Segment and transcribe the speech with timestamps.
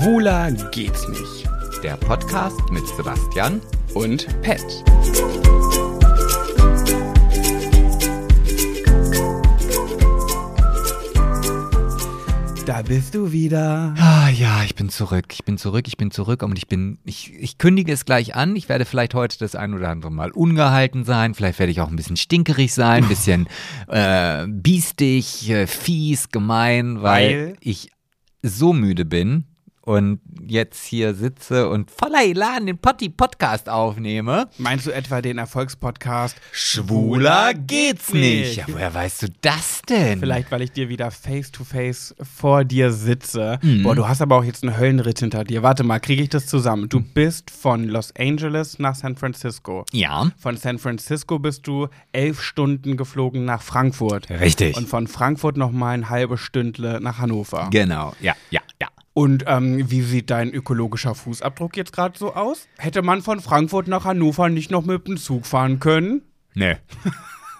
[0.00, 1.46] Schwuler geht's nicht.
[1.82, 3.60] Der Podcast mit Sebastian
[3.92, 4.64] Und Pet.
[12.64, 13.94] Da bist du wieder.
[13.98, 15.26] Ah ja, ich bin zurück.
[15.32, 18.56] Ich bin zurück, ich bin zurück und ich bin, ich, ich kündige es gleich an.
[18.56, 21.34] Ich werde vielleicht heute das ein oder andere Mal ungehalten sein.
[21.34, 23.48] Vielleicht werde ich auch ein bisschen stinkerig sein, ein bisschen
[23.88, 27.56] äh, biestig, äh, fies, gemein, weil, Weil?
[27.60, 27.90] ich
[28.42, 29.44] so müde bin
[29.90, 34.48] und jetzt hier sitze und voller Elan den Potti Podcast aufnehme.
[34.56, 38.56] Meinst du etwa den Erfolgspodcast Schwuler geht's nicht.
[38.56, 40.20] Ja, woher weißt du das denn?
[40.20, 43.58] Vielleicht, weil ich dir wieder face to face vor dir sitze.
[43.82, 45.64] Boah, du hast aber auch jetzt einen Höllenritt hinter dir.
[45.64, 46.88] Warte mal, kriege ich das zusammen?
[46.88, 49.84] Du bist von Los Angeles nach San Francisco.
[49.90, 50.30] Ja.
[50.38, 54.30] Von San Francisco bist du elf Stunden geflogen nach Frankfurt.
[54.30, 54.76] Richtig.
[54.76, 57.68] Und von Frankfurt nochmal ein halbe Stündle nach Hannover.
[57.72, 58.86] Genau, ja, ja, ja.
[59.12, 62.68] Und ähm, wie sieht dein ökologischer Fußabdruck jetzt gerade so aus?
[62.78, 66.22] Hätte man von Frankfurt nach Hannover nicht noch mit dem Zug fahren können?
[66.54, 66.76] Nee.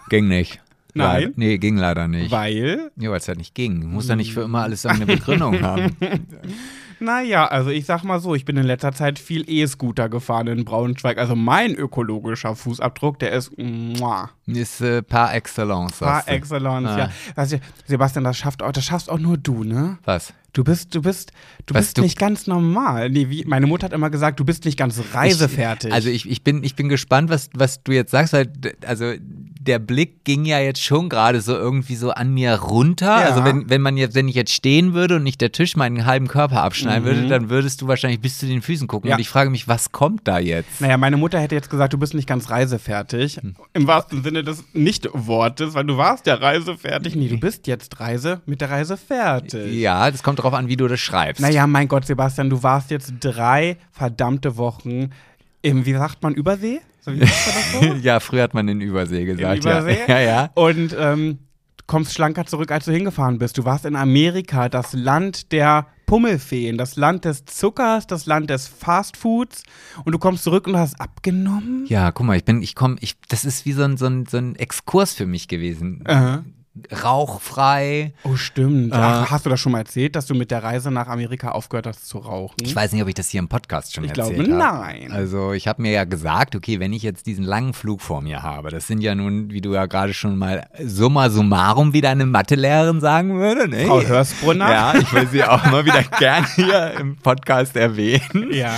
[0.08, 0.60] ging nicht.
[0.94, 1.22] Nein?
[1.22, 1.32] Leider.
[1.36, 2.30] Nee, ging leider nicht.
[2.30, 3.80] Weil, Ja, weil es halt nicht ging.
[3.80, 5.96] Du musst ja nicht für immer alles eine Begründung haben.
[7.00, 10.64] naja, also ich sag mal so, ich bin in letzter Zeit viel E-Scooter gefahren in
[10.64, 11.18] Braunschweig.
[11.18, 15.98] Also mein ökologischer Fußabdruck, der ist muah, Ist äh, par excellence.
[15.98, 16.98] par excellence, Ah.
[16.98, 17.10] ja.
[17.34, 19.98] Weißt du, Sebastian, das schafft auch, das schaffst auch nur du, ne?
[20.04, 20.32] Was?
[20.52, 21.30] Du bist, du bist,
[21.66, 23.08] du Was, bist du- nicht ganz normal.
[23.10, 25.88] Nee, wie, meine Mutter hat immer gesagt, du bist nicht ganz reisefertig.
[25.90, 28.50] Ich, also ich, ich, bin, ich bin gespannt, was, was du jetzt sagst, weil
[28.84, 29.12] also
[29.62, 33.20] der Blick ging ja jetzt schon gerade so irgendwie so an mir runter.
[33.20, 33.26] Ja.
[33.28, 36.06] Also wenn, wenn man jetzt, wenn ich jetzt stehen würde und nicht der Tisch meinen
[36.06, 37.06] halben Körper abschneiden Mhm.
[37.06, 39.10] würde, dann würdest du wahrscheinlich bis zu den Füßen gucken.
[39.10, 39.16] Ja.
[39.16, 40.80] Und ich frage mich, was kommt da jetzt?
[40.80, 43.36] Naja, meine Mutter hätte jetzt gesagt, du bist nicht ganz reisefertig.
[43.36, 43.54] Hm.
[43.74, 47.14] Im wahrsten Sinne des Nicht-Wortes, weil du warst ja reisefertig.
[47.14, 49.74] Nee, du bist jetzt Reise mit der Reise fertig.
[49.74, 51.42] Ja, das kommt darauf an, wie du das schreibst.
[51.42, 55.10] Naja, mein Gott, Sebastian, du warst jetzt drei verdammte Wochen
[55.62, 56.80] im, wie sagt man, Übersee?
[57.00, 57.84] So, wie das so?
[58.02, 59.64] ja, früher hat man in Übersee gesagt.
[59.64, 59.98] Übersee?
[60.06, 60.20] Ja, ja.
[60.20, 60.50] ja.
[60.54, 61.38] Und ähm,
[61.76, 63.58] du kommst schlanker zurück, als du hingefahren bist.
[63.58, 68.68] Du warst in Amerika, das Land der Pummelfeen, das Land des Zuckers, das Land des
[68.68, 69.62] Fastfoods.
[70.04, 71.86] Und du kommst zurück und hast abgenommen.
[71.86, 74.26] Ja, guck mal, ich bin, ich komme, ich, das ist wie so ein, so ein,
[74.26, 76.02] so ein Exkurs für mich gewesen.
[76.06, 76.44] Aha.
[77.02, 78.12] Rauchfrei.
[78.24, 78.92] Oh, stimmt.
[78.92, 81.86] Ach, hast du das schon mal erzählt, dass du mit der Reise nach Amerika aufgehört
[81.86, 82.56] hast zu rauchen?
[82.62, 84.82] Ich weiß nicht, ob ich das hier im Podcast schon Ich erzählt glaube, habe.
[84.82, 85.12] nein.
[85.12, 88.42] Also ich habe mir ja gesagt, okay, wenn ich jetzt diesen langen Flug vor mir
[88.42, 92.24] habe, das sind ja nun, wie du ja gerade schon mal summa summarum, wie deine
[92.26, 93.86] Mathelehrerin sagen würde, ne?
[93.86, 94.70] Frau Hörsbrunner?
[94.70, 98.52] Ja, ich will sie auch mal wieder gern hier im Podcast erwähnen.
[98.52, 98.72] Ja.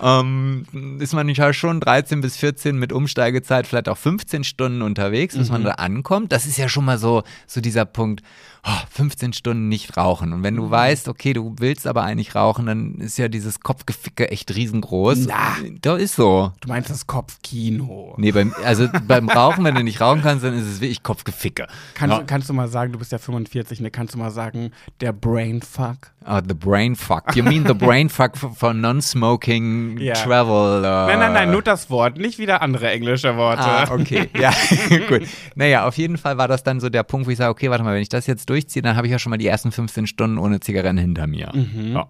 [0.00, 0.64] ähm,
[1.00, 5.36] ist man nicht halt schon 13 bis 14 mit Umsteigezeit, vielleicht auch 15 Stunden unterwegs,
[5.36, 5.52] bis Mhm.
[5.52, 6.32] man da ankommt.
[6.32, 8.22] Das ist ja schon mal so, so dieser Punkt,
[8.66, 10.32] oh, 15 Stunden nicht rauchen.
[10.32, 10.58] Und wenn Mhm.
[10.58, 15.26] du weißt, okay, du willst aber eigentlich rauchen, dann ist ja dieses Kopfgeficke echt riesengroß.
[15.26, 15.56] Na.
[15.80, 16.52] Da ist so.
[16.60, 18.14] Du meinst das Kopfkino.
[18.18, 21.66] Nee, beim, also beim Rauchen, wenn du nicht rauchen kannst, dann ist es wirklich Kopfgeficke.
[21.94, 22.22] Kannst, Ja.
[22.24, 23.90] kannst du mal sagen, du bist ja 45, ne?
[23.90, 24.70] Kannst du mal sagen,
[25.00, 26.12] der Brainfuck?
[26.24, 27.34] Oh, the brain fuck.
[27.34, 30.14] You mean the brain fuck for, for non-smoking Ja.
[30.14, 30.78] travel?
[30.80, 33.62] Uh, Nein, nein, nein, nur das Wort, nicht wieder andere englische Worte.
[33.62, 34.28] Ah, okay.
[34.38, 34.52] Ja,
[35.08, 35.22] gut.
[35.56, 37.82] Naja, auf jeden Fall war das dann so der Punkt, wo ich sage, okay, warte
[37.82, 40.06] mal, wenn ich das jetzt durchziehe, dann habe ich ja schon mal die ersten 15
[40.06, 41.50] Stunden ohne Zigaretten hinter mir.
[41.54, 41.92] Mhm.
[41.92, 42.08] Ja.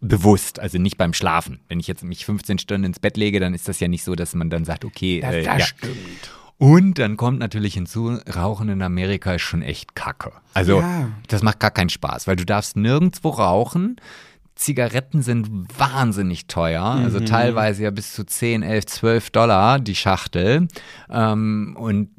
[0.00, 1.60] Bewusst, also nicht beim Schlafen.
[1.68, 4.14] Wenn ich jetzt mich 15 Stunden ins Bett lege, dann ist das ja nicht so,
[4.14, 5.64] dass man dann sagt, okay, Das, äh, das ja.
[5.66, 6.30] stimmt.
[6.58, 10.32] Und dann kommt natürlich hinzu, Rauchen in Amerika ist schon echt kacke.
[10.54, 11.08] Also, Ja.
[11.28, 13.96] das macht gar keinen Spaß, weil du darfst nirgendwo rauchen.
[14.56, 15.48] Zigaretten sind
[15.78, 17.26] wahnsinnig teuer, also Mhm.
[17.26, 20.68] teilweise ja bis zu 10, 11, 12 Dollar die Schachtel.
[21.10, 22.10] Ähm, und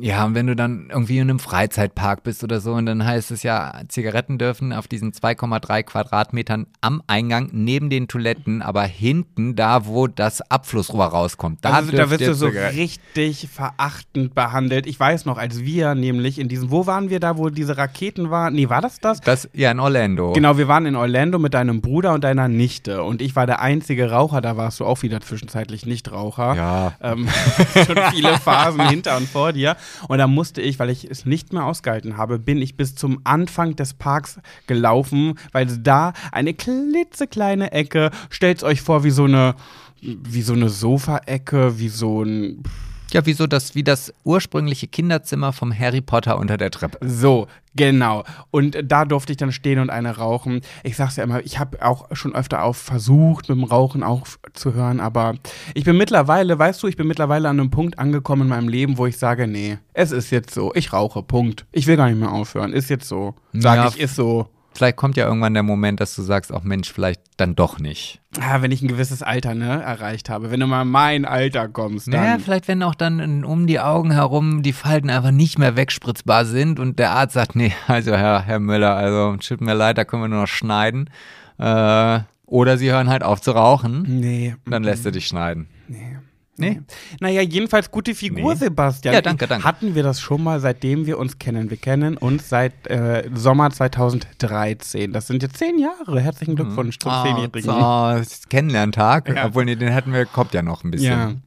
[0.00, 3.32] ja, und wenn du dann irgendwie in einem Freizeitpark bist oder so, und dann heißt
[3.32, 9.56] es ja, Zigaretten dürfen auf diesen 2,3 Quadratmetern am Eingang neben den Toiletten, aber hinten,
[9.56, 14.86] da wo das Abflussrohr rauskommt, da, also, da wirst du so richtig verachtend behandelt.
[14.86, 18.30] Ich weiß noch, als wir nämlich in diesem, wo waren wir da, wo diese Raketen
[18.30, 18.54] waren?
[18.54, 19.20] Nee, war das das?
[19.20, 20.32] Das, ja, in Orlando.
[20.32, 23.60] Genau, wir waren in Orlando mit deinem Bruder und deiner Nichte und ich war der
[23.60, 26.54] einzige Raucher, da warst du auch wieder zwischenzeitlich Nichtraucher.
[26.54, 26.94] Ja.
[27.00, 27.28] Ähm,
[27.86, 29.76] schon viele Phasen hinter und vor dir.
[30.08, 33.20] Und da musste ich, weil ich es nicht mehr ausgehalten habe, bin ich bis zum
[33.24, 39.54] Anfang des Parks gelaufen, weil da eine klitzekleine Ecke, stellt euch vor, wie so eine,
[40.00, 42.62] wie so eine Sofaecke, wie so ein
[43.12, 46.98] Ja, wieso das, wie das ursprüngliche Kinderzimmer vom Harry Potter unter der Treppe.
[47.06, 48.24] So, genau.
[48.50, 50.62] Und da durfte ich dann stehen und eine rauchen.
[50.82, 55.00] Ich sag's ja immer, ich habe auch schon öfter auf versucht, mit dem Rauchen aufzuhören,
[55.00, 55.34] aber
[55.74, 58.96] ich bin mittlerweile, weißt du, ich bin mittlerweile an einem Punkt angekommen in meinem Leben,
[58.96, 61.66] wo ich sage, nee, es ist jetzt so, ich rauche, Punkt.
[61.70, 63.34] Ich will gar nicht mehr aufhören, ist jetzt so.
[63.52, 64.48] Sag Ja, ich, ist so.
[64.74, 68.20] Vielleicht kommt ja irgendwann der Moment, dass du sagst, auch Mensch, vielleicht dann doch nicht.
[68.38, 70.50] Ja, wenn ich ein gewisses Alter ne, erreicht habe.
[70.50, 72.24] Wenn du mal mein Alter kommst, dann.
[72.24, 75.76] Ja, vielleicht wenn auch dann in, um die Augen herum die Falten einfach nicht mehr
[75.76, 79.98] wegspritzbar sind und der Arzt sagt, nee, also Herr, Herr Müller, also tut mir leid,
[79.98, 81.10] da können wir nur noch schneiden.
[81.58, 84.02] Äh, oder sie hören halt auf zu rauchen.
[84.20, 84.56] nee.
[84.66, 85.68] Dann lässt er dich schneiden.
[85.88, 86.18] Nee.
[86.58, 86.82] Nee?
[87.18, 88.58] Naja, jedenfalls gute Figur, Nee.
[88.58, 89.14] Sebastian.
[89.14, 89.64] Ja, danke, danke.
[89.64, 91.70] Hatten wir das schon mal, seitdem wir uns kennen?
[91.70, 95.12] Wir kennen uns seit äh, Sommer 2013.
[95.12, 96.20] Das sind jetzt zehn Jahre.
[96.20, 97.62] Herzlichen Glückwunsch zum Ah, Zehnjährigen.
[97.62, 99.46] so, Kennenlerntag, Ja.
[99.46, 101.42] obwohl nee, den hätten wir, kommt ja noch ein bisschen.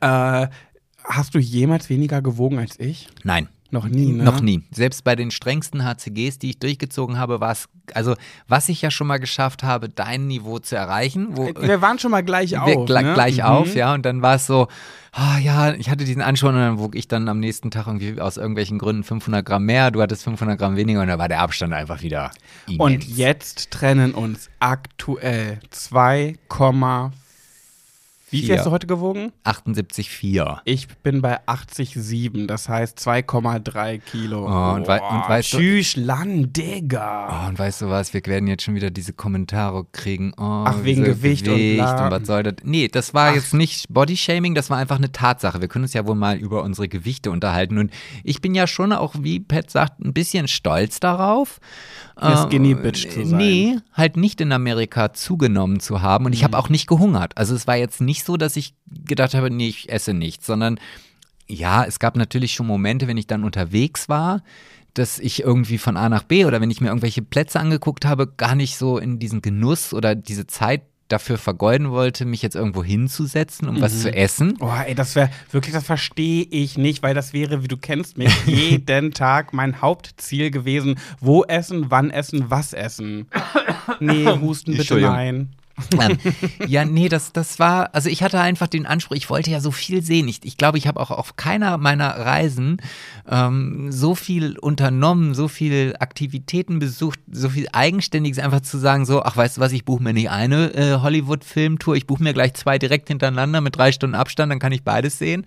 [0.00, 0.42] Ja.
[0.42, 0.48] Äh,
[1.04, 3.08] hast du jemals weniger gewogen als ich?
[3.24, 3.48] Nein.
[3.70, 4.22] Noch nie, ne?
[4.24, 4.62] Noch nie.
[4.70, 8.14] Selbst bei den strengsten HCGs, die ich durchgezogen habe, war es, also
[8.48, 12.10] was ich ja schon mal geschafft habe, dein Niveau zu erreichen, wo Wir waren schon
[12.10, 12.86] mal gleich wir auf.
[12.86, 13.14] gl ne?
[13.14, 13.42] gleich Mhm.
[13.44, 14.68] auf, ja, und dann war es so,
[15.12, 18.20] ah ja, ich hatte diesen Anschwung und dann wog ich dann am nächsten Tag irgendwie
[18.20, 21.40] aus irgendwelchen Gründen 500 Gramm mehr, du hattest 500 Gramm weniger und da war der
[21.40, 22.30] Abstand einfach wieder
[22.66, 22.80] immens.
[22.80, 27.10] Und jetzt trennen uns aktuell 2,4.
[28.42, 29.32] Wie viel hast du heute gewogen?
[29.44, 30.58] 78,4.
[30.64, 34.44] Ich bin bei 80,7, das heißt 2,3 Kilo.
[34.46, 37.44] Oh, und wei- und weißt du- Tschüssland, Digga.
[37.44, 40.32] Oh, und weißt du was, wir werden jetzt schon wieder diese Kommentare kriegen.
[40.36, 42.10] Oh, Ach, wegen diese Gewicht und bla.
[42.10, 42.54] was soll das?
[42.64, 45.60] Nee, das war jetzt nicht Bodyshaming, das war einfach eine Tatsache.
[45.60, 47.78] Wir können uns ja wohl mal über unsere Gewichte unterhalten.
[47.78, 47.90] Und
[48.24, 51.60] ich bin ja schon auch, wie Pat sagt, ein bisschen stolz darauf.
[52.16, 53.36] Eine äh, Skinny Bitch zu sein.
[53.38, 56.24] Nee, halt nicht in Amerika zugenommen zu haben.
[56.24, 56.44] Und ich Mhm.
[56.44, 57.36] habe auch nicht gehungert.
[57.36, 58.74] Also es war jetzt nicht so, dass ich
[59.06, 60.78] gedacht habe, nee, ich esse nichts, sondern
[61.48, 64.42] ja, es gab natürlich schon Momente, wenn ich dann unterwegs war,
[64.94, 68.26] dass ich irgendwie von A nach B oder wenn ich mir irgendwelche Plätze angeguckt habe,
[68.26, 72.82] gar nicht so in diesen Genuss oder diese Zeit dafür vergeuden wollte, mich jetzt irgendwo
[72.82, 73.80] hinzusetzen, um Mhm.
[73.80, 74.54] was zu essen.
[74.58, 78.18] Oh, ey, das wäre wirklich, das verstehe ich nicht, weil das wäre, wie du kennst
[78.18, 80.96] mich, jeden Tag mein Hauptziel gewesen.
[81.20, 83.28] Wo essen, wann essen, was essen.
[84.00, 85.50] Nee, husten bitte nein.
[86.00, 86.18] Ähm,
[86.66, 89.70] ja, nee, das, das war, also ich hatte einfach den Anspruch, ich wollte ja so
[89.70, 90.26] viel sehen.
[90.28, 92.78] Ich, ich glaube, ich habe auch auf keiner meiner Reisen
[93.28, 99.22] ähm, so viel unternommen, so viel Aktivitäten besucht, so viel Eigenständiges, einfach zu sagen, so,
[99.22, 102.54] ach, weißt du was, ich buche mir nicht eine äh, Hollywood-Filmtour, ich buche mir gleich
[102.54, 105.44] zwei direkt hintereinander mit drei Stunden Abstand, dann kann ich beides sehen.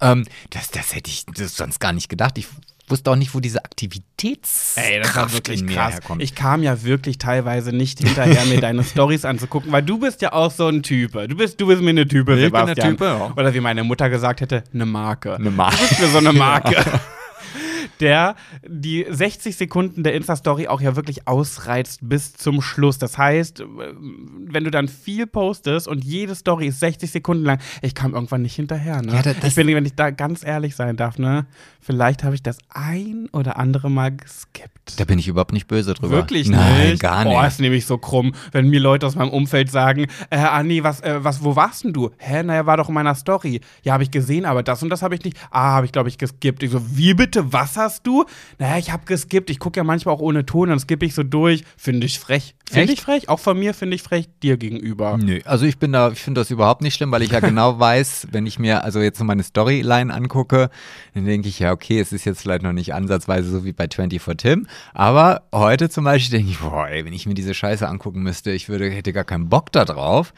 [0.00, 2.38] Ähm, das, das hätte ich das sonst gar nicht gedacht.
[2.38, 2.48] Ich
[2.90, 5.94] wusste auch nicht, wo diese Aktivitätskraft Ey, das war wirklich krass.
[5.94, 6.22] herkommt.
[6.22, 10.32] Ich kam ja wirklich teilweise nicht hinterher, mir deine Stories anzugucken, weil du bist ja
[10.32, 11.28] auch so ein Type.
[11.28, 12.90] Du bist, du bist mir eine Type, Ich bin eine Sebastian.
[12.96, 13.32] Type, ja.
[13.36, 15.34] Oder wie meine Mutter gesagt hätte, eine Marke.
[15.36, 15.76] Eine Marke.
[15.76, 16.76] Du bist mir so eine Marke.
[18.00, 18.34] der
[18.66, 22.98] die 60 Sekunden der Insta-Story auch ja wirklich ausreizt bis zum Schluss.
[22.98, 27.58] Das heißt, äh, wenn du dann viel postest und jede Story ist 60 Sekunden lang,
[27.82, 29.02] ich kam irgendwann nicht hinterher.
[29.02, 29.12] Ne?
[29.12, 31.46] Ja, da- das- ich bin, wenn ich da ganz ehrlich sein darf, ne,
[31.80, 34.98] vielleicht habe ich das ein oder andere Mal geskippt.
[34.98, 36.16] Da bin ich überhaupt nicht böse drüber.
[36.16, 37.02] Wirklich Nein, nicht?
[37.02, 37.32] gar nicht.
[37.32, 41.00] Boah, ist nämlich so krumm, wenn mir Leute aus meinem Umfeld sagen, äh, Anni, was,
[41.00, 42.10] äh, was, wo warst denn du?
[42.18, 43.60] Hä, naja, war doch in meiner Story.
[43.82, 45.36] Ja, habe ich gesehen, aber das und das habe ich nicht.
[45.50, 46.62] Ah, habe ich, glaube ich, geskippt.
[46.62, 48.24] Ich so, wie bitte, was hast du?
[48.58, 49.50] Naja, ich habe geskippt.
[49.50, 51.64] Ich gucke ja manchmal auch ohne Ton, dann skippe ich so durch.
[51.76, 52.54] Finde ich frech.
[52.70, 53.28] Finde ich frech.
[53.28, 55.18] Auch von mir finde ich frech dir gegenüber.
[55.18, 57.78] Nö, also ich bin da, ich finde das überhaupt nicht schlimm, weil ich ja genau
[57.78, 60.70] weiß, wenn ich mir also jetzt so meine Storyline angucke,
[61.14, 63.88] dann denke ich ja, okay, es ist jetzt vielleicht noch nicht ansatzweise so wie bei
[63.92, 67.88] 24 Tim, aber heute zum Beispiel denke ich, boah, ey, wenn ich mir diese Scheiße
[67.88, 70.32] angucken müsste, ich würde, hätte gar keinen Bock da drauf.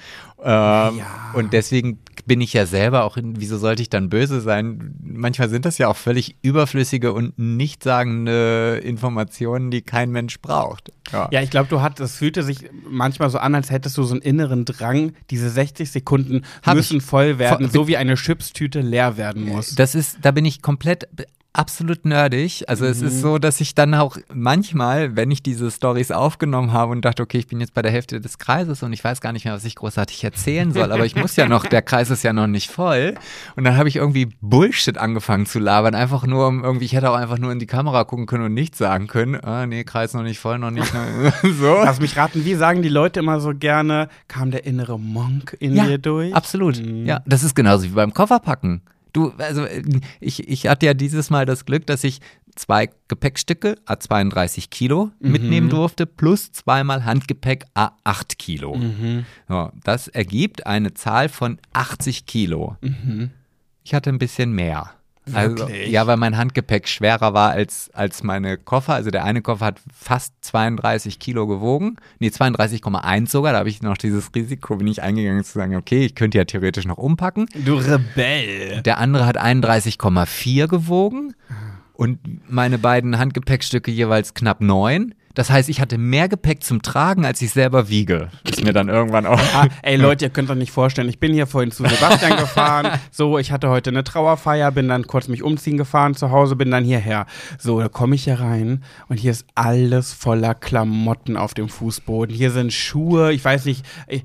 [0.44, 1.00] Ähm,
[1.34, 4.94] Und deswegen bin ich ja selber auch in, wieso sollte ich dann böse sein?
[5.02, 10.90] Manchmal sind das ja auch völlig überflüssige und nichtssagende Informationen, die kein Mensch braucht.
[11.30, 14.14] Ja, ich glaube, du hattest, es fühlte sich manchmal so an, als hättest du so
[14.14, 18.80] einen inneren Drang, diese 60 Sekunden Hab müssen voll werden, Voll- so wie eine Chipstüte
[18.80, 19.74] leer werden muss.
[19.74, 21.08] Das ist, da bin ich komplett
[21.54, 22.68] absolut nerdig.
[22.68, 23.06] Also es Mhm.
[23.08, 27.22] ist so, dass ich dann auch manchmal, wenn ich diese Stories aufgenommen habe und dachte,
[27.22, 29.54] okay, ich bin jetzt bei der Hälfte des Kreises und ich weiß gar nicht mehr,
[29.54, 32.46] was ich großartig erzählen soll, aber ich muss ja noch, der Kreis ist ja noch
[32.46, 33.14] nicht voll.
[33.56, 37.10] Und dann habe ich irgendwie Bullshit angefangen zu labern, einfach nur um irgendwie, ich hätte
[37.10, 39.36] auch einfach nur in die Kamera gucken können und nichts sagen können.
[39.44, 40.92] Ah, nee, Kreis noch nicht voll, noch nicht.
[41.58, 41.74] so.
[41.84, 45.74] Lass mich raten, wie sagen die Leute immer so gerne, kam der innere Monk in
[45.74, 46.34] dir durch?
[46.34, 46.80] Absolut.
[46.82, 47.04] Mhm.
[47.04, 48.80] Ja, das ist genauso wie beim Kofferpacken.
[49.12, 49.82] Du, also äh,
[50.20, 52.20] ich, ich hatte ja dieses Mal das Glück, dass ich
[52.54, 55.32] zwei Gepäckstücke a 32 Kilo Mhm.
[55.32, 58.74] mitnehmen durfte, plus zweimal Handgepäck a 8 Kilo.
[58.76, 59.24] Mhm.
[59.48, 62.76] So, das ergibt eine Zahl von 80 Kilo.
[63.84, 64.90] Ich hatte ein bisschen mehr.
[65.32, 68.94] Also, ja, weil mein Handgepäck schwerer war als, als meine Koffer.
[68.94, 71.96] Also der eine Koffer hat fast 32 Kilo gewogen.
[72.18, 73.52] Nee, 32,1 sogar.
[73.52, 76.44] Da habe ich noch dieses Risiko, bin ich eingegangen zu sagen, okay, ich könnte ja
[76.44, 77.46] theoretisch noch umpacken.
[77.54, 78.82] Du Rebell.
[78.82, 81.34] Der andere hat 31,4 gewogen.
[81.92, 82.18] Und
[82.50, 85.14] meine beiden Handgepäckstücke jeweils knapp 9.
[85.34, 88.28] Das heißt, ich hatte mehr Gepäck zum Tragen, als ich selber wiege.
[88.44, 89.40] Ist mir dann irgendwann auch.
[89.54, 92.88] Ah, ey Leute, ihr könnt euch nicht vorstellen, ich bin hier vorhin zu Sebastian gefahren.
[93.10, 96.70] So, ich hatte heute eine Trauerfeier, bin dann kurz mich umziehen gefahren zu Hause, bin
[96.70, 97.26] dann hierher.
[97.58, 102.34] So, da komme ich hier rein und hier ist alles voller Klamotten auf dem Fußboden.
[102.34, 104.24] Hier sind Schuhe, ich weiß nicht, ich,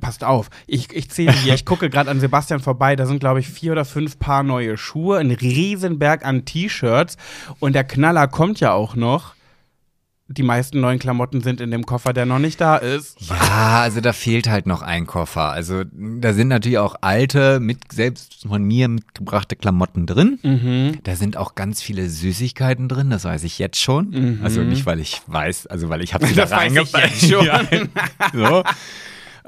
[0.00, 3.40] passt auf, ich, ich zähle hier, ich gucke gerade an Sebastian vorbei, da sind glaube
[3.40, 7.16] ich vier oder fünf Paar neue Schuhe, ein Riesenberg an T-Shirts
[7.60, 9.36] und der Knaller kommt ja auch noch
[10.28, 13.16] die meisten neuen Klamotten sind in dem Koffer, der noch nicht da ist.
[13.30, 15.50] Ja, also da fehlt halt noch ein Koffer.
[15.52, 20.38] Also da sind natürlich auch alte, mit selbst von mir mitgebrachte Klamotten drin.
[20.42, 20.98] Mhm.
[21.04, 24.10] Da sind auch ganz viele Süßigkeiten drin, das weiß ich jetzt schon.
[24.10, 24.40] Mhm.
[24.42, 27.16] Also nicht, weil ich weiß, also weil ich habe sie Das da reingepackt.
[27.20, 27.46] schon.
[27.46, 27.60] Ja.
[28.32, 28.64] so.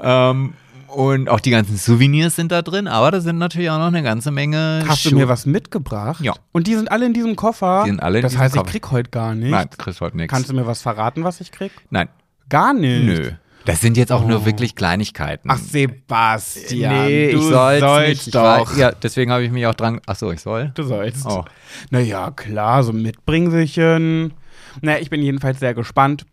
[0.01, 0.53] ähm,
[0.93, 4.03] und auch die ganzen Souvenirs sind da drin, aber da sind natürlich auch noch eine
[4.03, 5.19] ganze Menge Hast du Schuhe.
[5.19, 6.21] mir was mitgebracht?
[6.23, 6.33] Ja.
[6.51, 7.83] Und die sind alle in diesem Koffer?
[7.85, 8.65] Die sind alle in Das diesem heißt, Koffer.
[8.67, 9.51] ich krieg heute gar nichts.
[9.51, 10.33] Nein, du kriegst heute nichts.
[10.33, 11.71] Kannst du mir was verraten, was ich krieg?
[11.89, 12.09] Nein,
[12.49, 13.05] Gar nicht.
[13.05, 13.31] nö.
[13.65, 14.27] Das sind jetzt auch Oh.
[14.27, 15.49] nur wirklich Kleinigkeiten.
[15.51, 17.05] Ach, Sebastian.
[17.05, 18.27] nee, du ich soll's sollst nicht.
[18.27, 18.41] Ich doch.
[18.71, 19.99] weiß, ja, deswegen habe ich mich auch dran.
[20.07, 20.71] Ach so, ich soll.
[20.75, 21.25] Du sollst.
[21.25, 21.43] Oh.
[21.91, 24.33] Naja, klar, so Mitbringselchen.
[24.81, 26.25] Naja, ich bin jedenfalls sehr gespannt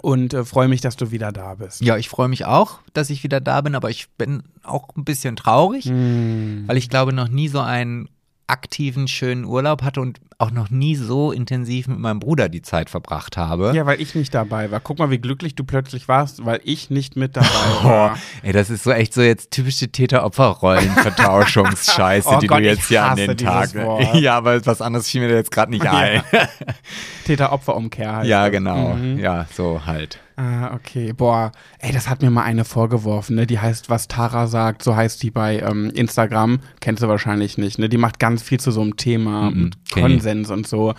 [0.00, 1.80] und äh, freue mich, dass du wieder da bist.
[1.80, 5.04] Ja, ich freue mich auch, dass ich wieder da bin, aber ich bin auch ein
[5.04, 6.64] bisschen traurig, Hm.
[6.66, 8.08] weil ich glaube, noch nie so einen
[8.48, 12.88] aktiven, schönen Urlaub hatte und auch noch nie so intensiv mit meinem Bruder die Zeit
[12.90, 13.72] verbracht habe.
[13.74, 14.80] Ja, weil ich nicht dabei war.
[14.80, 17.48] Guck mal, wie glücklich du plötzlich warst, weil ich nicht mit dabei
[17.82, 18.18] war.
[18.42, 23.04] Ey, das ist so echt so jetzt typische Täter-Opfer-Rollen-Vertauschungsscheiße, Oh die Gott, du jetzt hier
[23.04, 23.74] an den Tag.
[23.74, 24.14] Wort.
[24.14, 26.22] Ja, aber was anderes fiel mir jetzt gerade nicht ein.
[27.24, 28.26] Täter-Opfer-Umkehr halt.
[28.26, 28.94] Ja, genau.
[28.94, 29.18] Mhm.
[29.18, 30.18] Ja, so halt.
[30.40, 31.12] Ah, okay.
[31.12, 33.44] Boah, ey, das hat mir mal eine vorgeworfen, ne?
[33.44, 36.60] Die heißt, was Tara sagt, so heißt die bei ähm, Instagram.
[36.80, 37.88] Kennst du wahrscheinlich nicht, ne?
[37.88, 39.90] Die macht ganz viel zu so einem Thema, Mhm, ich.
[40.00, 40.94] Konsens und so.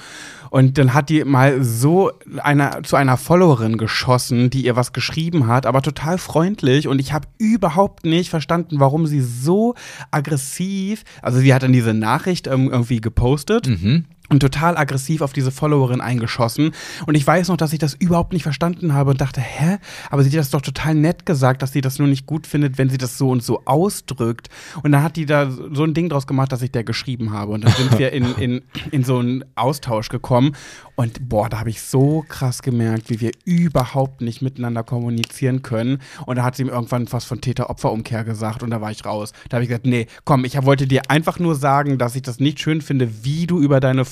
[0.50, 2.12] Und dann hat die mal so
[2.43, 6.89] einer, zu einer Followerin geschossen, die ihr was geschrieben hat, aber total freundlich.
[6.89, 9.74] Und ich habe überhaupt nicht verstanden, warum sie so
[10.12, 14.03] aggressiv, also sie hat dann diese Nachricht ähm, irgendwie gepostet Mhm.
[14.29, 16.71] Und total aggressiv auf diese Followerin eingeschossen.
[17.05, 19.77] Und ich weiß noch, dass ich das überhaupt nicht verstanden habe und dachte, hä?
[20.09, 22.77] Aber sie hat das doch total nett gesagt, dass sie das nur nicht gut findet,
[22.77, 24.50] wenn sie das so und so ausdrückt.
[24.83, 27.51] Und dann hat die da so ein Ding draus gemacht, dass ich der geschrieben habe.
[27.51, 30.55] Und dann sind wir in, in, in so einen Austausch gekommen.
[30.95, 36.00] Und boah, da habe ich so krass gemerkt, wie wir überhaupt nicht miteinander kommunizieren können.
[36.25, 39.31] Und da hat sie mir irgendwann was von Täter-Opfer-Umkehr gesagt und da war ich raus.
[39.48, 42.39] Da habe ich gesagt, nee, komm, ich wollte dir einfach nur sagen, dass ich das
[42.39, 44.05] nicht schön finde, wie du über deine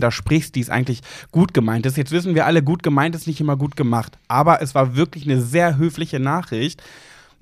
[0.00, 1.96] da sprichst, die es eigentlich gut gemeint ist.
[1.96, 4.18] Jetzt wissen wir alle, gut gemeint ist nicht immer gut gemacht.
[4.28, 6.82] Aber es war wirklich eine sehr höfliche Nachricht.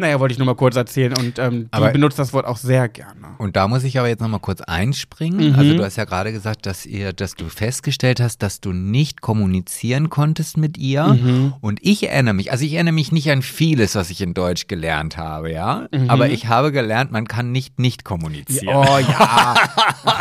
[0.02, 2.56] Naja, wollte ich nur mal kurz erzählen und ähm, die Aber- benutzt das Wort auch
[2.56, 3.36] sehr gerne.
[3.38, 5.52] Und da muss ich aber jetzt nochmal kurz einspringen.
[5.52, 5.58] Mhm.
[5.58, 9.20] Also du hast ja gerade gesagt, dass ihr, dass du festgestellt hast, dass du nicht
[9.20, 11.04] kommunizieren konntest mit ihr.
[11.04, 11.54] Mhm.
[11.60, 14.66] Und ich erinnere mich, also ich erinnere mich nicht an vieles, was ich in Deutsch
[14.66, 15.86] gelernt habe, ja.
[15.92, 16.10] Mhm.
[16.10, 18.74] Aber ich habe gelernt, man kann nicht nicht kommunizieren.
[18.76, 19.54] Oh ja.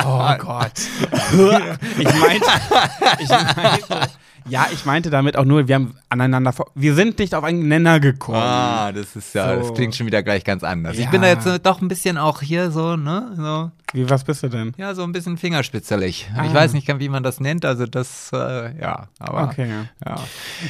[0.06, 0.72] Oh Gott.
[1.98, 2.46] Ich meinte,
[3.20, 4.10] ich meinte,
[4.48, 8.00] ja, ich meinte damit auch nur, wir haben aneinander, wir sind nicht auf einen Nenner
[8.00, 8.38] gekommen.
[8.42, 9.60] Ah, das ist ja, So.
[9.62, 10.98] das klingt schon wieder gleich ganz anders.
[10.98, 11.10] Ich Ja.
[11.12, 14.50] bin da jetzt doch ein bisschen auch hier so, ne, so, Wie, was bist du
[14.50, 14.74] denn?
[14.78, 16.30] ja, so ein bisschen fingerspitzerlich.
[16.34, 16.54] Ich Ah.
[16.54, 19.68] weiß nicht, wie man das nennt, also das, äh, ja, aber, Okay.
[20.06, 20.16] ja.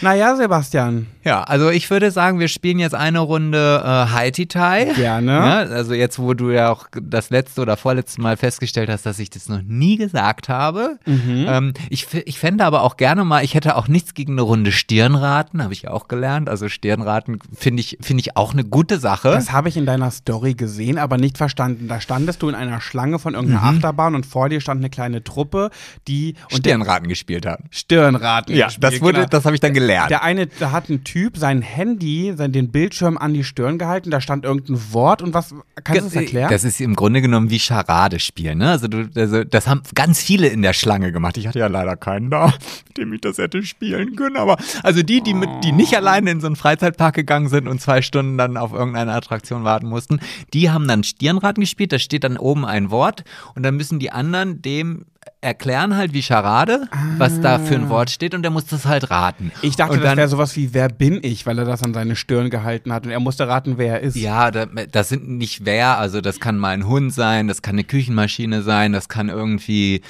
[0.01, 4.93] Naja, Sebastian, Ja, also ich würde sagen, wir spielen jetzt eine Runde äh, Haiti-Tai.
[4.95, 5.31] gerne.
[5.31, 9.19] Ja, also jetzt, wo du ja auch das letzte oder vorletzte Mal festgestellt hast, dass
[9.19, 10.97] ich das noch nie gesagt habe.
[11.05, 11.45] Mhm.
[11.47, 14.71] Ähm, ich, ich fände aber auch gerne mal, ich hätte auch nichts gegen eine Runde
[14.71, 16.49] Stirnraten, habe ich ja auch gelernt.
[16.49, 19.29] Also Stirnraten finde ich, finde ich auch eine gute Sache.
[19.29, 21.87] Das habe ich in deiner Story gesehen, aber nicht verstanden.
[21.87, 25.23] Da standest du in einer Schlange von irgendeiner Achterbahn und vor dir stand eine kleine
[25.23, 25.69] Truppe,
[26.07, 27.65] die Stirnraten gespielt haben.
[27.69, 29.29] Stirnraten Ja, gespielt, das wurde, genau.
[29.29, 30.09] das habe ich dann gelernt.
[30.09, 34.11] Der eine, da hat ein Typ sein Handy, sein, den Bildschirm an die Stirn gehalten,
[34.11, 35.53] da stand irgendein Wort und was,
[35.83, 36.49] kannst du das erklären?
[36.49, 38.59] Das ist im Grunde genommen wie Charade spielen.
[38.59, 38.69] Ne?
[38.69, 41.37] Also, du, also das haben ganz viele in der Schlange gemacht.
[41.37, 42.53] Ich hatte ja leider keinen da,
[42.87, 44.37] mit dem ich das hätte spielen können.
[44.37, 47.81] Aber also die, die, mit, die nicht alleine in so einen Freizeitpark gegangen sind und
[47.81, 50.19] zwei Stunden dann auf irgendeine Attraktion warten mussten,
[50.53, 51.91] die haben dann Stirnraten gespielt.
[51.91, 53.23] Da steht dann oben ein Wort
[53.55, 55.05] und dann müssen die anderen dem
[55.41, 59.09] erklären halt wie Charade, was da für ein Wort steht und der muss das halt
[59.09, 59.51] raten.
[59.61, 61.93] ich dachte, und das dann, wäre sowas wie Wer bin ich, weil er das an
[61.93, 64.15] seine Stirn gehalten hat und er musste raten, wer er ist.
[64.15, 67.75] Ja, da, das sind nicht wer, also das kann mal ein Hund sein, das kann
[67.75, 70.01] eine Küchenmaschine sein, das kann irgendwie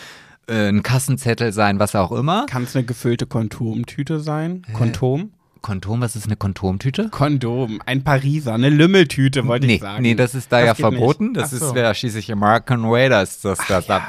[0.47, 2.45] äh, ein Kassenzettel sein, was auch immer.
[2.47, 4.63] Kann es eine gefüllte Kondomtüte sein?
[4.73, 5.31] Kondom?
[5.61, 7.09] Kontom, was ist eine Kontomtüte?
[7.09, 10.01] Kondom, ein Pariser, eine Lümmeltüte, wollte nee, ich sagen.
[10.01, 11.25] Nee, das ist da Das ja verboten.
[11.25, 11.37] nicht.
[11.37, 11.75] Das Ach ist so.
[11.75, 14.01] ja schließlich American Way, das das, das, das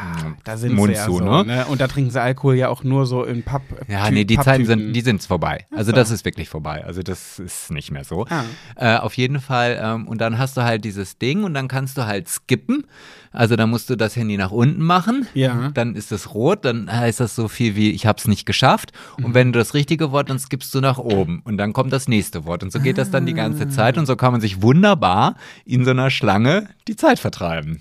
[0.45, 1.45] Da sind Mund sie ja zu, so, ne?
[1.45, 1.67] ne?
[1.67, 3.61] Und da trinken sie Alkohol ja auch nur so in Papp.
[3.87, 5.67] Ja, Tü- nee, die Zeiten sind, die sind vorbei.
[5.77, 5.97] Also so.
[5.97, 6.85] das ist wirklich vorbei.
[6.87, 8.25] Also das ist nicht mehr so.
[8.31, 8.45] Ah.
[8.77, 9.79] Äh, auf jeden Fall.
[9.79, 12.87] Ähm, und dann hast du halt dieses Ding und dann kannst du halt skippen.
[13.33, 15.27] Also dann musst du das Handy nach unten machen.
[15.35, 15.71] Ja.
[15.75, 16.65] Dann ist es rot.
[16.65, 18.93] Dann heißt das so viel wie ich habe es nicht geschafft.
[19.19, 19.25] Mhm.
[19.25, 22.09] Und wenn du das richtige Wort, dann skippst du nach oben und dann kommt das
[22.09, 22.63] nächste Wort.
[22.63, 25.85] Und so geht das dann die ganze Zeit und so kann man sich wunderbar in
[25.85, 27.81] so einer Schlange die Zeit vertreiben.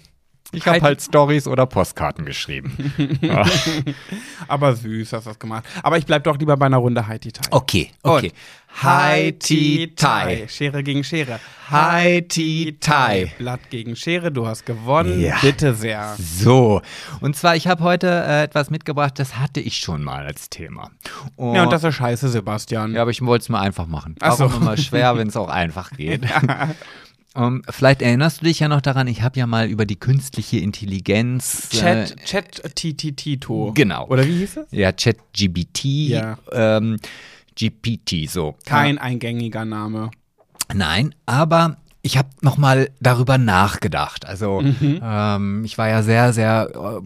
[0.54, 2.94] Ich habe Halt- halt Stories oder Postkarten geschrieben.
[3.22, 3.46] Ja.
[4.48, 5.64] Aber süß hast du das gemacht.
[5.84, 7.48] Aber ich bleib doch lieber bei einer Runde Haiti Tai.
[7.52, 8.32] Okay, okay.
[8.82, 10.48] Haiti Tai.
[10.50, 11.40] Schere gegen Schere.
[11.70, 13.32] Haiti Tai.
[13.38, 15.20] Blatt gegen Schere, du hast gewonnen.
[15.22, 15.38] Ja.
[15.42, 16.16] Bitte sehr.
[16.20, 16.82] So,
[17.22, 20.90] und zwar, ich habe heute äh, etwas mitgebracht, das hatte ich schon mal als Thema.
[21.36, 22.94] Und, Ja, und das ist scheiße, Sebastian.
[22.94, 24.16] ja, aber ich wollte es mal einfach machen.
[24.22, 24.46] Ach so.
[24.50, 26.24] Warum immer schwer, wenn es auch einfach geht.
[27.34, 30.58] Um, vielleicht erinnerst du dich ja noch daran, ich habe ja mal über die künstliche
[30.58, 31.70] Intelligenz.
[31.70, 33.72] Chat, Äh, Chat, Tito.
[33.74, 34.06] Genau.
[34.08, 34.68] Oder wie hieß es?
[34.72, 35.84] ja, ChatGBT.
[36.10, 36.38] Ja.
[36.52, 36.98] Ähm,
[37.58, 38.56] GPT, so.
[38.66, 40.12] Kein eingängiger Name.
[40.74, 44.26] Nein, aber ich habe noch mal darüber nachgedacht.
[44.26, 45.00] Also Mhm.
[45.02, 47.02] ähm, ich war ja sehr, sehr äh,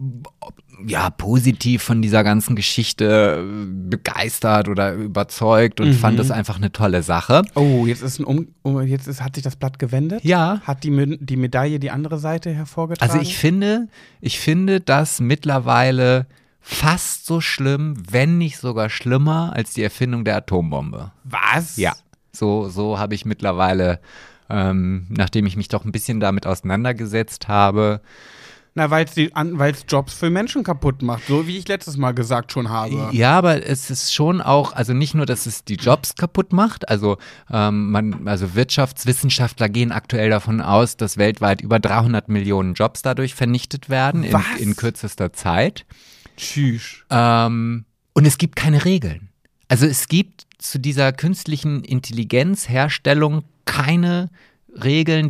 [0.86, 5.86] ja positiv von dieser ganzen Geschichte äh, begeistert oder überzeugt Mhm.
[5.86, 7.42] und fand es einfach eine tolle Sache.
[7.54, 10.22] Oh, jetzt ist ein um, um jetzt ist, hat sich das Blatt gewendet.
[10.24, 10.60] Ja.
[10.64, 13.10] Hat die, die Medaille die andere Seite hervorgetragen?
[13.10, 13.88] Also ich finde,
[14.20, 16.26] ich finde das mittlerweile
[16.60, 21.12] fast so schlimm, wenn nicht sogar schlimmer als die Erfindung der Atombombe.
[21.24, 21.76] Was?
[21.76, 21.94] Ja,
[22.32, 24.00] so, so habe ich mittlerweile,
[24.50, 28.00] ähm, nachdem ich mich doch ein bisschen damit auseinandergesetzt habe,
[28.76, 32.68] Na, weil es Jobs für Menschen kaputt macht, so wie ich letztes Mal gesagt schon
[32.68, 33.08] habe.
[33.10, 36.86] Ja, aber es ist schon auch, also nicht nur, dass es die Jobs kaputt macht,
[36.90, 37.16] also
[37.50, 43.34] ähm, man, also Wirtschaftswissenschaftler gehen aktuell davon aus, dass weltweit über 300 Millionen Jobs dadurch
[43.34, 45.86] vernichtet werden in, in kürzester Zeit.
[46.36, 47.02] Tschüss.
[47.08, 49.30] Ähm, und es gibt keine Regeln.
[49.68, 54.30] Also es gibt zu dieser künstlichen Intelligenzherstellung keine Regeln,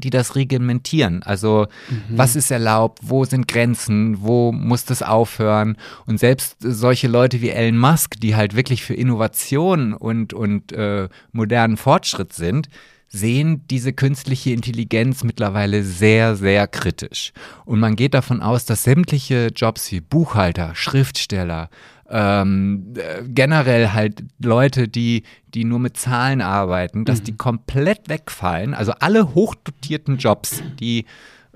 [0.00, 1.22] die das reglementieren.
[1.22, 1.66] Also
[2.08, 5.76] was ist erlaubt, wo sind Grenzen, wo muss das aufhören?
[6.06, 11.08] Und selbst solche Leute wie Elon Musk, die halt wirklich für Innovation und, und äh,
[11.32, 12.68] modernen Fortschritt sind,
[13.08, 17.32] sehen diese künstliche Intelligenz mittlerweile sehr, sehr kritisch.
[17.64, 21.70] Und man geht davon aus, dass sämtliche Jobs wie Buchhalter, Schriftsteller,
[22.08, 28.74] ähm, äh, generell halt Leute, die, die nur mit Zahlen arbeiten, dass die komplett wegfallen.
[28.74, 31.06] Also alle hochdotierten Jobs, die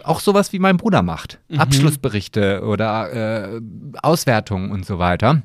[0.03, 1.39] auch sowas wie mein Bruder macht.
[1.57, 3.61] Abschlussberichte oder äh,
[4.03, 5.43] Auswertungen und so weiter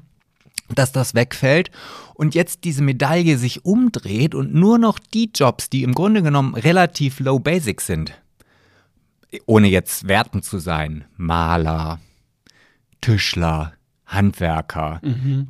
[0.73, 1.69] dass das wegfällt
[2.15, 6.55] und jetzt diese Medaille sich umdreht und nur noch die Jobs, die im Grunde genommen
[6.55, 8.13] relativ low basic sind,
[9.45, 11.99] ohne jetzt wertend zu sein, Maler,
[13.01, 13.73] Tischler,
[14.05, 15.01] Handwerker,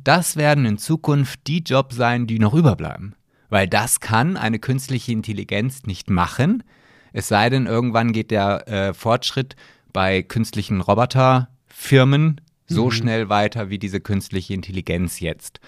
[0.04, 3.14] das werden in Zukunft die Jobs sein, die noch überbleiben.
[3.48, 6.62] Weil das kann eine künstliche Intelligenz nicht machen,
[7.12, 9.56] es sei denn, irgendwann geht der äh, Fortschritt
[9.94, 15.60] bei künstlichen Roboterfirmen so schnell weiter wie diese künstliche Intelligenz jetzt.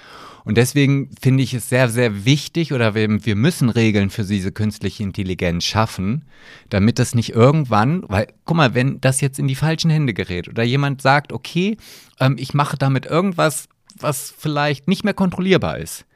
[0.49, 4.51] Und deswegen finde ich es sehr, sehr wichtig oder wir, wir müssen Regeln für diese
[4.51, 6.25] künstliche Intelligenz schaffen,
[6.71, 10.49] damit das nicht irgendwann, weil, guck mal, wenn das jetzt in die falschen Hände gerät
[10.49, 11.77] oder jemand sagt, okay,
[12.19, 13.69] ähm, ich mache damit irgendwas,
[14.01, 16.07] was vielleicht nicht mehr kontrollierbar ist,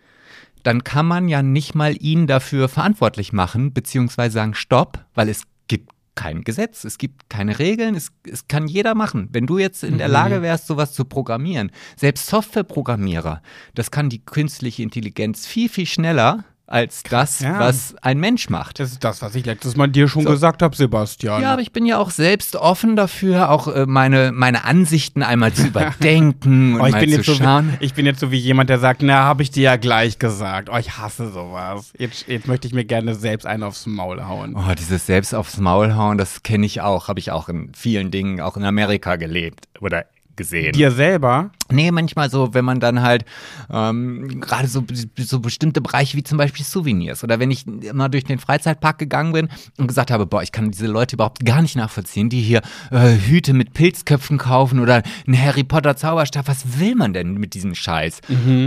[0.63, 5.43] dann kann man ja nicht mal ihn dafür verantwortlich machen, beziehungsweise sagen, stopp, weil es
[5.69, 9.29] gibt kein Gesetz, es gibt keine Regeln, es, es kann jeder machen.
[9.33, 13.43] Wenn du jetzt in der Lage wärst, sowas zu programmieren, selbst Softwareprogrammierer,
[13.75, 17.59] das kann die künstliche Intelligenz viel, viel schneller als das, ja.
[17.59, 18.81] was ein Mensch macht.
[18.81, 21.43] Das ist das, was ich letztes Mal dir schon gesagt habe, Sebastian.
[21.43, 25.53] Ja, aber ich bin ja auch selbst offen dafür, auch äh, meine, meine Ansichten einmal
[25.53, 27.77] zu überdenken und Oh, ich, mal bin zu jetzt so schauen.
[27.79, 30.19] wie, ich bin jetzt so wie jemand, der sagt, na, habe ich dir ja gleich
[30.19, 30.71] gesagt.
[30.73, 31.93] Oh, ich hasse sowas.
[31.99, 34.57] Jetzt, jetzt möchte ich mir gerne selbst einen aufs Maul hauen.
[34.57, 38.11] Oh, dieses selbst aufs Maul hauen, das kenne ich auch, habe ich auch in vielen
[38.11, 40.07] Dingen, auch in Amerika gelebt oder
[40.43, 40.73] gesehen.
[40.73, 41.51] Dir selber?
[41.71, 43.25] Nee, manchmal so, wenn man dann halt
[43.71, 44.85] ähm, gerade so,
[45.17, 49.33] so bestimmte Bereiche wie zum Beispiel Souvenirs oder wenn ich mal durch den Freizeitpark gegangen
[49.33, 52.61] bin und gesagt habe, boah, ich kann diese Leute überhaupt gar nicht nachvollziehen, die hier
[52.91, 56.49] äh, Hüte mit Pilzköpfen kaufen oder einen Harry Potter Zauberstab.
[56.49, 58.21] Was will man denn mit diesem Scheiß?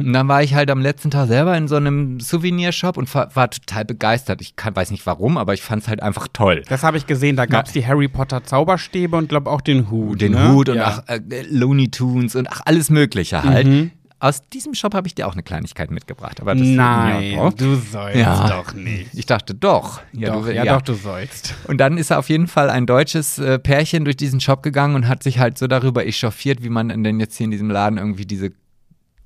[0.06, 3.36] Und dann war ich halt am letzten Tag selber in so einem Souvenirshop und war,
[3.36, 4.42] war total begeistert.
[4.42, 6.64] Ich kann, weiß nicht warum, aber ich fand es halt einfach toll.
[6.70, 7.36] Das habe ich gesehen.
[7.36, 10.22] Da gab es die Harry Potter Zauberstäbe und glaube auch den Hut.
[10.22, 10.52] den ne?
[10.52, 11.04] Hut und ja.
[11.06, 11.20] ach, äh,
[11.66, 13.68] Looney Tunes und ach, alles Mögliche halt.
[13.68, 13.92] Mhm.
[14.20, 16.40] aus diesem Shop habe ich dir auch eine Kleinigkeit mitgebracht.
[16.42, 17.54] Aber das, Nein, ja, doch.
[17.54, 18.48] du sollst Ja.
[18.50, 19.10] doch nicht.
[19.14, 20.02] Ich dachte doch.
[20.14, 21.54] Ja, doch, du, ja, doch, du sollst.
[21.68, 25.08] Und dann ist auf jeden Fall ein deutsches äh, Pärchen durch diesen Shop gegangen und
[25.08, 28.26] hat sich halt so darüber echauffiert, wie man denn jetzt hier in diesem Laden irgendwie
[28.26, 28.52] diese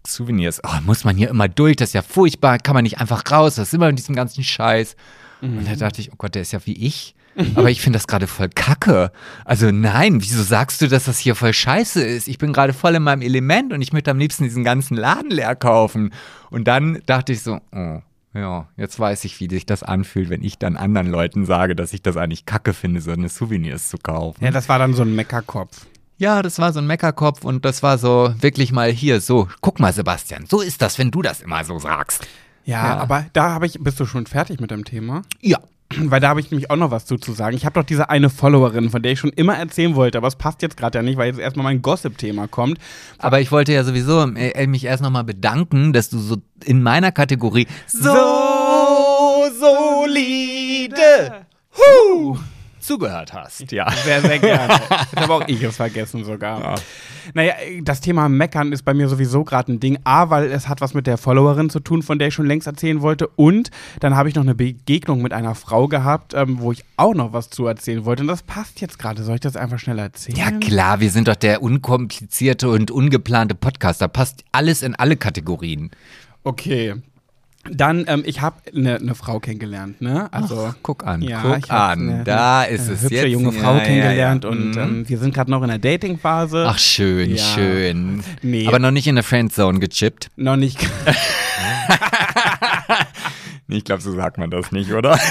[0.08, 3.22] Souvenirs, oh, muss man hier immer durch, das ist ja furchtbar, kann man nicht einfach
[3.30, 4.96] raus, das ist immer in diesem ganzen Scheiß.
[5.42, 7.16] Und da dachte ich, oh Gott, der ist ja wie ich.
[7.56, 9.12] Aber ich finde das gerade voll kacke.
[9.46, 12.28] Also nein, wieso sagst du, dass das hier voll scheiße ist?
[12.28, 15.32] Ich bin gerade voll in meinem Element und ich möchte am liebsten diesen ganzen Laden
[15.32, 16.14] leer kaufen.
[16.50, 18.00] Und dann dachte ich so, oh,
[18.34, 21.94] ja, jetzt weiß ich, wie sich das anfühlt, wenn ich dann anderen Leuten sage, dass
[21.94, 24.44] ich das eigentlich kacke finde, so eine Souvenirs zu kaufen.
[24.44, 25.86] Ja, das war dann so ein Meckerkopf.
[26.18, 29.80] Ja, das war so ein Meckerkopf und das war so wirklich mal hier so, guck
[29.80, 32.28] mal Sebastian, so ist das, wenn du das immer so sagst.
[32.66, 32.98] Ja, Ja.
[32.98, 35.22] aber da habe ich, bist du schon fertig mit dem Thema?
[35.40, 35.60] Ja.
[35.98, 37.56] Weil da habe ich nämlich auch noch was zu, zu sagen.
[37.56, 40.36] Ich habe doch diese eine Followerin, von der ich schon immer erzählen wollte, aber es
[40.36, 42.78] passt jetzt gerade ja nicht, weil jetzt erstmal mein Gossip-Thema kommt.
[43.18, 47.12] Aber ich wollte ja sowieso äh, mich erst nochmal bedanken, dass du so in meiner
[47.12, 48.10] Kategorie so,
[49.60, 52.38] solide huh,
[52.90, 53.72] zugehört hast.
[53.72, 53.88] Ja.
[54.04, 54.74] Sehr, sehr gerne.
[55.12, 56.80] Jetzt habe auch ich es vergessen sogar.
[57.36, 60.00] Naja, das Thema Meckern ist bei mir sowieso gerade ein Ding.
[60.06, 62.66] A, weil es hat was mit der Followerin zu tun, von der ich schon längst
[62.66, 63.28] erzählen wollte.
[63.28, 67.14] Und dann habe ich noch eine Begegnung mit einer Frau gehabt, ähm, wo ich auch
[67.14, 68.24] noch was zu erzählen wollte.
[68.24, 69.22] Und das passt jetzt gerade.
[69.22, 70.38] Soll ich das einfach schnell erzählen?
[70.38, 74.02] Ja klar, wir sind doch der unkomplizierte und ungeplante Podcast.
[74.02, 75.92] Da passt alles in alle Kategorien.
[76.44, 76.96] Okay.
[77.70, 80.30] Dann, ähm, ich habe eine ne Frau kennengelernt, ne?
[80.32, 82.10] Also, Guck an, Ja, guck an.
[82.10, 83.28] eine- da ist eine es hübsche jetzt.
[83.32, 84.50] junge Frau ja, kennengelernt ja.
[84.50, 84.78] und Mhm.
[84.78, 86.66] ähm, wir sind gerade noch in der Dating-Phase.
[86.68, 88.24] Ach, schön, schön.
[88.42, 88.66] Nee.
[88.68, 90.30] Aber noch nicht in der Friendzone gechippt.
[90.36, 90.80] Noch nicht.
[93.72, 95.20] Ich glaube, so sagt man das nicht, oder?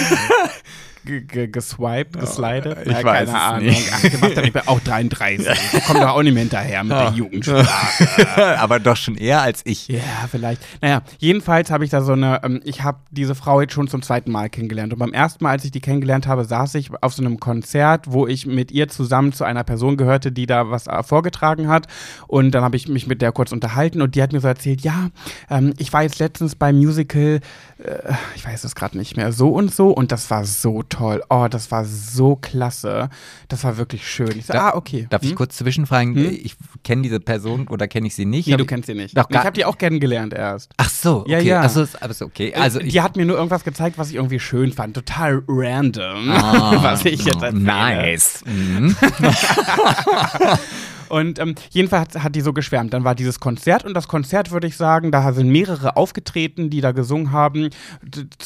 [1.09, 2.87] ge- ge- geswiped, geslidet?
[2.87, 3.67] ich weiß es keine Ahnung.
[3.67, 3.91] nicht.
[3.93, 5.47] Ach, Sebastian, ich bin auch 33.
[5.73, 8.59] Ich komme da auch nicht mehr hinterher mit der Jugendsprache.
[8.59, 9.89] Aber doch schon eher als ich.
[9.89, 10.61] Ja, vielleicht.
[10.83, 14.03] Naja, jedenfalls habe ich da so eine, ähm, ich habe diese Frau jetzt schon zum
[14.03, 14.93] zweiten Mal kennengelernt.
[14.93, 18.05] Und beim ersten Mal, als ich die kennengelernt habe, saß ich auf so einem Konzert,
[18.13, 21.87] wo ich mit ihr zusammen zu einer Person gehörte, die da was äh, vorgetragen hat.
[22.27, 24.83] Und dann habe ich mich mit der kurz unterhalten und die hat mir so erzählt,
[24.83, 25.09] ja,
[25.51, 27.41] ähm, ich war jetzt letztens beim Musical,
[27.83, 29.91] äh, ich weiß es gerade nicht mehr, so und so.
[29.91, 30.98] Und das war so toll.
[31.01, 33.09] Oh, das war so klasse.
[33.49, 34.37] Das war wirklich schön.
[34.39, 35.07] Ich so, Da- ah, okay.
[35.11, 35.37] Darf ich Hm?
[35.37, 36.15] kurz zwischenfragen?
[36.15, 36.31] Hm?
[36.43, 38.47] Ich kenne diese Person oder kenne ich sie nicht?
[38.47, 39.17] Nee, Hab du ich- kennst sie nicht.
[39.17, 40.73] Doch, ich habe die auch kennengelernt erst.
[40.77, 41.33] Ach so, okay.
[41.33, 41.63] Ja, ja.
[41.65, 42.55] Ach so, ist okay.
[42.55, 44.95] Also ich, die hat mir nur irgendwas gezeigt, was ich irgendwie schön fand.
[44.95, 47.63] Total random, Ah, was ich jetzt erzähle.
[47.63, 48.43] Nice.
[48.47, 48.97] Mhm.
[51.09, 52.93] Und ähm, jedenfalls hat, hat die so geschwärmt.
[52.93, 56.81] Dann war dieses Konzert und das Konzert, würde ich sagen, da sind mehrere aufgetreten, die
[56.81, 57.71] da gesungen haben,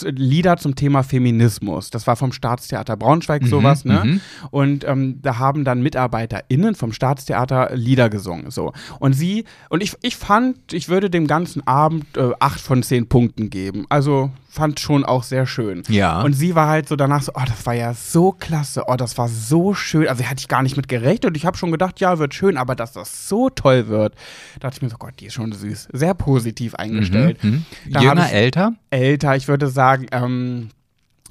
[0.03, 1.91] Lieder zum Thema Feminismus.
[1.91, 4.03] Das war vom Staatstheater Braunschweig sowas, ne?
[4.05, 4.21] mhm.
[4.51, 8.51] Und ähm, da haben dann MitarbeiterInnen vom Staatstheater Lieder gesungen.
[8.51, 8.73] So.
[8.99, 13.09] Und sie, und ich, ich fand, ich würde dem ganzen Abend äh, acht von zehn
[13.09, 13.87] Punkten geben.
[13.89, 15.83] Also fand schon auch sehr schön.
[15.89, 16.21] Ja.
[16.21, 19.17] Und sie war halt so danach so, oh, das war ja so klasse, oh, das
[19.17, 20.07] war so schön.
[20.07, 22.59] Also hätte ich gar nicht mit gerechnet und ich habe schon gedacht, ja, wird schön,
[22.59, 24.15] aber dass das so toll wird,
[24.61, 25.89] dachte ich mir so, Gott, die ist schon süß.
[25.95, 27.43] Sehr positiv eingestellt.
[27.43, 27.65] Mhm.
[27.95, 28.73] Hab Jünger, ich- älter?
[28.91, 30.69] Älter, ich würde sagen, ähm,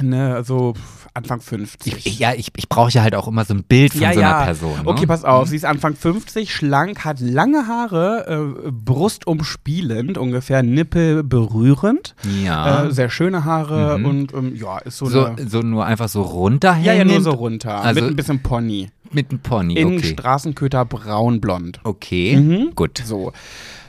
[0.03, 0.73] ne, so
[1.13, 2.05] Anfang 50.
[2.05, 4.19] Ich, ja, ich, ich brauche ja halt auch immer so ein Bild von ja, so
[4.19, 4.43] einer ja.
[4.45, 4.75] Person.
[4.77, 4.87] Ne?
[4.87, 5.49] Okay, pass auf.
[5.49, 12.15] Sie ist Anfang 50, schlank, hat lange Haare, äh, brustumspielend, ungefähr Nippel berührend.
[12.43, 12.85] Ja.
[12.85, 14.05] Äh, sehr schöne Haare Mhm.
[14.05, 15.47] und ähm, ja, ist so, so, eine.
[15.49, 16.85] so nur einfach so runterhängend?
[16.87, 17.81] Ja, ja, nur so runter.
[17.81, 18.89] Also- mit ein bisschen Pony.
[19.11, 20.13] Mit einem Pony, In okay.
[20.13, 21.81] Straßenköter braunblond.
[21.83, 22.71] Okay, Mhm.
[22.75, 23.01] gut.
[23.05, 23.33] So,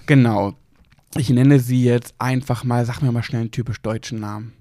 [0.06, 0.54] genau.
[1.16, 4.52] Ich nenne sie jetzt einfach mal, sag mir mal schnell einen typisch deutschen Namen.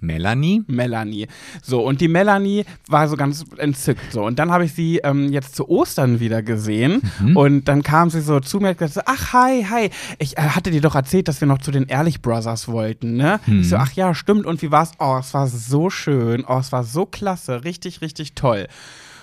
[0.00, 0.62] Melanie?
[0.66, 1.28] Melanie.
[1.62, 4.12] So, und die Melanie war so ganz entzückt.
[4.12, 7.02] So, und dann habe ich sie ähm, jetzt zu Ostern wieder gesehen.
[7.20, 7.36] Mhm.
[7.36, 9.90] Und dann kam sie so zu mir und gesagt: Ach, hi, hi.
[10.18, 13.40] Ich äh, hatte dir doch erzählt, dass wir noch zu den Ehrlich Brothers wollten, ne?
[13.46, 13.60] Mhm.
[13.60, 14.46] Ich so, ach ja, stimmt.
[14.46, 14.92] Und wie war's?
[14.98, 16.44] Oh, es war so schön.
[16.46, 17.64] Oh, es war so klasse.
[17.64, 18.66] Richtig, richtig toll.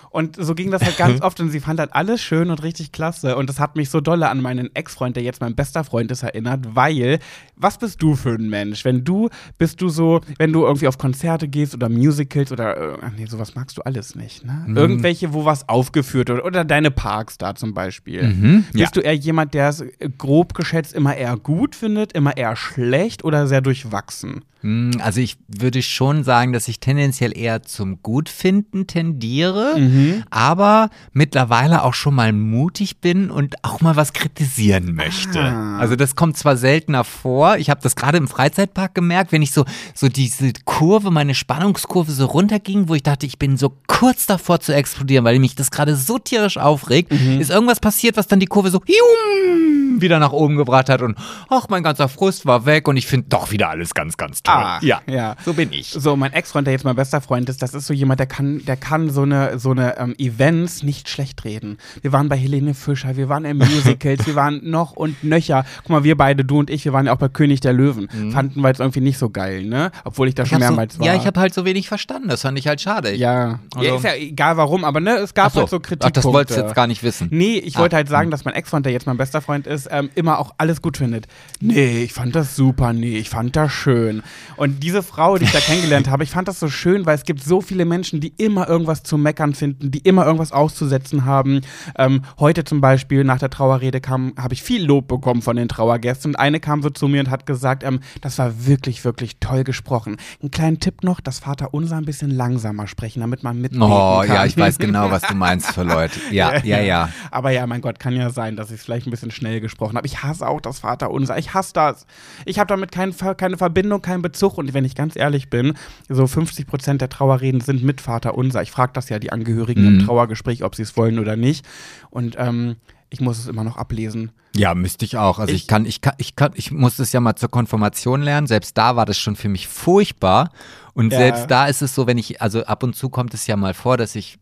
[0.10, 2.92] Und so ging das halt ganz oft und sie fand halt alles schön und richtig
[2.92, 3.36] klasse.
[3.36, 6.24] Und das hat mich so dolle an meinen Ex-Freund, der jetzt mein bester Freund ist,
[6.24, 7.20] erinnert, weil,
[7.56, 8.86] was bist du für ein Mensch?
[8.86, 12.98] Wenn du, bist du so, wenn du irgendwie auf Konzerte gehst oder Musicals oder, äh,
[13.18, 14.66] nee, sowas magst du alles nicht, ne?
[14.68, 14.78] Mhm.
[14.78, 18.24] Irgendwelche, wo was aufgeführt wird oder deine Parks da zum Beispiel.
[18.24, 18.82] Mhm, ja.
[18.82, 19.84] Bist du eher jemand, der es
[20.18, 24.44] grob geschätzt immer eher gut findet, immer eher schlecht oder sehr durchwachsen?
[24.62, 29.78] Mm, Also ich würde schon sagen, dass ich tendenziell eher zum Gutfinden tendiere.
[29.78, 30.24] Mhm.
[30.30, 35.40] Aber mittlerweile auch schon mal mutig bin und auch mal was kritisieren möchte.
[35.42, 35.78] Ah.
[35.78, 37.58] Also das kommt zwar seltener vor.
[37.58, 42.12] Ich habe das gerade im Freizeitpark gemerkt, wenn ich so, so diese Kurve, meine Spannungskurve
[42.12, 45.72] so runterging, wo ich dachte, ich bin so kurz davor zu explodieren, weil mich das
[45.72, 47.40] gerade so tierisch aufregt, Mhm.
[47.42, 51.18] ist irgendwas passiert, was dann die Kurve so hium, wieder nach oben gebracht hat und
[51.50, 54.47] ach, mein ganzer Frust war weg und ich finde doch wieder alles ganz, ganz toll.
[54.50, 55.36] Ah, ja, ja.
[55.46, 55.90] so bin ich.
[55.90, 58.64] So, mein Ex-Freund, der jetzt mein bester Freund ist, das ist so jemand, der kann,
[58.66, 61.78] der kann so eine, so eine ähm, Events nicht schlecht reden.
[62.02, 65.66] Wir waren bei Helene Fischer, wir waren in Musicals, wir waren noch und nöcher.
[65.84, 68.10] Guck mal, wir beide, du und ich, wir waren ja auch bei König der Löwen.
[68.32, 69.92] Fanden wir jetzt irgendwie nicht so geil, ne?
[70.04, 71.08] Obwohl ich da schon mehrmals so, war.
[71.08, 72.30] ja, ich habe halt so wenig verstanden.
[72.30, 73.14] Das fand ich halt schade.
[73.16, 73.60] Ja.
[73.76, 75.60] Also- ja, ist ja egal warum, aber ne, es gab Ach so.
[75.62, 76.22] halt so Ach, Kritikpunkte.
[76.22, 77.28] das wolltest du jetzt gar nicht wissen.
[77.32, 77.80] Nee, ich Ah.
[77.80, 80.54] wollte halt sagen, dass mein Ex-Freund, der jetzt mein bester Freund ist, ähm, immer auch
[80.58, 81.28] alles gut findet.
[81.60, 84.24] Nee, ich fand das super, nee, ich fand das schön.
[84.56, 87.24] Und diese Frau, die ich da kennengelernt habe, ich fand das so schön, weil es
[87.24, 91.62] gibt so viele Menschen, die immer irgendwas zu meckern finden, die immer irgendwas auszusetzen haben.
[91.98, 95.68] Ähm, heute zum Beispiel nach der Trauerrede kam, habe ich viel Lob bekommen von den
[95.68, 96.32] Trauergästen.
[96.32, 99.64] Und eine kam so zu mir und hat gesagt, ähm, das war wirklich, wirklich toll
[99.64, 100.18] gesprochen.
[100.42, 104.22] Einen kleinen Tipp noch, das Vater unser ein bisschen langsamer sprechen, damit man mitbeten Oh,
[104.26, 104.36] kann.
[104.36, 106.20] ja, ich weiß genau, was du meinst für Leute.
[106.32, 107.10] Ja, ja, ja.
[107.32, 109.96] Aber ja, mein Gott, kann ja sein, dass ich es vielleicht ein bisschen schnell gesprochen
[109.98, 110.06] habe.
[110.08, 111.38] Ich hasse auch das Vaterunser.
[111.38, 112.06] Ich hasse das.
[112.46, 114.58] Ich habe damit kein, keine Verbindung, keinen Bezug.
[114.58, 115.74] Und wenn ich ganz ehrlich bin,
[116.10, 118.62] so 50 Prozent der Trauerreden sind mit Vaterunser.
[118.62, 120.00] Ich frage das ja die Angehörigen Mhm.
[120.00, 121.66] im Trauergespräch, ob sie es wollen oder nicht.
[122.10, 122.76] Und ähm,
[123.10, 124.32] ich muss es immer noch ablesen.
[124.56, 125.40] Ja, müsste ich auch.
[125.40, 128.22] Also ich, Ich- kann, ich kann, ich kann, ich muss das ja mal zur Konfirmation
[128.22, 128.48] lernen.
[128.48, 130.52] Selbst da war das schon für mich furchtbar.
[130.94, 131.20] Und Ja.
[131.20, 133.74] selbst da ist es so, wenn ich, also ab und zu kommt es ja mal
[133.74, 134.38] vor, dass ich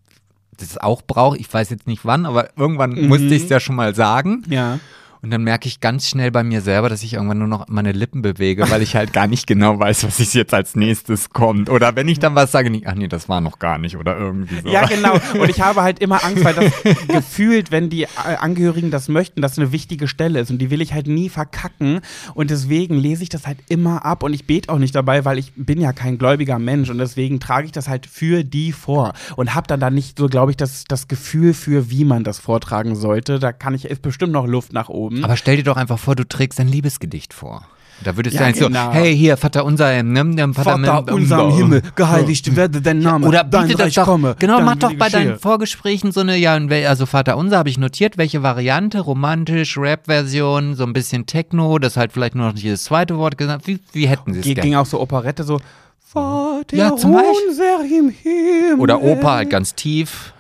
[0.57, 1.37] das auch brauche.
[1.37, 4.43] Ich weiß jetzt nicht wann, aber irgendwann musste ich es ja schon mal sagen.
[4.49, 4.79] Ja.
[5.25, 7.93] Und dann merke ich ganz schnell bei mir selber, dass ich irgendwann nur noch meine
[7.93, 11.67] Lippen bewege, weil ich halt gar nicht genau weiß, was ich jetzt als nächstes kommt.
[11.67, 14.15] Oder wenn ich dann was sage, nicht, ach nee, das war noch gar nicht oder
[14.19, 14.69] irgendwie so.
[14.69, 15.13] Ja, genau.
[15.33, 16.71] Und ich habe halt immer Angst, weil das
[17.07, 20.51] gefühlt, wenn die äh, Angehörigen das möchten, das eine wichtige Stelle ist.
[20.51, 22.01] Und die will ich halt nie verkacken.
[22.35, 24.21] Und deswegen lese ich das halt immer ab.
[24.21, 26.91] Und ich bete auch nicht dabei, weil ich bin ja kein gläubiger Mensch.
[26.91, 29.13] Und deswegen trage ich das halt für die vor.
[29.37, 32.37] Und habe dann da nicht so, glaube ich, das, das Gefühl für, wie man das
[32.37, 33.39] vortragen sollte.
[33.39, 35.14] Da kann ich, ist bestimmt noch Luft nach oben.
[35.23, 37.63] Aber stell dir doch einfach vor, du trägst ein Liebesgedicht vor.
[38.03, 38.87] Da würdest Ja, du eigentlich genau.
[38.87, 43.25] so, hey, hier, Vater unser, ne, Vater, Vater unser im Himmel, geheiligt werde dein Name,
[43.25, 44.35] Oder dein Reich doch, komme.
[44.37, 45.39] genau, mach doch bei deinen.
[45.39, 46.55] Vorgesprächen so eine, ja,
[46.87, 51.95] also Vater unser habe ich notiert, welche Variante, romantisch, Rap-Version, so ein bisschen Techno, das
[51.95, 54.61] halt vielleicht nur noch nicht das zweite Wort gesagt, wie, wie hätten sie es?
[54.61, 55.61] Ging auch so Operette so.
[56.05, 58.79] Vater Ja, zum unser im Himmel.
[58.79, 60.33] Oder Oper halt ganz tief.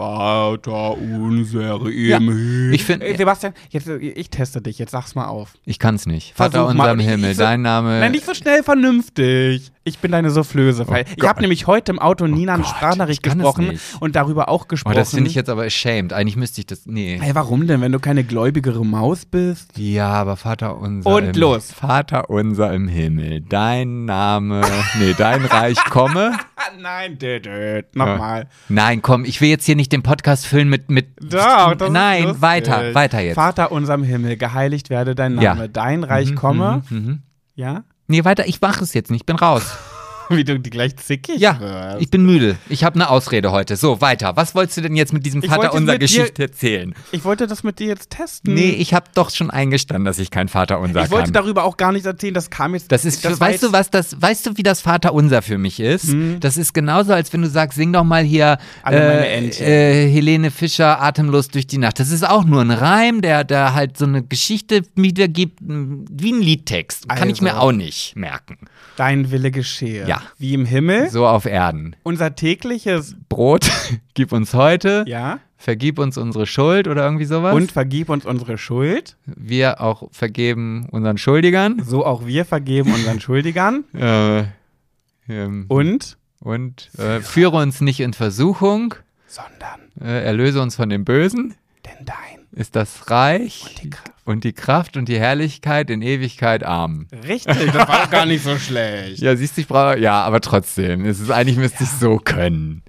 [0.00, 2.72] Vater unser im Ja, Himmel.
[2.74, 5.52] ich find- Ey, Sebastian, jetzt, ich teste dich, jetzt sag's mal auf.
[5.66, 6.32] Ich kann's nicht.
[6.34, 6.92] Vater Versuch unser mal.
[6.94, 8.00] im Ich- Himmel, ich so- dein Name.
[8.00, 9.70] Nein, nicht so schnell vernünftig.
[9.82, 10.86] Ich bin deine Soufflöse.
[10.88, 11.28] weil ich Gott.
[11.28, 13.82] habe nämlich heute im Auto Nina eine Gott, Sprachnachricht ich kann gesprochen nicht.
[14.00, 14.94] und darüber auch oh, gesprochen.
[14.94, 16.12] das finde ich jetzt aber ashamed.
[16.12, 17.18] Eigentlich müsste ich das, nee.
[17.20, 19.76] Hey, warum denn, wenn du keine gläubigere Maus bist?
[19.78, 21.10] Ja, aber Vater unser.
[21.10, 21.72] Und im, los.
[21.72, 24.60] Vater unser im Himmel, dein Name,
[24.98, 26.32] nee, dein Reich komme.
[26.56, 27.82] Ah, nein, dö, dö.
[27.94, 28.48] nochmal.
[28.68, 31.08] Nein, komm, ich will jetzt hier nicht den Podcast füllen mit, mit.
[31.20, 32.42] Doch, das ist Nein, lustig.
[32.42, 33.34] weiter, weiter jetzt.
[33.34, 35.54] Vater unserem Himmel, geheiligt werde dein Ja.
[35.54, 36.82] Name, dein Reich komme.
[36.90, 37.22] Mhm, mhm.
[37.54, 37.84] Ja?
[38.06, 39.76] Nee, weiter, ich mache es jetzt nicht, ich bin raus.
[40.36, 42.02] Wie du die gleich zickig Ja, wirst.
[42.02, 42.56] ich bin müde.
[42.68, 43.76] Ich habe eine Ausrede heute.
[43.76, 44.36] So, weiter.
[44.36, 46.94] Was wolltest du denn jetzt mit diesem Ich Vater wollte unser mit dir- Geschichte erzählen?
[47.12, 48.54] Ich wollte das mit dir jetzt testen.
[48.54, 51.32] Nee, ich habe doch schon eingestanden, dass ich kein Vater unser ich wollte kann.
[51.44, 52.90] darüber auch gar nichts erzählen, das kam jetzt.
[52.92, 55.80] Das ist, das war weißt du was, das, weißt du, wie das Vaterunser für mich
[55.80, 56.08] ist?
[56.08, 56.38] Hm.
[56.40, 61.00] Das ist genauso, als wenn du sagst, sing doch mal hier äh, äh, Helene Fischer,
[61.02, 61.98] Atemlos durch die Nacht.
[61.98, 66.32] Das ist auch nur ein Reim, der, der halt so eine Geschichte wiedergibt, m, wie
[66.32, 67.08] ein Liedtext.
[67.08, 67.44] Kann ich Also.
[67.44, 68.58] mir auch nicht merken.
[68.96, 70.06] Dein Wille geschehe.
[70.06, 70.19] Ja.
[70.38, 71.10] Wie im Himmel.
[71.10, 71.96] So auf Erden.
[72.02, 73.16] Unser tägliches.
[73.28, 73.70] Brot,
[74.14, 75.38] gib uns heute, Ja.
[75.56, 77.54] vergib uns unsre Schuld oder irgendwie sowas.
[77.54, 79.16] Und vergib uns unsere Schuld.
[79.26, 81.82] wir auch vergeben unseren Schuldigern.
[81.84, 83.84] So auch wir vergeben unseren Schuldigern.
[83.94, 84.44] Äh,
[85.28, 86.16] ähm, Und.
[86.40, 88.94] und äh, führe uns nicht in Versuchung.
[89.26, 89.80] Sondern.
[90.00, 91.54] Äh, erlöse uns von dem Bösen,
[91.84, 92.46] Denn dein.
[92.52, 94.10] ist das Reich Und die Kraft.
[94.30, 97.06] Und die Kraft und die Herrlichkeit in Ewigkeit arm.
[97.26, 99.18] Richtig, das war doch gar nicht so schlecht.
[99.18, 102.82] Ja, siehst du, ich brauche, ja, aber trotzdem, es ist eigentlich müsste ich so können.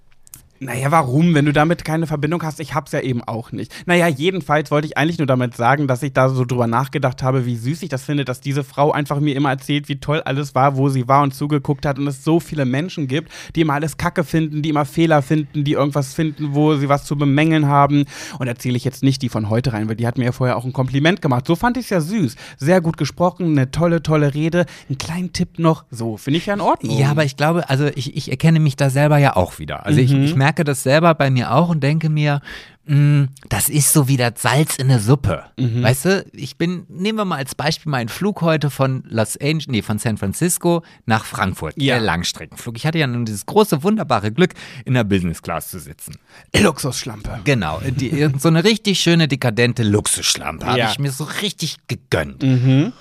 [0.63, 1.33] Naja, warum?
[1.33, 3.73] Wenn du damit keine Verbindung hast, ich hab's ja eben auch nicht.
[3.87, 7.47] Naja, jedenfalls wollte ich eigentlich nur damit sagen, dass ich da so drüber nachgedacht habe,
[7.47, 10.53] wie süß ich das finde, dass diese Frau einfach mir immer erzählt, wie toll alles
[10.53, 13.73] war, wo sie war und zugeguckt hat und es so viele Menschen gibt, die immer
[13.73, 17.65] alles Kacke finden, die immer Fehler finden, die irgendwas finden, wo sie was zu bemängeln
[17.65, 18.05] haben.
[18.37, 20.57] Und erzähle ich jetzt nicht die von heute rein, weil die hat mir ja vorher
[20.57, 21.47] auch ein Kompliment gemacht.
[21.47, 22.35] So fand ich es ja süß.
[22.57, 24.67] Sehr gut gesprochen, eine tolle, tolle Rede.
[24.89, 25.85] Einen kleinen Tipp noch.
[25.89, 26.95] So, finde ich ja in Ordnung.
[26.95, 29.87] Ja, aber ich glaube, also ich, ich erkenne mich da selber ja auch wieder.
[29.87, 32.41] Also ich, ich merke merke das selber bei mir auch und denke mir,
[32.85, 35.45] mh, das ist so wie das Salz in der Suppe.
[35.57, 35.81] Mhm.
[35.81, 39.67] Weißt du, ich bin, nehmen wir mal als Beispiel meinen Flug heute von Los Angeles,
[39.69, 41.95] nee, von San Francisco nach Frankfurt, Ja.
[41.95, 42.75] der Langstreckenflug.
[42.75, 46.17] Ich hatte ja nun dieses große, wunderbare Glück, in der Business Class zu sitzen.
[46.53, 47.39] Luxusschlampe.
[47.45, 50.91] Genau, die, so eine richtig schöne, dekadente Luxusschlampe habe Ja.
[50.91, 52.43] ich mir so richtig gegönnt.
[52.43, 52.91] Mhm.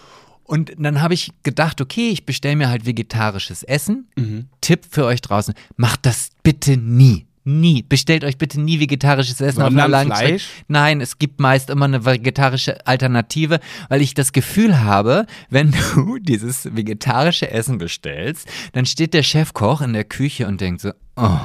[0.45, 4.09] Und dann habe ich gedacht, okay, ich bestelle mir halt vegetarisches Essen.
[4.17, 4.47] Mhm.
[4.61, 7.27] Tipp für euch draußen, macht das bitte nie.
[7.45, 7.83] Nie.
[7.83, 10.29] Bestellt euch bitte nie vegetarisches Essen auf einer Sondern langen Strecke.
[10.29, 10.49] Fleisch?
[10.69, 16.19] Nein, es gibt meist immer eine vegetarische Alternative, weil ich das Gefühl habe, wenn du
[16.19, 21.41] dieses vegetarische Essen bestellst, dann steht der Chefkoch in der Küche und denkt so, oh,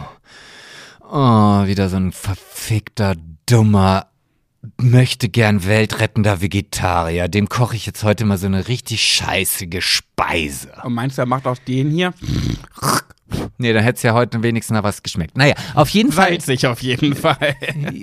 [1.10, 4.08] oh, wieder so ein verfickter, dummer,
[4.78, 7.28] möchte gern weltrettender Vegetarier.
[7.28, 10.74] Dem koche ich jetzt heute mal so eine richtig scheißige Speise.
[10.84, 12.14] Und meinst du, er macht auch den hier?
[13.58, 15.38] Nee, dann hätte es ja heute wenigstens noch was geschmeckt.
[15.38, 16.30] Naja, auf jeden Fall.
[16.30, 17.56] Salzig auf jeden Fall.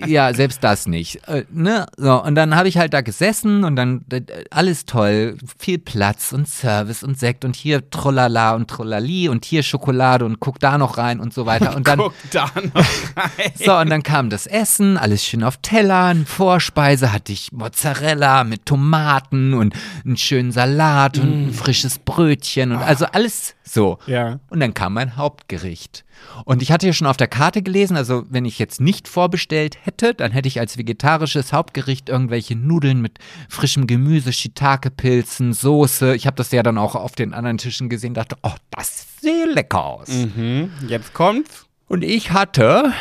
[0.06, 1.26] Ja, selbst das nicht.
[1.28, 1.87] Äh, ne?
[1.96, 6.32] so, und dann habe ich halt da gesessen und dann äh, alles toll, viel Platz
[6.32, 10.78] und Service und Sekt und hier Trollala und Trollali und hier Schokolade und guck da
[10.78, 11.76] noch rein und so weiter.
[11.82, 12.85] Und dann, Guck da noch
[13.16, 13.52] rein.
[13.54, 18.66] so, und dann kam das Essen, alles schön auf Tellern, Vorspeise hatte ich Mozzarella mit
[18.66, 23.98] Tomaten und einen schönen Salat und ein frisches Brötchen und also alles so.
[24.06, 24.38] Ja.
[24.50, 26.05] Und dann kam mein Hauptgericht.
[26.44, 29.79] Und ich hatte ja schon auf der Karte gelesen, also wenn ich jetzt nicht vorbestellt
[29.83, 36.14] hätte, dann hätte ich als vegetarisches Hauptgericht irgendwelche Nudeln mit frischem Gemüse, Shiitake-Pilzen, Soße.
[36.14, 39.55] Ich habe das ja dann auch auf den anderen Tischen gesehen, dachte, oh, das sieht
[39.55, 40.09] lecker aus.
[40.09, 40.70] Mhm.
[40.87, 41.66] Jetzt kommt's.
[41.88, 42.92] Und ich hatte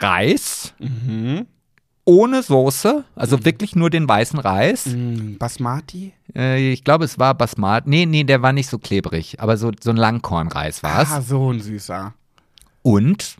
[0.00, 1.46] Reis Mhm.
[2.04, 4.86] Ohne Soße, also wirklich nur den weißen Reis.
[4.86, 6.12] Mm, Basmati?
[6.34, 7.86] Äh, ich glaube, es war Basmat.
[7.86, 11.10] Nee, nee, der war nicht so klebrig, aber so, so ein Langkornreis war es.
[11.10, 12.12] Ah, so ein süßer.
[12.82, 13.36] und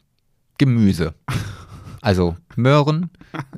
[0.58, 1.14] Gemüse.
[2.00, 3.10] Also Möhren,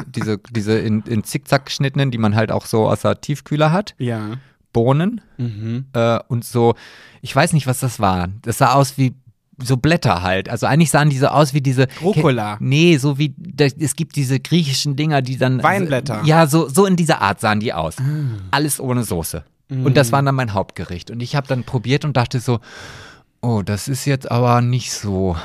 [0.06, 3.94] diese, diese in, in Zickzack geschnittenen, die man halt auch so aus der Tiefkühler hat,
[3.98, 4.38] Ja.
[4.72, 5.86] Bohnen Mhm.
[5.94, 6.74] äh, und so,
[7.22, 8.28] ich weiß nicht, was das war.
[8.42, 9.14] Das sah aus wie
[9.58, 10.48] so Blätter halt.
[10.48, 11.88] Also eigentlich sahen die so aus wie diese.
[12.02, 12.56] Rucola.
[12.60, 13.34] Nee, so wie,
[13.78, 15.62] es gibt diese griechischen Dinger, die dann.
[15.62, 16.22] Weinblätter.
[16.24, 17.96] Ja, so, so in dieser Art sahen die aus.
[18.50, 19.44] Alles ohne Soße.
[19.68, 21.10] Und das war dann mein Hauptgericht.
[21.10, 22.60] Und ich habe dann probiert und dachte so,
[23.40, 25.36] oh, das ist jetzt aber nicht so,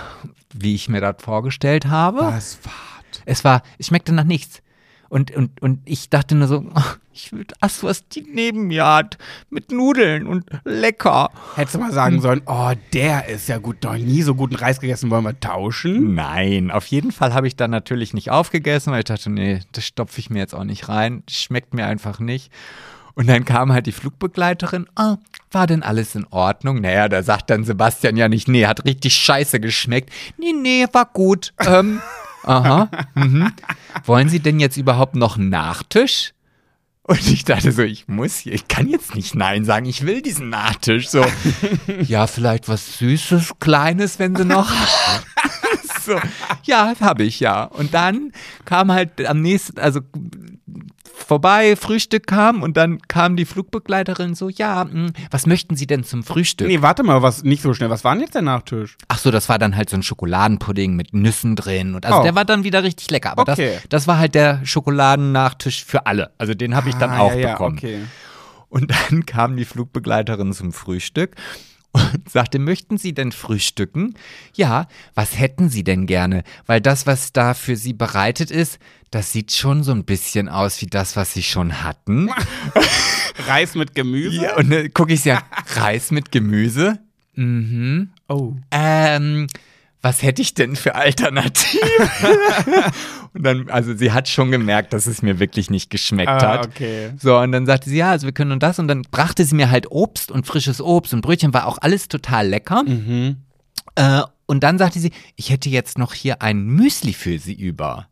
[0.53, 2.19] wie ich mir das vorgestellt habe.
[2.19, 2.71] Was war
[3.25, 4.61] Es war, es schmeckte nach nichts.
[5.11, 8.85] Und, und, und ich dachte nur so, oh, ich will das, was die neben mir
[8.85, 9.17] hat,
[9.49, 11.29] mit Nudeln und lecker.
[11.55, 14.79] Hättest du mal sagen sollen, oh, der ist ja gut, noch nie so guten Reis
[14.79, 16.15] gegessen, wollen wir tauschen?
[16.15, 19.83] Nein, auf jeden Fall habe ich dann natürlich nicht aufgegessen, weil ich dachte, nee, das
[19.83, 21.23] stopfe ich mir jetzt auch nicht rein.
[21.29, 22.49] Schmeckt mir einfach nicht.
[23.13, 25.17] Und dann kam halt die Flugbegleiterin, ah,
[25.51, 26.79] war denn alles in Ordnung?
[26.79, 30.09] Naja, da sagt dann Sebastian ja nicht, nee, hat richtig scheiße geschmeckt.
[30.37, 31.53] Nee, nee, war gut.
[31.59, 32.01] Ähm,
[32.43, 33.51] aha, mhm.
[34.05, 36.33] Wollen Sie denn jetzt überhaupt noch einen Nachtisch?
[37.03, 40.21] Und ich dachte so, ich muss hier, ich kann jetzt nicht Nein sagen, ich will
[40.21, 41.09] diesen Nachtisch.
[41.09, 41.25] So,
[42.01, 44.71] ja, vielleicht was Süßes, Kleines, wenn Sie noch.
[46.01, 46.19] so,
[46.63, 47.63] ja, habe ich ja.
[47.63, 48.31] Und dann
[48.65, 50.01] kam halt am nächsten, also
[51.21, 56.03] vorbei, Frühstück kam und dann kam die Flugbegleiterin so, ja, mh, was möchten Sie denn
[56.03, 56.67] zum Frühstück?
[56.67, 57.89] Nee, warte mal, was nicht so schnell.
[57.89, 58.97] Was war denn jetzt der Nachtisch?
[59.07, 62.23] Ach so, das war dann halt so ein Schokoladenpudding mit Nüssen drin und also Oh.
[62.23, 63.31] der war dann wieder richtig lecker.
[63.31, 63.75] Aber Okay.
[63.75, 66.31] das, das war halt der Schokoladennachtisch für alle.
[66.37, 67.77] Also den habe ich dann Ah, auch ja, ja, bekommen.
[67.77, 68.01] Okay.
[68.69, 71.35] Und dann kam die Flugbegleiterin zum Frühstück
[71.93, 74.15] und sagte, möchten Sie denn frühstücken?
[74.53, 76.43] Ja, was hätten Sie denn gerne?
[76.65, 78.79] Weil das, was da für Sie bereitet ist,
[79.11, 82.29] das sieht schon so ein bisschen aus wie das, was Sie schon hatten.
[83.47, 84.43] Reis mit Gemüse?
[84.43, 85.43] Ja, und dann gucke ich sie an,
[85.75, 86.99] Reis mit Gemüse?
[87.35, 88.09] Mhm.
[88.27, 88.53] Oh.
[88.71, 89.47] Ähm,
[90.01, 91.79] was hätte ich denn für Alternativen?
[93.33, 96.67] und dann, also sie hat schon gemerkt, dass es mir wirklich nicht geschmeckt Ah, hat.
[96.67, 97.11] okay.
[97.19, 98.79] So, und dann sagte sie, ja, also wir können und das.
[98.79, 102.07] Und dann brachte sie mir halt Obst und frisches Obst und Brötchen, war auch alles
[102.07, 102.83] total lecker.
[102.83, 103.37] Mhm.
[103.95, 108.07] Äh, und dann sagte sie, ich hätte jetzt noch hier ein Müsli für sie über.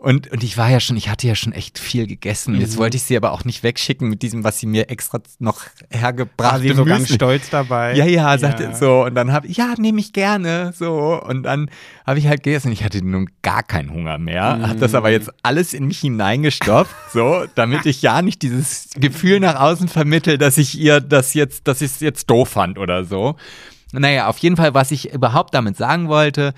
[0.00, 2.54] Und, und ich war ja schon, ich hatte ja schon echt viel gegessen.
[2.60, 2.78] Jetzt Mhm.
[2.78, 6.52] wollte ich sie aber auch nicht wegschicken mit diesem, was sie mir extra noch hergebracht
[6.52, 7.94] War sie so ganz stolz dabei?
[7.96, 8.74] ja, ja, sagte Ja.
[8.76, 9.04] so.
[9.04, 10.72] Und dann habe ich, ja, nehme ich gerne.
[10.78, 11.20] So.
[11.20, 11.68] Und dann
[12.06, 12.70] habe ich halt gegessen.
[12.70, 14.60] Ich hatte nun gar keinen Hunger mehr.
[14.68, 19.40] Habe das aber jetzt alles in mich hineingestopft, so, damit ich ja nicht dieses Gefühl
[19.40, 23.04] nach außen vermittel, dass ich ihr das jetzt, dass ich es jetzt doof fand oder
[23.04, 23.34] so.
[23.90, 26.54] Naja, auf jeden Fall, was ich überhaupt damit sagen wollte,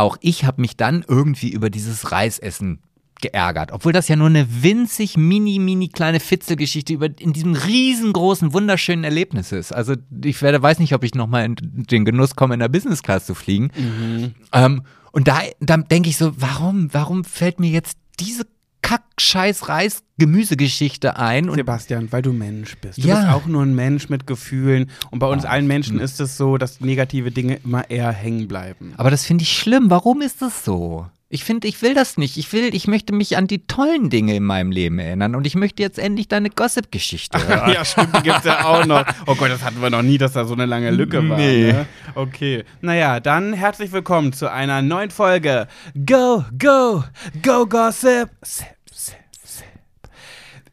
[0.00, 2.80] auch ich habe mich dann irgendwie über dieses Reisessen
[3.20, 8.52] geärgert, obwohl das ja nur eine winzig mini mini kleine Fitzelgeschichte über in diesem riesengroßen
[8.52, 9.72] wunderschönen Erlebnis ist.
[9.72, 12.68] Also ich werde weiß nicht, ob ich noch mal in den Genuss komme in der
[12.68, 13.70] Business Class zu fliegen.
[13.76, 14.34] Mhm.
[14.52, 18.44] Ähm, und da, da denke ich so, warum, warum fällt mir jetzt diese
[18.82, 21.48] Kack, Scheiß, Reis, Gemüsegeschichte ein?
[21.48, 22.98] Und Sebastian, weil du Mensch bist.
[23.02, 23.16] Du Ja.
[23.16, 24.90] bist auch nur ein Mensch mit Gefühlen.
[25.10, 26.02] Und bei uns Ah, allen Menschen hm.
[26.04, 28.94] ist es so, dass negative Dinge immer eher hängen bleiben.
[28.96, 29.90] aber das finde ich schlimm.
[29.90, 31.06] Warum ist das so?
[31.32, 32.36] Ich finde, ich will das nicht.
[32.38, 35.54] Ich will, ich möchte mich an die tollen Dinge in meinem Leben erinnern und ich
[35.54, 37.72] möchte jetzt endlich deine Gossip-Geschichte hören.
[37.72, 39.04] ja, stimmt, die gibt's ja auch noch.
[39.28, 41.36] Oh Gott, das hatten wir noch nie, dass da so eine lange Lücke war.
[41.38, 41.72] Nee.
[41.72, 41.86] Ne?
[42.16, 42.64] Okay.
[42.80, 45.68] Naja, dann herzlich willkommen zu einer neuen Folge.
[46.04, 47.04] Go, go,
[47.44, 48.28] go, Gossip.
[48.42, 49.64] Sip, sip, sip.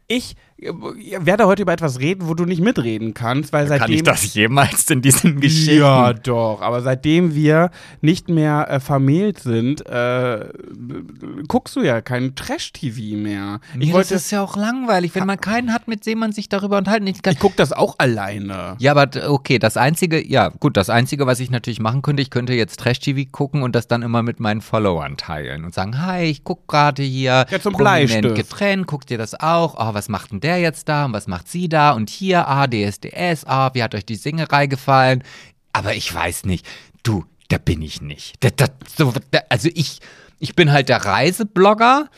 [0.08, 3.86] Ich werde heute über etwas reden, wo du nicht mitreden kannst, weil seitdem.
[3.86, 5.78] Kann ich das jemals in diesen Geschichten?
[5.82, 6.62] Ja, doch.
[6.62, 7.70] Aber seitdem wir
[8.01, 10.45] nicht mehr äh, vermählt sind, äh,
[11.47, 13.60] guckst du ja kein Trash-TV mehr.
[13.80, 14.16] Ich Ja, wollte.
[14.16, 17.05] das ist ja auch langweilig, wenn man keinen hat, mit dem man sich darüber unterhalten
[17.22, 17.34] kann.
[17.34, 18.76] ich guck das auch alleine.
[18.80, 22.32] Ja, aber okay, das Einzige, ja gut, das Einzige, was ich natürlich machen könnte, ich
[22.32, 26.24] könnte jetzt Trash-TV gucken und das dann immer mit meinen Followern teilen und sagen, hi,
[26.24, 28.36] ich guck gerade hier, Ja, zum prominent Bleistift.
[28.36, 29.76] getrennt, guckt ihr das auch?
[29.78, 31.91] Oh, was macht denn der jetzt da und was macht sie da?
[31.91, 35.24] Und hier, ah, DSDS, ah, wie hat euch die Singerei gefallen?
[35.74, 36.66] Aber ich weiß nicht,
[37.04, 38.36] du, da bin ich nicht.
[38.39, 40.00] Da, da, so, da, also ich,
[40.39, 42.10] ich bin halt der Reiseblogger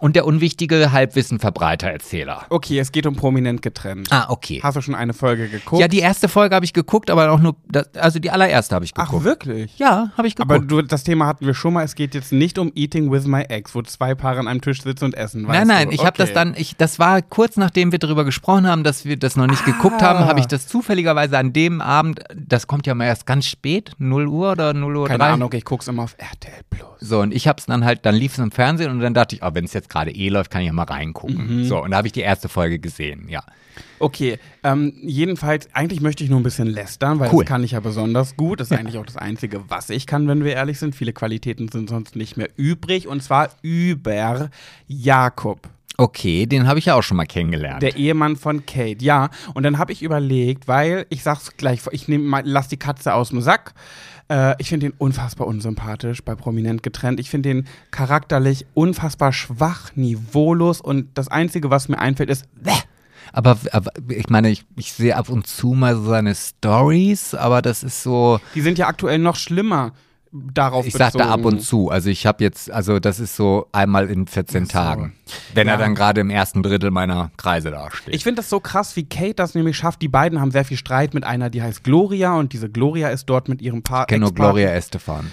[0.00, 2.46] und der unwichtige Halbwissenverbreiter-Erzähler.
[2.50, 4.08] Okay, es geht um prominent getrennt.
[4.10, 4.60] Ah, okay.
[4.62, 5.80] Hast du schon eine Folge geguckt?
[5.80, 8.84] Ja, die erste Folge habe ich geguckt, aber auch nur, das, also die allererste habe
[8.84, 9.24] ich Ach, geguckt.
[9.24, 9.78] wirklich?
[9.78, 10.52] Ja, habe ich geguckt.
[10.54, 11.84] Aber du, das Thema hatten wir schon mal.
[11.84, 14.82] Es geht jetzt nicht um Eating with my ex, wo zwei Paare an einem Tisch
[14.82, 15.42] sitzen und essen.
[15.42, 15.94] nein, weißt nein, du?
[15.94, 16.22] ich habe Okay.
[16.24, 19.46] das dann, ich, das war kurz nachdem wir darüber gesprochen haben, dass wir das noch
[19.46, 20.06] nicht geguckt Ah.
[20.06, 23.92] haben, habe ich das zufälligerweise an dem Abend, das kommt ja mal erst ganz spät,
[23.98, 25.30] 0 Uhr oder 0 Uhr Keine 3.
[25.30, 26.88] Ahnung, ich guck's immer auf RTL Plus.
[27.00, 29.34] So, und ich habe es dann halt, dann lief es im Fernsehen und dann dachte
[29.36, 31.60] ich, oh, wenn es jetzt gerade eh läuft, kann ich ja mal reingucken.
[31.60, 31.64] Mhm.
[31.64, 33.42] So, und da habe ich die erste Folge gesehen, ja.
[33.98, 37.44] Okay, ähm, jedenfalls, eigentlich möchte ich nur ein bisschen lästern, weil Cool.
[37.44, 38.60] das kann ich ja besonders gut.
[38.60, 40.94] Das ist eigentlich auch das Einzige, was ich kann, wenn wir ehrlich sind.
[40.94, 43.08] Viele Qualitäten sind sonst nicht mehr übrig.
[43.08, 44.50] Und zwar über
[44.86, 45.68] Jakob.
[45.96, 47.82] Okay, den habe ich ja auch schon mal kennengelernt.
[47.82, 49.30] Der Ehemann von Kate, ja.
[49.54, 53.14] Und dann habe ich überlegt, weil ich sag's gleich, ich nehme mal, lass die Katze
[53.14, 53.74] aus dem Sack.
[54.28, 57.20] Äh, ich finde den unfassbar unsympathisch bei Prominent getrennt.
[57.20, 62.72] Ich finde den charakterlich unfassbar schwach, niveaulos und das Einzige, was mir einfällt, ist, Bäh.
[63.32, 67.62] aber, aber ich meine, ich, ich sehe ab und zu mal so seine Stories, aber
[67.62, 69.92] das ist so, die sind ja aktuell noch schlimmer
[70.52, 71.12] darauf Ich bezogen.
[71.12, 71.90] sagte ab und zu.
[71.90, 74.72] Also ich habe jetzt, also das ist so einmal in 14 Ach so.
[74.72, 75.12] Tagen.
[75.54, 75.74] Wenn Ja.
[75.74, 78.14] er dann gerade im ersten Drittel meiner Kreise dasteht.
[78.14, 80.02] Ich finde das so krass, wie Kate das nämlich schafft.
[80.02, 83.26] Die beiden haben sehr viel Streit mit einer, die heißt Gloria und diese Gloria ist
[83.26, 84.02] dort mit ihrem Paar.
[84.02, 85.30] Ich kenne nur Gloria Estefan.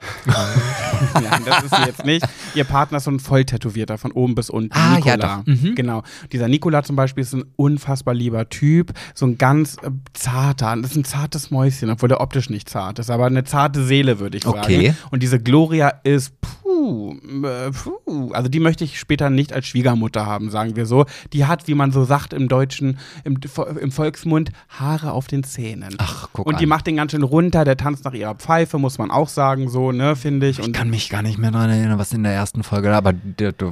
[1.14, 2.26] Nein, das ist sie jetzt nicht.
[2.54, 4.72] Ihr Partner ist so ein Volltätowierter von oben bis unten.
[4.72, 5.36] Ah, ja, Nikola.
[5.38, 5.46] doch.
[5.46, 5.74] Mhm.
[5.74, 6.02] Genau.
[6.32, 8.92] Dieser Nikola zum Beispiel ist ein unfassbar lieber Typ.
[9.14, 12.98] So ein ganz äh, zarter, das ist ein zartes Mäuschen, obwohl der optisch nicht zart
[12.98, 14.86] ist, aber eine zarte Seele, würde ich Okay.
[14.88, 14.98] sagen.
[15.10, 16.32] Und diese Gloria ist
[16.80, 18.32] puh, äh, puh.
[18.32, 21.04] Also die möchte ich später nicht als Schwiegermutter haben, sagen wir so.
[21.32, 23.38] Die hat, wie man so sagt im Deutschen, im,
[23.80, 25.94] im Volksmund, Haare auf den Zähnen.
[25.98, 26.68] Ach, guck Und die an.
[26.70, 29.92] macht den ganz schön runter, der tanzt nach ihrer Pfeife, muss man auch sagen, so,
[29.92, 30.58] ne, finde ich.
[30.58, 32.96] Ich Und kann mich gar nicht mehr daran erinnern, was in der ersten Folge war,
[32.96, 33.14] aber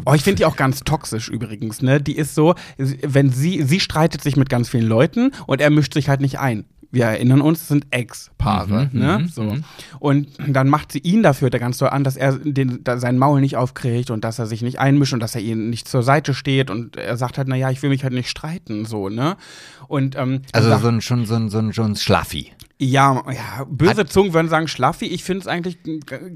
[0.04, 2.00] Oh, ich finde die auch ganz toxisch übrigens, ne?
[2.00, 5.94] Die ist so, wenn sie, sie streitet sich mit ganz vielen Leuten und er mischt
[5.94, 6.64] sich halt nicht ein.
[6.90, 9.18] Wir erinnern uns, es sind Ex-Paare, Mhm, ne?
[9.18, 9.42] mhm, So.
[9.42, 9.64] mhm.
[9.98, 13.18] Und dann macht sie ihn dafür da ganz so an, dass er den, da sein
[13.18, 16.02] Maul nicht aufkriegt und dass er sich nicht einmischt und dass er ihnen nicht zur
[16.02, 19.36] Seite steht und er sagt halt, naja, ich will mich halt nicht streiten, so, ne?
[19.86, 22.52] Und, ähm, also sagt- so ein, schon so ein, so ein, so ein Schlaffi.
[22.80, 25.06] Ja, ja, böse Zungen würden sagen Schlaffi.
[25.06, 25.78] Ich finde es eigentlich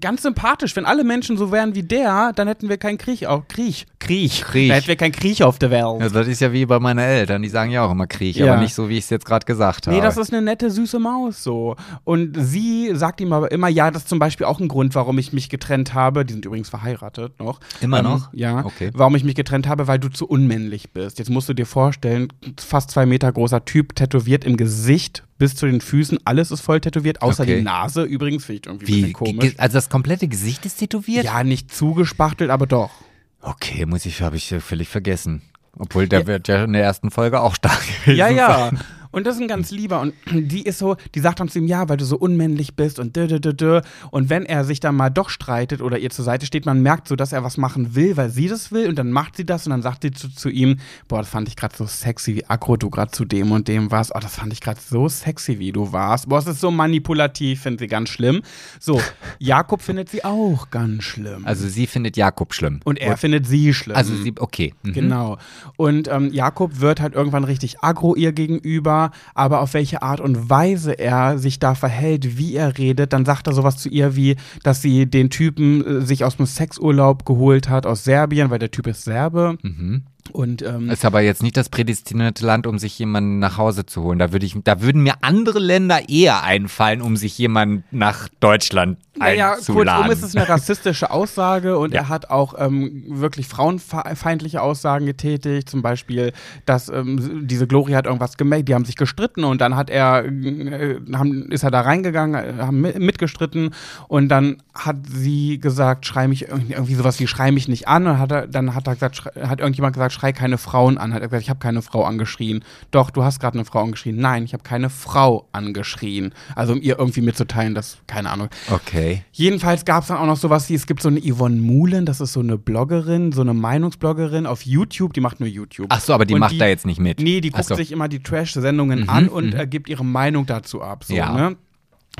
[0.00, 0.74] ganz sympathisch.
[0.74, 3.86] Wenn alle Menschen so wären wie der, dann hätten wir keinen Krieg auf Krieg.
[4.00, 4.32] Krieg.
[4.42, 4.68] Krieg.
[4.68, 5.84] Dann hätten wir keinen Krieg auf der Welt.
[6.00, 8.52] Also das ist ja wie bei meinen Eltern, die sagen ja auch immer Krieg, Ja.
[8.54, 9.94] aber nicht so, wie ich es jetzt gerade gesagt habe.
[9.96, 11.76] Nee, das ist eine nette, süße Maus so.
[12.02, 15.18] Und sie sagt ihm aber immer, ja, das ist zum Beispiel auch ein Grund, warum
[15.18, 16.24] ich mich getrennt habe.
[16.24, 17.60] Die sind übrigens verheiratet noch.
[17.80, 18.30] Immer Ähm, noch?
[18.32, 18.64] Ja.
[18.64, 18.90] Okay.
[18.94, 21.20] Warum ich mich getrennt habe, weil du zu unmännlich bist.
[21.20, 22.28] Jetzt musst du dir vorstellen,
[22.58, 26.18] fast zwei Meter großer Typ, tätowiert im Gesicht bis zu den Füßen.
[26.24, 27.56] Alles ist voll tätowiert, außer Okay.
[27.56, 28.44] die Nase übrigens.
[28.44, 29.54] Finde ich irgendwie ein wie, bisschen komisch.
[29.58, 31.24] also das komplette Gesicht ist tätowiert?
[31.24, 32.92] Ja, nicht zugespachtelt, aber doch.
[33.40, 35.42] Okay, muss ich, habe ich völlig vergessen.
[35.76, 38.58] Obwohl, der wird ja in der ersten Folge auch stark gewesen Ja, ja.
[38.70, 38.78] sein.
[39.12, 40.00] Und das ist ein ganz lieber.
[40.00, 42.98] Und die ist so, die sagt dann zu ihm, ja, weil du so unmännlich bist
[42.98, 43.80] und dö, dö, dö, dö.
[44.10, 47.08] Und wenn er sich dann mal doch streitet oder ihr zur Seite steht, man merkt
[47.08, 48.88] so, dass er was machen will, weil sie das will.
[48.88, 51.48] Und dann macht sie das und dann sagt sie zu, zu ihm, boah, das fand
[51.48, 54.12] ich gerade so sexy, wie aggro du gerade zu dem und dem warst.
[54.14, 56.28] Oh, das fand ich gerade so sexy, wie du warst.
[56.28, 58.42] Boah, es ist so manipulativ, findet sie ganz schlimm.
[58.80, 59.00] So,
[59.38, 61.46] Jakob findet sie auch ganz schlimm.
[61.46, 62.80] Also sie findet Jakob schlimm.
[62.84, 63.96] und er findet sie schlimm.
[63.96, 64.74] Also sie, okay.
[64.82, 64.92] Mhm.
[64.92, 65.38] Genau.
[65.76, 69.01] Und ähm, Jakob wird halt irgendwann richtig aggro ihr gegenüber,
[69.34, 73.46] aber auf welche Art und Weise er sich da verhält, wie er redet, dann sagt
[73.46, 77.68] er sowas zu ihr wie, dass sie den Typen äh, sich aus dem Sexurlaub geholt
[77.68, 79.56] hat aus Serbien, weil der Typ ist Serbe.
[79.62, 80.04] Mhm.
[80.32, 84.02] Und ähm, Ist aber jetzt nicht das prädestinierte Land, um sich jemanden nach Hause zu
[84.02, 84.18] holen.
[84.18, 88.98] Da, würde ich, da würden mir andere Länder eher einfallen, um sich jemanden nach Deutschland
[89.18, 90.04] Naja, einzuladen.
[90.04, 92.00] kurzum ist es eine rassistische Aussage und Ja.
[92.02, 95.68] er hat auch ähm, wirklich frauenfeindliche Aussagen getätigt.
[95.68, 96.32] Zum Beispiel,
[96.64, 100.24] dass ähm, diese Gloria hat irgendwas gemerkt, die haben sich gestritten und dann hat er,
[100.24, 103.74] äh, haben, ist er da reingegangen, äh, haben mi- mitgestritten
[104.08, 108.06] und dann hat sie gesagt, schrei mich irgendwie, irgendwie sowas wie schrei mich nicht an
[108.06, 111.12] und hat er, dann hat er gesagt, schrei, hat irgendjemand gesagt, schrei keine Frauen an.
[111.12, 112.64] Hat er gesagt, ich habe keine Frau angeschrien.
[112.92, 114.16] Doch, du hast gerade eine Frau angeschrien.
[114.16, 116.32] Nein, ich habe keine Frau angeschrien.
[116.54, 119.24] Also um ihr irgendwie mitzuteilen, dass, keine Ahnung, Okay.
[119.32, 122.20] Jedenfalls gab es dann auch noch sowas wie, es gibt so eine Yvonne Muhlen, das
[122.20, 125.86] ist so eine Bloggerin, so eine Meinungsbloggerin auf YouTube, die macht nur YouTube.
[125.90, 127.18] Ach so, aber die Und macht da jetzt nicht mit.
[127.18, 127.74] Nee, die Ach guckt so.
[127.74, 129.60] sich immer die Trash-Sendungen Mhm, an und mhm.
[129.60, 131.02] äh, gibt ihre Meinung dazu ab.
[131.04, 131.32] So, Ja.
[131.32, 131.56] ne?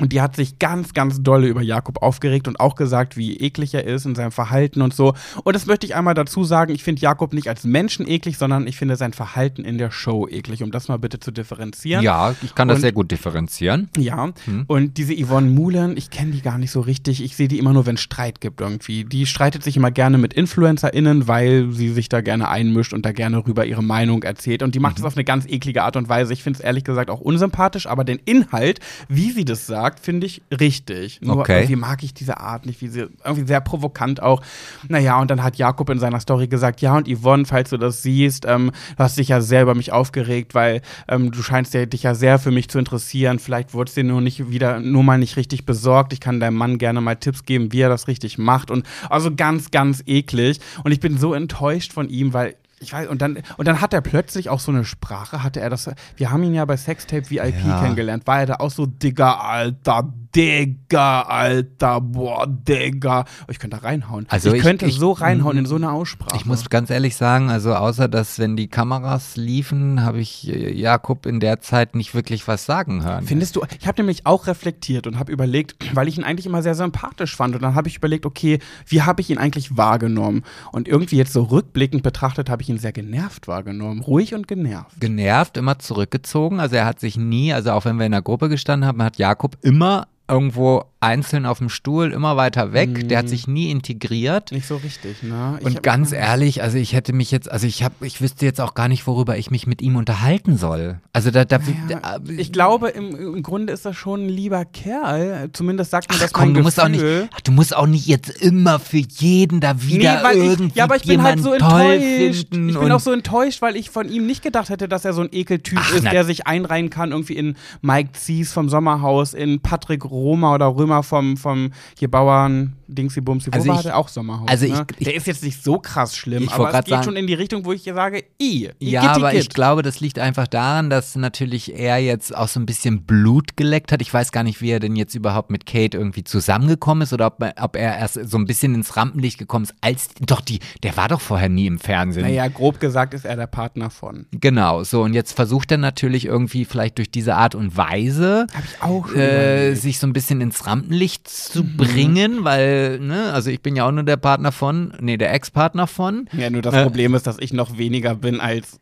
[0.01, 3.75] Und die hat sich ganz, ganz dolle über Jakob aufgeregt und auch gesagt, wie eklig
[3.75, 5.13] er ist in seinem Verhalten und so.
[5.43, 8.65] Und das möchte ich einmal dazu sagen, ich finde Jakob nicht als Menschen eklig, sondern
[8.65, 12.03] ich finde sein Verhalten in der Show eklig, um das mal bitte zu differenzieren.
[12.03, 13.89] Ja, ich kann das Und- sehr gut differenzieren.
[13.95, 14.63] Ja, Hm.
[14.65, 17.23] und diese Yvonne Muhlen, ich kenne die gar nicht so richtig.
[17.23, 19.03] Ich sehe die immer nur, wenn es Streit gibt irgendwie.
[19.03, 23.11] Die streitet sich immer gerne mit InfluencerInnen, weil sie sich da gerne einmischt und da
[23.11, 24.63] gerne rüber ihre Meinung erzählt.
[24.63, 24.83] Und die Mhm.
[24.83, 26.33] macht das auf eine ganz eklige Art und Weise.
[26.33, 30.25] Ich finde es ehrlich gesagt auch unsympathisch, aber den Inhalt, wie sie das sagt, finde
[30.27, 31.21] ich richtig.
[31.21, 31.59] Nur Okay.
[31.61, 34.41] irgendwie mag ich diese Art nicht, wie sie irgendwie sehr provokant auch.
[34.87, 38.01] Naja, und dann hat Jakob in seiner Story gesagt, ja, und Yvonne, falls du das
[38.01, 41.85] siehst, ähm, du hast dich ja sehr über mich aufgeregt, weil ähm, du scheinst ja,
[41.85, 43.39] dich ja sehr für mich zu interessieren.
[43.39, 46.13] Vielleicht wurdest dir nur nicht wieder, nur mal nicht richtig besorgt.
[46.13, 48.71] Ich kann deinem Mann gerne mal Tipps geben, wie er das richtig macht.
[48.71, 50.59] Und also ganz, ganz eklig.
[50.83, 53.93] Und ich bin so enttäuscht von ihm, weil ich weiß, und dann, und dann hat
[53.93, 57.29] er plötzlich auch so eine Sprache, hatte er das, wir haben ihn ja bei Sextape
[57.29, 57.79] VIP Ja.
[57.81, 63.25] kennengelernt, war er da auch so, Digga, Alter, Digga, Alter, boah, Digga.
[63.47, 64.25] Oh, Ich könnte da reinhauen.
[64.29, 66.35] Also ich, ich- könnte ich- so reinhauen in so eine Aussprache.
[66.35, 70.73] Ich muss ganz ehrlich sagen, also außer dass, wenn die Kameras liefen, habe ich äh,
[70.73, 73.25] Jakob in der Zeit nicht wirklich was sagen hören.
[73.25, 76.63] Findest du, ich habe nämlich auch reflektiert und habe überlegt, weil ich ihn eigentlich immer
[76.63, 77.55] sehr sympathisch fand.
[77.55, 80.43] Und dann habe ich überlegt, okay, wie habe ich ihn eigentlich wahrgenommen?
[80.71, 84.01] Und irgendwie jetzt so rückblickend betrachtet, habe ich ihn sehr genervt wahrgenommen.
[84.01, 84.99] Ruhig und genervt.
[84.99, 86.59] genervt, immer zurückgezogen.
[86.59, 89.17] Also er hat sich nie, also auch wenn wir in der Gruppe gestanden haben, hat
[89.17, 93.09] Jakob immer irgendwo einzeln auf dem Stuhl, immer weiter weg.
[93.09, 94.51] Der hat sich nie integriert.
[94.53, 95.57] Nicht so richtig, ne?
[95.59, 98.61] Ich Und ganz ehrlich, also ich hätte mich jetzt, also ich habe, ich wüsste jetzt
[98.61, 100.99] auch gar nicht, worüber ich mich mit ihm unterhalten soll.
[101.11, 101.57] Also da, da,
[101.89, 105.49] Ja, da ich glaube, im, im Grunde ist das schon ein lieber Kerl.
[105.51, 107.03] Zumindest sagt mir Ach das komm, mein du musst auch nicht,
[107.35, 110.75] ach, du musst auch nicht jetzt immer für jeden da wieder nee, weil irgendwie ich,
[110.75, 112.47] ja, aber ich bin halt so enttäuscht.
[112.49, 115.21] Ich bin auch so enttäuscht, weil ich von ihm nicht gedacht hätte, dass er so
[115.21, 119.33] ein Ekeltyp Ach, ist, na- der sich einreihen kann, irgendwie in Mike Zies vom Sommerhaus,
[119.33, 123.49] in Patrick Roma oder Römer vom, vom hier Bauern Dingsy Bumsy.
[123.51, 124.47] Also ich- der auch Sommerhaus?
[124.47, 124.71] also ne?
[124.91, 127.15] ich- ich- der ist jetzt nicht so krass schlimm, Ich aber es geht sagen- schon
[127.15, 129.41] in die Richtung, wo ich hier sage, i, i Ja, gitti, aber gitt.
[129.41, 133.57] ich glaube, das liegt einfach daran, dass natürlich er jetzt auch so ein bisschen Blut
[133.57, 134.01] geleckt hat.
[134.01, 137.27] Ich weiß gar nicht, wie er denn jetzt überhaupt mit Kate irgendwie zusammengekommen ist oder
[137.27, 140.95] ob, ob er erst so ein bisschen ins Rampenlicht gekommen ist, als doch die, der
[140.95, 142.23] war doch vorher nie im Fernsehen.
[142.23, 144.27] Naja, grob gesagt ist er der Partner von.
[144.31, 148.63] Genau, so und jetzt versucht er natürlich irgendwie vielleicht durch diese Art und Weise Hab
[148.63, 153.49] ich auch schon äh, sich so ein bisschen ins Rampenlicht zu bringen, weil, ne, also
[153.49, 156.27] ich bin ja auch nur der Partner von, nee, der Ex-Partner von.
[156.33, 158.79] Ja, nur das Äh, Problem ist, dass ich noch weniger bin als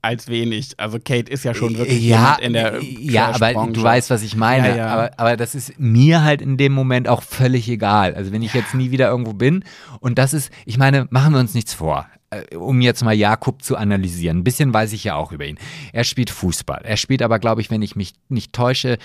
[0.00, 0.72] als wenig.
[0.76, 4.36] Also Kate ist ja schon wirklich ja, in der ja, aber du weißt, was ich
[4.36, 4.68] meine.
[4.70, 4.86] Ja, ja.
[4.88, 8.14] Aber, aber das ist mir halt in dem Moment auch völlig egal.
[8.14, 9.64] Also wenn ich jetzt nie wieder irgendwo bin
[10.00, 12.06] und das ist, ich meine, machen wir uns nichts vor.
[12.34, 14.38] Äh, Um jetzt mal Jakob zu analysieren.
[14.38, 15.58] Ein bisschen weiß ich ja auch über ihn.
[15.92, 16.82] Er spielt Fußball.
[16.84, 18.98] Er spielt aber, glaube ich, wenn ich mich nicht täusche,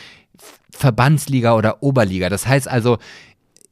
[0.72, 2.30] Verbandsliga oder Oberliga.
[2.30, 2.98] Das heißt also,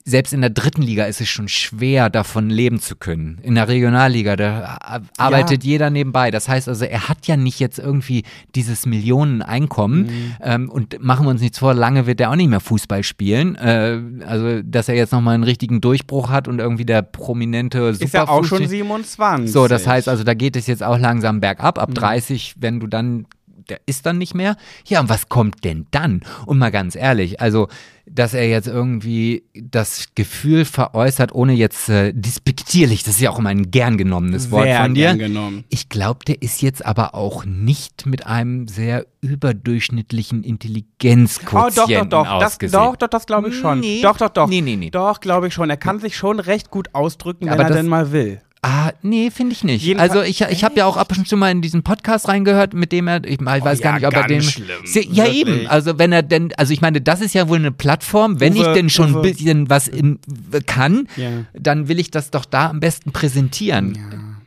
[0.07, 3.39] selbst in der dritten Liga ist es schon schwer, davon leben zu können.
[3.43, 4.77] In der Regionalliga, da
[5.17, 6.31] arbeitet jeder nebenbei.
[6.31, 8.23] Das heißt also, er hat ja nicht jetzt irgendwie
[8.55, 10.03] dieses Millioneneinkommen.
[10.03, 10.35] Mhm.
[10.41, 13.55] Ähm, und machen wir uns nichts vor, lange wird er auch nicht mehr Fußball spielen.
[13.55, 18.13] Äh, also, dass er jetzt nochmal einen richtigen Durchbruch hat und irgendwie der prominente ist
[18.13, 19.51] ja auch schon Superfußball- 27.
[19.51, 21.75] so, das heißt also, da geht es jetzt auch langsam bergab.
[21.75, 21.83] Mhm.
[21.83, 23.25] Ab 30, wenn du dann
[23.69, 24.55] der ist dann nicht mehr.
[24.87, 26.21] Ja, und was kommt denn dann?
[26.45, 27.67] Und mal ganz ehrlich, also,
[28.09, 33.39] dass er jetzt irgendwie das Gefühl veräußert, ohne jetzt äh, despektierlich, das ist ja auch
[33.39, 35.07] immer ein gern genommenes Wort Sehr von dir.
[35.07, 35.63] gern genommen.
[35.69, 42.23] Ich glaube, der ist jetzt aber auch nicht mit einem sehr überdurchschnittlichen Oh, Intelligenzquotienten doch,
[42.25, 42.39] doch, doch.
[42.39, 43.79] Das, doch, doch, das glaube ich schon.
[43.81, 44.01] Nee.
[44.01, 44.47] Doch, doch, doch.
[44.47, 44.89] Nee, nee, nee.
[44.89, 45.69] Doch, glaube ich schon.
[45.69, 48.41] Er kann sich schon recht gut ausdrücken, wenn Aber er das- denn mal will.
[48.63, 49.83] Ah, nee, finde ich nicht.
[49.85, 52.73] Jedenfalls- also ich, ich habe ja auch ab und zu mal in diesen Podcast reingehört,
[52.73, 54.41] mit dem er, ich, ich weiß Oh gar ja, nicht, ob er den.
[54.41, 54.67] schlimm,
[55.11, 55.35] ja, wirklich.
[55.47, 55.67] eben.
[55.67, 58.61] Also wenn er denn, also ich meine, das ist ja wohl eine Plattform, wenn Uwe,
[58.61, 59.19] ich denn schon Uwe.
[59.19, 60.19] ein bisschen was in,
[60.65, 61.29] kann, Ja.
[61.53, 64.01] dann will ich das doch da am besten präsentieren, Ja.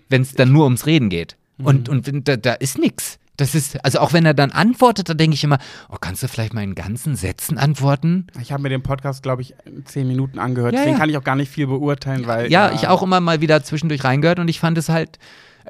[0.09, 1.37] wenn es dann nur ums Reden geht.
[1.59, 1.67] Mhm.
[1.67, 3.19] Und, und da, da ist nix.
[3.41, 6.29] Das ist, also auch wenn er dann antwortet, da denke ich immer, oh, kannst du
[6.29, 8.27] vielleicht mal in ganzen Sätzen antworten?
[8.41, 9.55] Ich habe mir den Podcast, glaube ich,
[9.87, 10.75] zehn Minuten angehört.
[10.75, 11.01] Ja, Deswegen ja.
[11.01, 12.51] kann ich auch gar nicht viel beurteilen, weil.
[12.51, 15.19] Ja, ich auch immer mal wieder zwischendurch reingehört und ich fand es halt.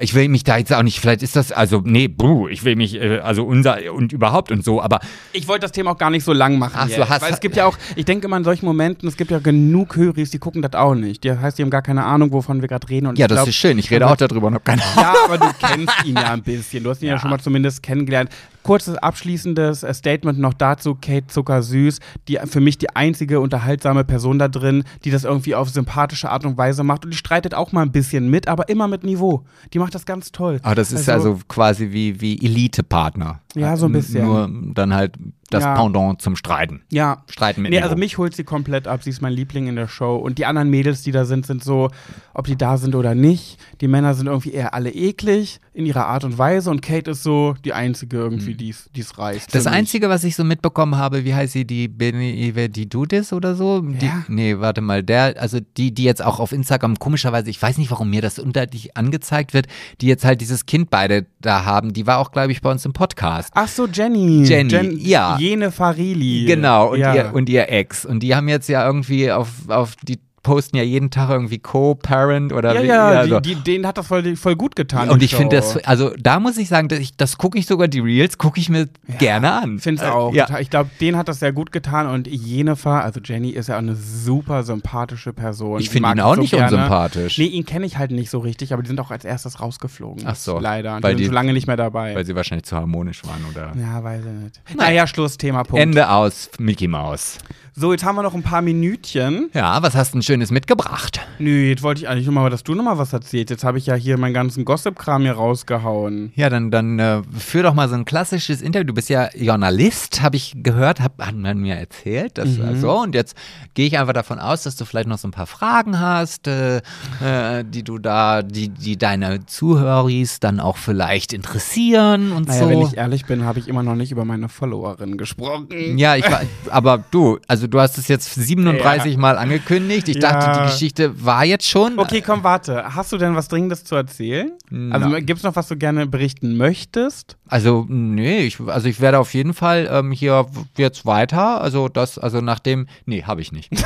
[0.01, 2.75] Ich will mich da jetzt auch nicht, vielleicht ist das, also, nee, buh, ich will
[2.75, 4.99] mich, äh, also unser und überhaupt und so, aber
[5.31, 6.73] Ich wollte das Thema auch gar nicht so lang machen.
[6.75, 9.07] Ach so, jetzt, hast- weil es gibt ja auch, ich denke immer in solchen Momenten,
[9.07, 11.23] es gibt ja genug Höris, die gucken das auch nicht.
[11.23, 13.07] Die heißt, die haben gar keine Ahnung, wovon wir gerade reden.
[13.07, 13.77] Und ja, das glaub, ist schön.
[13.79, 14.95] Ich rede auch darüber und habe keine Ahnung.
[15.03, 16.83] Ja, aber du kennst ihn ja ein bisschen.
[16.83, 17.19] Du hast ihn ja, Ja.
[17.19, 18.29] schon mal zumindest kennengelernt.
[18.63, 20.95] Kurzes abschließendes äh, Statement noch dazu.
[20.95, 25.69] Kate Zuckersüß, die für mich die einzige unterhaltsame Person da drin, die das irgendwie auf
[25.69, 27.05] sympathische Art und Weise macht.
[27.05, 29.43] Und die streitet auch mal ein bisschen mit, aber immer mit Niveau.
[29.73, 30.59] Die macht das ganz toll.
[30.63, 33.41] Aber das ist also, quasi wie, wie Elite-Partner.
[33.55, 34.25] Ja, so ein bisschen.
[34.25, 35.15] Nur dann halt
[35.49, 35.75] das Ja.
[35.75, 36.81] Pendant zum Streiten.
[36.89, 37.83] Ja, Streiten mit Nee, Niveau.
[37.89, 39.03] also mich holt sie komplett ab.
[39.03, 40.15] Sie ist mein Liebling in der Show.
[40.15, 41.89] Und die anderen Mädels, die da sind, sind so,
[42.33, 43.57] ob die da sind oder nicht.
[43.81, 46.69] Die Männer sind irgendwie eher alle eklig in ihrer Art und Weise.
[46.71, 49.47] Und Kate ist so die einzige irgendwie, die es reißt.
[49.47, 49.51] Hm.
[49.51, 49.67] Das.
[49.67, 53.81] Einzige, was ich so mitbekommen habe, wie heißt sie, die Benive die Dudis oder so?
[53.81, 54.23] Die, Ja.
[54.29, 57.91] Nee, warte mal, der, also die, die jetzt auch auf Instagram komischerweise, ich weiß nicht,
[57.91, 59.67] warum mir das unterlich angezeigt wird,
[59.99, 62.85] die jetzt halt dieses Kind beide da haben, die war auch, glaube ich, bei uns
[62.85, 63.40] im Podcast.
[63.53, 64.43] Ach so, Jenny.
[64.43, 65.37] Jenny, ja.
[65.37, 66.45] Jene Farili.
[66.45, 67.13] Genau, und, ja.
[67.15, 68.05] ihr, und ihr Ex.
[68.05, 72.51] Und die haben jetzt ja irgendwie auf, auf die posten ja jeden Tag irgendwie Co-Parent
[72.53, 73.39] oder ja, wie, ja, so.
[73.39, 75.09] die, die, denen hat das voll, voll gut getan.
[75.09, 77.87] und ich finde das, also da muss ich sagen, dass ich, das gucke ich sogar,
[77.87, 78.89] die Reels gucke ich mir
[79.19, 79.79] gerne an.
[79.79, 80.33] Finde es Äh, auch.
[80.33, 80.59] Ja.
[80.59, 83.95] Ich glaube, denen hat das sehr gut getan und Jennifer, also Jenny, ist ja eine
[83.95, 85.79] super sympathische Person.
[85.79, 86.65] Ich finde ihn auch so nicht gerne.
[86.75, 87.37] unsympathisch.
[87.37, 90.23] Nee, ihn kenne ich halt nicht so richtig, aber die sind auch als erstes rausgeflogen.
[90.25, 90.95] Ach so, Leider.
[90.97, 92.15] Und weil die sind schon lange nicht mehr dabei.
[92.15, 93.73] Weil sie wahrscheinlich zu harmonisch waren oder.
[93.79, 94.61] ja, weiß ich nicht.
[94.75, 94.89] Naja.
[94.91, 95.81] Naja, Schluss, Thema, Punkt.
[95.81, 97.37] Ende aus, Mickey Mouse.
[97.73, 99.49] So, jetzt haben wir noch ein paar Minütchen.
[99.53, 101.19] Ja, was hast du denn Schönes mitgebracht?
[101.39, 103.49] Nö, jetzt wollte ich eigentlich nur mal, dass du noch mal was erzählst.
[103.49, 106.31] Jetzt habe ich ja hier meinen ganzen Gossip-Kram hier rausgehauen.
[106.37, 108.85] Ja, dann, dann äh, führ doch mal so ein klassisches Interview.
[108.85, 112.37] Du bist ja Journalist, habe ich gehört, hab, hat man mir erzählt.
[112.37, 112.79] Das, Mhm.
[112.79, 113.35] so, und jetzt
[113.73, 116.77] gehe ich einfach davon aus, dass du vielleicht noch so ein paar Fragen hast, äh,
[116.77, 122.69] äh, die du da, die, die deine Zuhöris dann auch vielleicht interessieren und Naja, so.
[122.69, 125.97] wenn ich ehrlich bin, habe ich immer noch nicht über meine Followerin gesprochen.
[125.97, 126.23] Ja, ich
[126.69, 130.07] aber du, also du hast es jetzt 37 Mal angekündigt.
[130.07, 130.63] Ich dachte, Ja.
[130.65, 131.99] die Geschichte war jetzt schon.
[131.99, 132.95] Okay, komm, warte.
[132.95, 134.51] Hast du denn was Dringendes zu erzählen?
[134.91, 135.19] Also Na.
[135.19, 137.37] gibt es noch was du gerne berichten möchtest?
[137.47, 140.45] Also, nee, ich, also ich werde auf jeden Fall ähm, hier
[140.77, 141.61] jetzt weiter.
[141.61, 142.87] Also das, also nachdem.
[143.05, 143.69] Nee, habe ich nicht.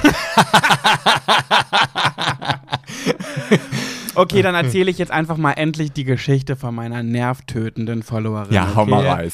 [4.18, 8.54] Okay, dann erzähle ich jetzt einfach mal endlich die Geschichte von meiner nervtötenden Followerin.
[8.78, 9.30] okay?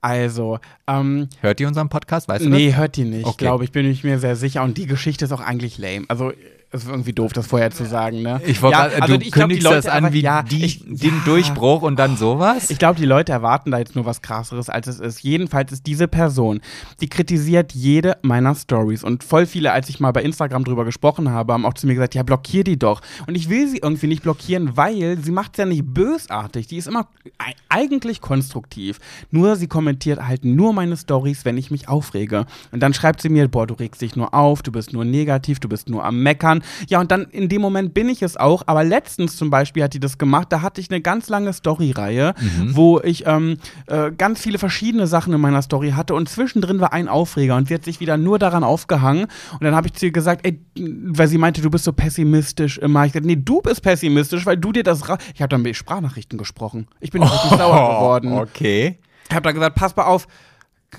[0.00, 2.28] Also, ähm, Hört ihr unseren Podcast?
[2.28, 3.36] Weißt du nee, hört die nicht, Okay.
[3.38, 4.62] glaube ich, bin ich mir sehr sicher.
[4.62, 6.04] Und die Geschichte ist auch eigentlich lame.
[6.08, 6.32] Also,
[6.70, 8.40] ist irgendwie doof, das vorher zu sagen, ne?
[8.46, 10.42] Ich wollte Ja, grad- also du ich glaub, die kündigst Leute das an wie ja,
[10.42, 11.22] die, ich- den ja.
[11.24, 12.70] Durchbruch und dann sowas?
[12.70, 15.22] Ich glaube, die Leute erwarten da jetzt nur was krasseres, als es ist.
[15.22, 16.60] Jedenfalls ist diese Person,
[17.00, 19.02] die kritisiert jede meiner Stories.
[19.02, 21.94] Und voll viele, als ich mal bei Instagram drüber gesprochen habe, haben auch zu mir
[21.94, 23.00] gesagt, ja, blockier die doch.
[23.26, 26.66] Und ich will sie irgendwie nicht blockieren, weil sie macht ja nicht bösartig.
[26.66, 27.06] Die ist immer
[27.38, 28.98] ei- eigentlich konstruktiv.
[29.30, 32.44] Nur sie kommentiert halt nur meine Stories, wenn ich mich aufrege.
[32.72, 35.60] Und dann schreibt sie mir, boah, du regst dich nur auf, du bist nur negativ,
[35.60, 36.57] du bist nur am Meckern.
[36.88, 38.62] Ja, und dann in dem Moment bin ich es auch.
[38.66, 42.34] Aber letztens zum Beispiel hat die das gemacht, da hatte ich eine ganz lange Story-Reihe,
[42.68, 46.92] wo ich ähm, äh, ganz viele verschiedene Sachen in meiner Story hatte und zwischendrin war
[46.92, 49.24] ein Aufreger und sie hat sich wieder nur daran aufgehangen.
[49.52, 52.78] Und dann habe ich zu ihr gesagt, ey, weil sie meinte, du bist so pessimistisch
[52.78, 53.04] immer.
[53.04, 55.02] Ich sagte, nee, du bist pessimistisch, weil du dir das
[55.34, 56.86] Ich habe dann mit Sprachnachrichten gesprochen.
[57.00, 58.32] Ich bin richtig sauer geworden.
[58.32, 58.98] Okay.
[59.28, 60.26] Ich habe dann gesagt, pass mal auf,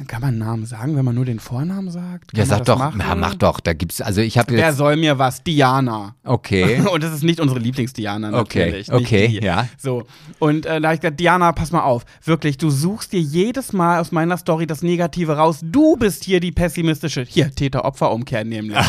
[0.08, 2.32] Kann man Namen sagen, wenn man nur den Vornamen sagt?
[2.32, 3.02] Kann Ja, sag doch, machen?
[3.04, 5.44] na, mach doch, da gibt's, also ich habe Wer soll mir was?
[5.44, 6.14] Diana.
[6.24, 8.94] okay, Und das ist nicht unsere Lieblings-Diana, Okay, natürlich.
[8.94, 9.44] okay, die.
[9.44, 9.68] ja.
[9.80, 10.04] So.
[10.38, 12.06] Und äh, da habe ich gesagt, Diana, pass mal auf.
[12.24, 15.60] Wirklich, du suchst dir jedes Mal aus meiner Story das Negative raus.
[15.64, 17.26] Du bist hier die pessimistische.
[17.28, 18.78] Hier, Täter-Opfer-Umkehr nämlich.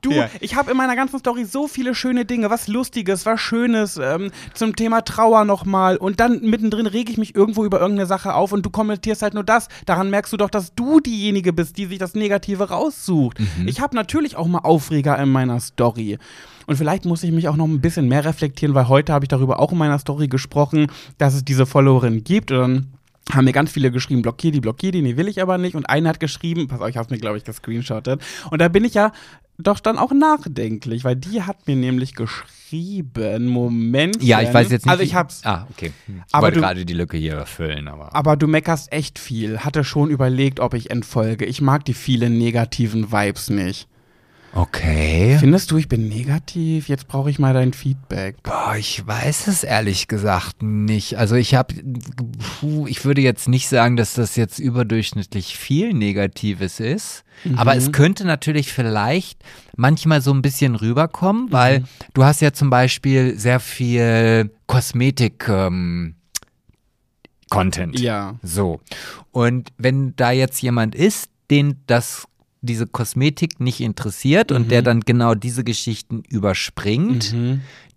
[0.00, 0.28] du, Ja.
[0.40, 4.30] ich habe in meiner ganzen Story so viele schöne Dinge, was Lustiges, was Schönes, ähm,
[4.54, 5.96] zum Thema Trauer nochmal.
[5.96, 9.32] Und dann mittendrin rege ich mich irgendwo über irgendeine Sache auf und du kommentierst halt
[9.32, 9.68] nur das.
[9.86, 13.38] Daran merkst du doch, dass du diejenige bist, die sich das Negative raussucht.
[13.64, 16.18] Ich habe natürlich auch mal Aufreger in meiner Story.
[16.66, 19.30] Und vielleicht muss ich mich auch noch ein bisschen mehr reflektieren, weil heute habe ich
[19.30, 22.52] darüber auch in meiner Story gesprochen, dass es diese Followerin gibt.
[22.52, 22.86] Und dann
[23.30, 25.74] haben mir ganz viele geschrieben, blockier die, blockier die, nee, will ich aber nicht.
[25.74, 28.20] Und eine hat geschrieben, pass auf, ich habe mir, glaube ich, gescreenshottet.
[28.50, 29.12] Und da bin ich ja
[29.56, 34.22] doch dann auch nachdenklich, weil die hat mir nämlich geschrieben, Moment.
[34.22, 34.90] ja, ich weiß jetzt nicht.
[34.90, 35.42] Also ich hab's.
[35.44, 35.92] Ah, okay.
[36.06, 36.22] Hm.
[36.26, 38.14] Ich Aber wollte gerade die Lücke hier erfüllen, aber.
[38.14, 39.60] Aber du meckerst echt viel.
[39.60, 41.44] Hatte schon überlegt, ob ich entfolge.
[41.44, 43.88] Ich mag die vielen negativen Vibes nicht.
[44.54, 45.36] Okay.
[45.40, 46.88] Findest du, ich bin negativ?
[46.88, 48.42] Jetzt brauche ich mal dein Feedback.
[48.42, 51.16] Boah, ich weiß es ehrlich gesagt nicht.
[51.16, 51.74] Also ich habe,
[52.86, 57.24] ich würde jetzt nicht sagen, dass das jetzt überdurchschnittlich viel Negatives ist.
[57.56, 59.42] Aber es könnte natürlich vielleicht
[59.76, 65.48] manchmal so ein bisschen rüberkommen, weil du hast ja zum Beispiel sehr viel Kosmetik.
[65.48, 66.14] Ähm,
[67.48, 67.98] Content.
[67.98, 68.36] Ja.
[68.42, 68.80] So.
[69.30, 72.26] Und wenn da jetzt jemand ist, den das
[72.62, 77.34] diese Kosmetik nicht interessiert und der dann genau diese Geschichten überspringt,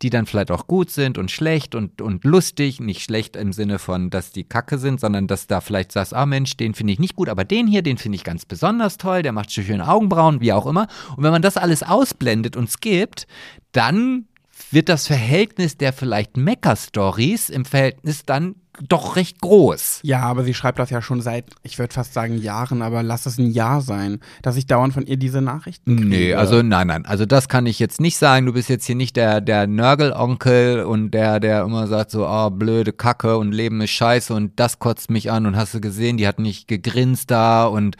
[0.02, 3.78] die dann vielleicht auch gut sind und schlecht und, und lustig, nicht schlecht im Sinne
[3.78, 7.00] von, dass die Kacke sind, sondern dass da vielleicht sagst, ah Mensch, den finde ich
[7.00, 9.88] nicht gut, aber den hier, den finde ich ganz besonders toll, der macht so schöne
[9.88, 10.88] Augenbrauen, wie auch immer.
[11.16, 13.28] Und wenn man das alles ausblendet und skippt,
[13.72, 14.26] dann
[14.72, 18.56] wird das Verhältnis der vielleicht Mecker-Stories im Verhältnis dann
[18.90, 20.02] doch recht groß.
[20.04, 23.26] Ja, aber sie schreibt das ja schon seit, ich würde fast sagen Jahren, aber lass
[23.26, 26.10] es ein Jahr sein, dass ich dauernd von ihr diese Nachrichten kriege.
[26.10, 27.06] Nee, also nein, nein.
[27.06, 28.46] Also das kann ich jetzt nicht sagen.
[28.46, 32.50] Du bist jetzt hier nicht der, der Nörgelonkel und der, der immer sagt so, oh,
[32.50, 36.18] blöde Kacke und Leben ist scheiße und das kotzt mich an und hast du gesehen,
[36.18, 37.96] die hat nicht gegrinst da und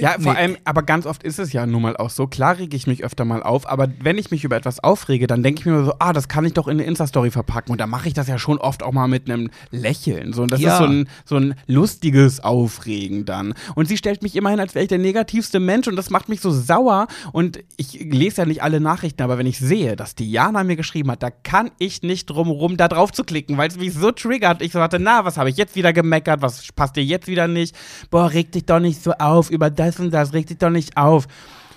[0.00, 0.38] Ja, vor Nee.
[0.38, 2.26] allem, aber ganz oft ist es ja nun mal auch so.
[2.26, 5.42] Klar rege ich mich öfter mal auf, aber wenn ich mich über etwas aufrege, dann
[5.42, 7.72] denke ich mir so, ah, das kann ich doch in eine Insta-Story verpacken.
[7.72, 10.32] Und da mache ich das ja schon oft auch mal mit einem Lächeln.
[10.32, 10.72] So, und das Ja.
[10.72, 13.54] ist so ein, so ein lustiges Aufregen dann.
[13.74, 16.40] Und sie stellt mich immerhin, als wäre ich der negativste Mensch und das macht mich
[16.40, 17.06] so sauer.
[17.32, 21.10] Und ich lese ja nicht alle Nachrichten, aber wenn ich sehe, dass Diana mir geschrieben
[21.10, 24.10] hat, da kann ich nicht drum rum, da drauf zu klicken, weil es mich so
[24.10, 24.62] triggert.
[24.62, 26.42] Ich so hatte, na, was habe ich jetzt wieder gemeckert?
[26.42, 27.76] Was passt dir jetzt wieder nicht?
[28.10, 30.96] Boah, reg dich doch nicht so auf über das und das, reg dich doch nicht
[30.96, 31.26] auf.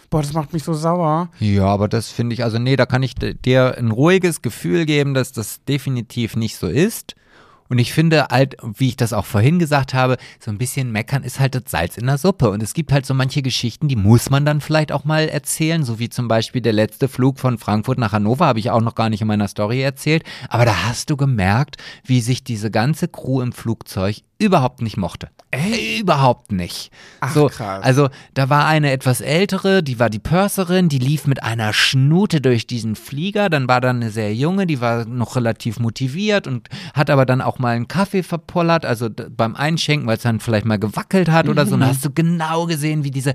[0.10, 1.30] Boah, das macht mich so sauer.
[1.40, 5.14] Ja, aber das finde ich, also nee, da kann ich dir ein ruhiges Gefühl geben,
[5.14, 7.16] dass das definitiv nicht so ist.
[7.70, 11.24] Und ich finde halt, wie ich das auch vorhin gesagt habe, so ein bisschen meckern
[11.24, 12.50] ist halt das Salz in der Suppe.
[12.50, 15.84] Und es gibt halt so manche Geschichten, die muss man dann vielleicht auch mal erzählen,
[15.84, 18.96] so wie zum Beispiel der letzte Flug von Frankfurt nach Hannover, habe ich auch noch
[18.96, 20.24] gar nicht in meiner Story erzählt.
[20.50, 25.30] Aber da hast du gemerkt, wie sich diese ganze Crew im Flugzeug überhaupt nicht mochte.
[25.52, 26.92] Äh, überhaupt nicht.
[27.20, 27.84] Ach, so, krass.
[27.84, 32.40] Also da war eine etwas ältere, die war die Purserin, die lief mit einer Schnute
[32.40, 33.50] durch diesen Flieger.
[33.50, 37.42] Dann war da eine sehr junge, die war noch relativ motiviert und hat aber dann
[37.42, 41.50] auch mal einen Kaffee verpollert, also beim Einschenken, weil es dann vielleicht mal gewackelt hat
[41.50, 41.74] oder so.
[41.74, 43.34] Und da hast du genau gesehen, wie diese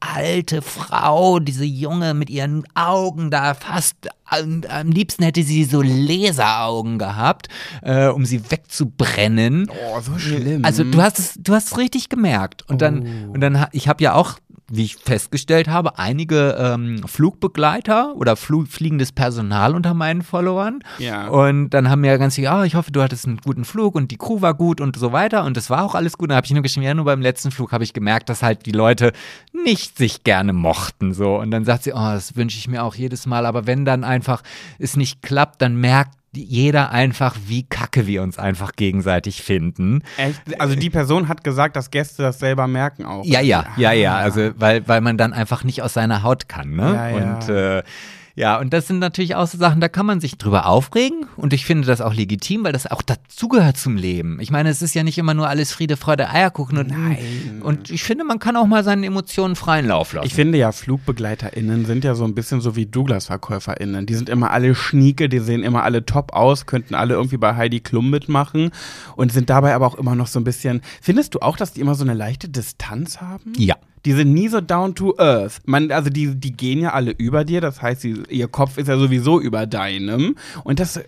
[0.00, 5.82] alte Frau, diese Junge mit ihren Augen da fast am, am liebsten hätte sie so
[5.82, 7.48] Laseraugen gehabt,
[7.82, 9.68] äh, um sie wegzubrennen.
[9.70, 10.64] Oh, so schlimm.
[10.64, 12.68] Also du hast es, du hast es richtig gemerkt.
[12.68, 13.32] Und dann, Oh.
[13.32, 14.34] und dann, ich habe ja auch,
[14.70, 20.80] wie ich festgestellt habe, einige ähm, Flugbegleiter oder Flu fliegendes Personal unter meinen Followern.
[20.98, 21.28] Ja.
[21.28, 23.94] Und dann haben mir ja ganz viele, ah, ich hoffe, du hattest einen guten Flug
[23.94, 25.44] und die Crew war gut und so weiter.
[25.44, 26.30] Und das war auch alles gut.
[26.30, 28.66] Dann habe ich nur geschrieben, ja, nur beim letzten Flug habe ich gemerkt, dass halt
[28.66, 29.12] die Leute
[29.52, 31.14] nicht sich gerne mochten.
[31.14, 31.36] So.
[31.36, 33.46] Und dann sagt sie, oh, das wünsche ich mir auch jedes Mal.
[33.46, 34.42] Aber wenn dann einfach
[34.78, 40.02] es nicht klappt, dann merkt jeder einfach, wie kacke wir uns einfach gegenseitig finden.
[40.16, 40.60] Echt?
[40.60, 43.24] Also die Person hat gesagt, dass Gäste das selber merken auch.
[43.24, 44.14] Ja, ja, ja, ja.
[44.14, 44.18] Ah.
[44.18, 46.94] Also, weil, weil man dann einfach nicht aus seiner Haut kann, ne?
[46.94, 47.34] Ja, ja.
[47.36, 47.82] Und äh,
[48.36, 51.54] ja, und das sind natürlich auch so Sachen, da kann man sich drüber aufregen und
[51.54, 54.38] ich finde das auch legitim, weil das auch dazugehört zum Leben.
[54.40, 57.62] Ich meine, es ist ja nicht immer nur alles Friede, Freude, Eierkuchen und, Nein.
[57.62, 60.26] und ich finde, man kann auch mal seinen Emotionen freien Lauf lassen.
[60.26, 64.04] Ich finde ja, FlugbegleiterInnen sind ja so ein bisschen so wie Douglas-VerkäuferInnen.
[64.04, 67.56] Die sind immer alle schnieke, die sehen immer alle top aus, könnten alle irgendwie bei
[67.56, 68.70] Heidi Klum mitmachen
[69.16, 70.82] und sind dabei aber auch immer noch so ein bisschen.
[71.00, 73.54] Findest du auch, dass die immer so eine leichte Distanz haben?
[73.56, 73.76] ja.
[74.06, 75.60] Die sind nie so down to earth.
[75.66, 78.86] Man, also die, die gehen ja alle über dir, das heißt, sie, ihr Kopf ist
[78.86, 80.36] ja sowieso über deinem.
[80.62, 81.00] Und das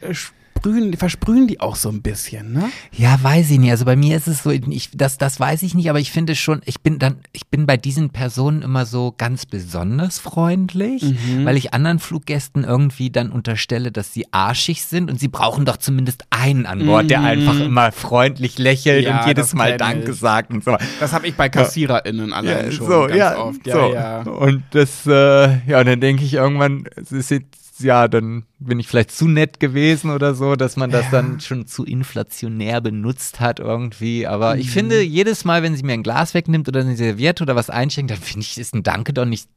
[0.59, 2.65] äh, sprühen, versprühen die auch so ein bisschen, ne?
[2.93, 3.71] Ja, weiß ich nicht.
[3.71, 6.35] Also bei mir ist es so, ich, das, das weiß ich nicht, aber ich finde
[6.35, 11.45] schon, ich bin dann, ich bin bei diesen Personen immer so ganz besonders freundlich, Mhm.
[11.45, 15.77] weil ich anderen Fluggästen irgendwie dann unterstelle, dass sie arschig sind und sie brauchen doch
[15.77, 19.11] zumindest einen an Bord, der einfach immer freundlich lächelt Mhm.
[19.11, 20.19] Ja, und jedes Mal Danke ich.
[20.19, 20.77] sagt und so.
[21.01, 23.67] Das habe ich bei KassiererInnen allein Ja, schon so, ganz ja, oft.
[23.67, 23.93] Ja, so.
[23.95, 24.21] ja.
[24.23, 27.47] Und das, äh, ja, und dann denke ich irgendwann, es ist jetzt,
[27.81, 31.67] ja, dann bin ich vielleicht zu nett gewesen oder so, dass man das dann schon
[31.67, 34.27] zu inflationär benutzt hat irgendwie.
[34.27, 34.61] Aber Mhm.
[34.61, 37.71] ich finde, jedes Mal, wenn sie mir ein Glas wegnimmt oder eine Serviette oder was
[37.71, 39.49] einschenkt, dann finde ich, ist ein Danke doch nicht.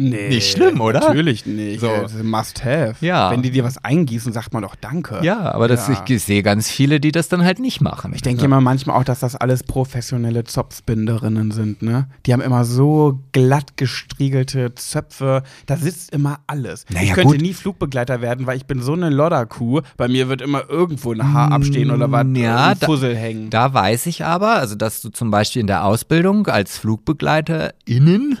[0.00, 1.00] Nee, Nicht schlimm, oder?
[1.00, 1.80] Natürlich nicht.
[1.80, 1.88] So.
[1.90, 2.94] Ein Must-have.
[3.04, 3.32] Ja.
[3.32, 5.18] Wenn die dir was eingießen, sagt man doch Danke.
[5.22, 6.04] Ja, aber das, Ja.
[6.08, 8.12] ich sehe ganz viele, die das dann halt nicht machen.
[8.14, 12.06] Ich denke immer manchmal auch, dass das alles professionelle Zopfbinderinnen sind, ne?
[12.26, 15.42] Die haben immer so glatt gestriegelte Zöpfe.
[15.66, 16.84] Da sitzt immer alles.
[16.90, 17.40] Naja, ich könnte gut.
[17.42, 19.80] nie Flugbegleiter werden, weil ich bin so eine Lodderkuh.
[19.96, 23.50] Bei mir wird immer irgendwo ein Haar abstehen oder was Ja, ein da- Fussel hängen.
[23.50, 28.38] Da weiß ich aber, also dass du zum Beispiel in der Ausbildung als FlugbegleiterInnen,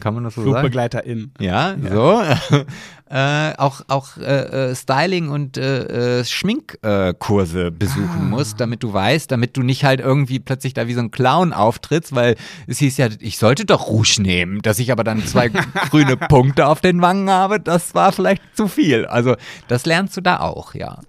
[0.00, 0.52] kann man das so sagen?
[0.52, 1.32] FlugbegleiterInnen.
[1.38, 2.22] Ja, so.
[3.10, 8.92] äh, auch auch äh, äh, Styling und äh, äh, Schminkkurse Kurse besuchen musst, damit du
[8.92, 12.36] weißt, damit du nicht halt irgendwie plötzlich da wie so ein Clown auftrittst, weil
[12.68, 15.48] es hieß ja, ich sollte doch Rouge nehmen, dass ich aber dann zwei
[15.90, 19.06] grüne Punkte auf den Wangen habe, das war vielleicht zu viel.
[19.06, 19.34] Also
[19.66, 21.00] das lernst du da auch, ja.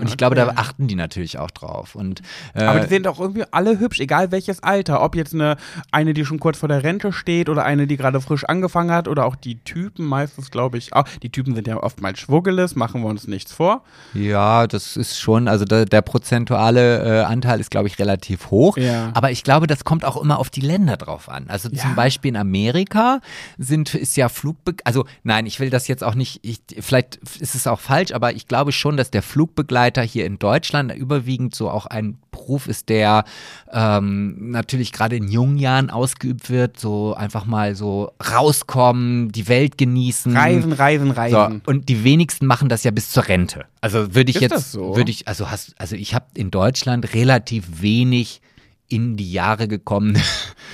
[0.00, 1.96] und ich glaube, da achten die natürlich auch drauf.
[1.96, 2.22] Und
[2.54, 5.02] äh, Aber die sind auch irgendwie alle hübsch, egal welches Alter.
[5.02, 5.56] Ob jetzt eine,
[5.90, 9.08] eine, die schon kurz vor der Rente steht oder eine, die gerade frisch angefangen hat
[9.08, 10.94] oder auch die Typen meistens, glaube ich.
[10.94, 13.82] Auch, die Typen sind ja oftmals schwuggeles, machen wir uns nichts vor.
[14.14, 18.76] Ja, das ist schon, also der, der prozentuale äh, Anteil ist, glaube ich, relativ hoch.
[18.76, 19.10] Ja.
[19.14, 21.46] Aber ich glaube, das kommt auch immer auf die Länder drauf an.
[21.48, 23.20] Also zum Beispiel in Amerika
[23.58, 27.54] sind, ist ja Flugbe also nein, ich will das jetzt auch nicht, ich, vielleicht ist
[27.54, 31.70] es auch falsch, aber ich glaube schon, dass der Flugbegleiter hier in Deutschland überwiegend so
[31.70, 33.24] auch ein Beruf ist, der
[33.72, 39.76] ähm, natürlich gerade in jungen Jahren ausgeübt wird, so einfach mal so rauskommen, die Welt
[39.78, 40.36] genießen.
[40.36, 41.62] Reisen, reisen, So, reisen.
[41.66, 43.64] und die wenigsten machen das ja bis zur Rente.
[43.80, 44.96] Also würde ich Ist jetzt, so?
[44.96, 48.40] würde ich, also hast, also ich habe in Deutschland relativ wenig
[48.88, 50.20] in die Jahre gekommene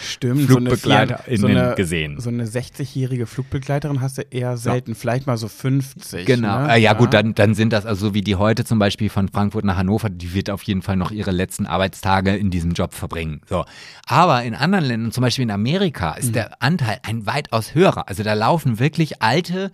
[0.06, 2.20] Stimmt, FlugbegleiterInnen so eine, so gesehen.
[2.20, 6.24] So eine 60-jährige Flugbegleiterin hast du eher selten, vielleicht mal so 50.
[6.26, 6.60] Genau.
[6.62, 6.74] Ne?
[6.74, 9.28] Äh, ja, gut, dann, dann sind das also so wie die heute zum Beispiel von
[9.28, 12.94] Frankfurt nach Hannover, die wird auf jeden Fall noch ihre letzten Arbeitstage in diesem Job
[12.94, 13.40] verbringen.
[13.48, 13.64] So.
[14.06, 16.18] Aber in anderen Ländern, zum Beispiel in Amerika, Mhm.
[16.20, 18.08] ist der Anteil ein weitaus höherer.
[18.08, 19.72] Also da laufen wirklich alte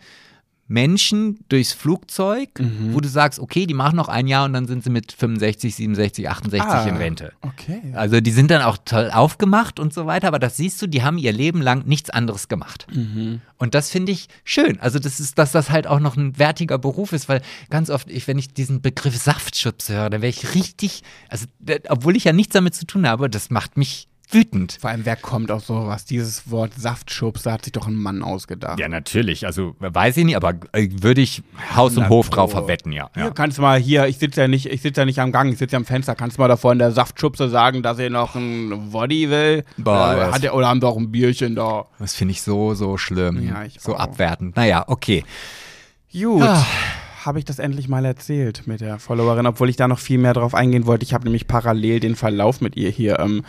[0.70, 2.94] Menschen durchs Flugzeug, Mhm.
[2.94, 5.74] wo du sagst, okay, die machen noch ein Jahr und dann sind sie mit 65,
[5.74, 7.32] 67, 68 Ah, in Rente.
[7.42, 7.80] Okay.
[7.94, 11.02] Also die sind dann auch toll aufgemacht und so weiter, aber das siehst du, die
[11.02, 12.86] haben ihr Leben lang nichts anderes gemacht.
[12.94, 13.40] Mhm.
[13.58, 14.78] Und das finde ich schön.
[14.80, 18.08] Also das ist, dass das halt auch noch ein wertiger Beruf ist, weil ganz oft,
[18.08, 21.46] ich, wenn ich diesen Begriff Saftschutz höre, dann wäre ich richtig, also
[21.88, 24.78] obwohl ich ja nichts damit zu tun habe, das macht mich wütend.
[24.80, 26.04] Vor allem, wer kommt auf sowas?
[26.04, 28.78] Dieses Wort Saftschubs, da hat sich doch ein Mann ausgedacht.
[28.78, 29.46] Ja, natürlich.
[29.46, 31.42] Also weiß ich nicht, aber äh, würde ich
[31.74, 33.10] Haus und Hof drauf verwetten, ja.
[33.14, 33.30] Hier ja.
[33.30, 35.58] kannst du mal hier, ich sitze ja nicht, ich sitze ja nicht am Gang, ich
[35.58, 38.34] sitze ja am Fenster, kannst du mal davor in der Saftschubse sagen, dass ihr noch
[38.34, 39.64] ein Woddy will?
[39.76, 41.86] Boah, äh, das- hat er, oder haben doch ein Bierchen da.
[41.98, 43.46] Das finde ich so, so schlimm.
[43.46, 44.00] Ja, ich so auch.
[44.00, 44.56] abwertend.
[44.56, 45.24] Naja, okay.
[46.12, 46.42] Gut.
[46.42, 46.64] Ah.
[47.24, 50.32] Habe ich das endlich mal erzählt mit der Followerin, obwohl ich da noch viel mehr
[50.32, 51.04] drauf eingehen wollte.
[51.04, 53.44] Ich habe nämlich parallel den Verlauf mit ihr hier ähm,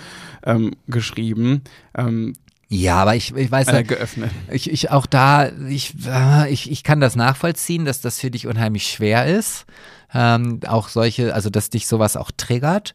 [0.46, 1.62] ähm, geschrieben,
[1.98, 2.34] ähm,
[2.70, 4.32] Ja, aber ich, ich weiß äh, geöffnet.
[4.52, 8.48] ich, ich auch da, ich, äh, ich, ich kann das nachvollziehen, dass das für dich
[8.48, 9.66] unheimlich schwer ist.
[10.14, 12.94] Ähm, auch solche, also dass dich sowas auch triggert.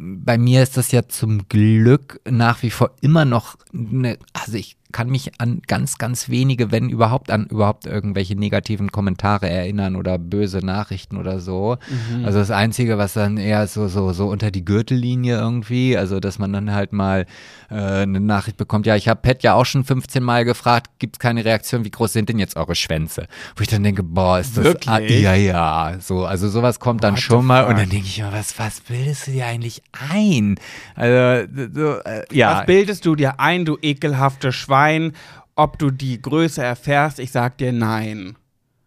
[0.00, 4.78] Bei mir ist das ja zum Glück nach wie vor immer noch eine, also ich
[4.90, 10.18] kann mich an ganz, ganz wenige, wenn überhaupt, an überhaupt irgendwelche negativen Kommentare erinnern oder
[10.18, 11.76] böse Nachrichten oder so.
[12.24, 16.38] Also das Einzige, was dann eher so, so, so unter die Gürtellinie irgendwie, also dass
[16.38, 17.26] man dann halt mal
[17.70, 21.20] äh, eine Nachricht bekommt, ja, ich habe Pat ja auch schon 15 Mal gefragt, gibt
[21.20, 23.26] keine Reaktion, wie groß sind denn jetzt eure Schwänze?
[23.56, 24.88] Wo ich dann denke, boah, ist das Wirklich?
[24.88, 28.18] Ah, ja, ja, so, also sowas kommt dann What schon mal und dann denke ich
[28.18, 30.56] mir, was, was bildest du dir eigentlich ein?
[30.94, 32.58] Also, so, äh, ja.
[32.58, 35.12] Was bildest du dir ein, du ekelhafte Schwein?
[35.54, 38.36] Ob du die Größe erfährst, ich sag dir nein.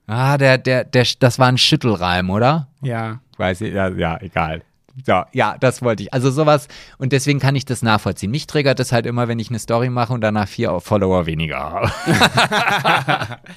[0.07, 2.67] Ah, der, der, der, das war ein Schüttelreim, oder?
[2.81, 3.19] Ja.
[3.37, 4.63] Weiß ich, ja, ja, egal.
[5.05, 6.13] So, ja, das wollte ich.
[6.13, 8.31] Also sowas, und deswegen kann ich das nachvollziehen.
[8.31, 11.59] Mich triggert das halt immer, wenn ich eine Story mache und danach vier Follower weniger
[11.59, 11.91] habe.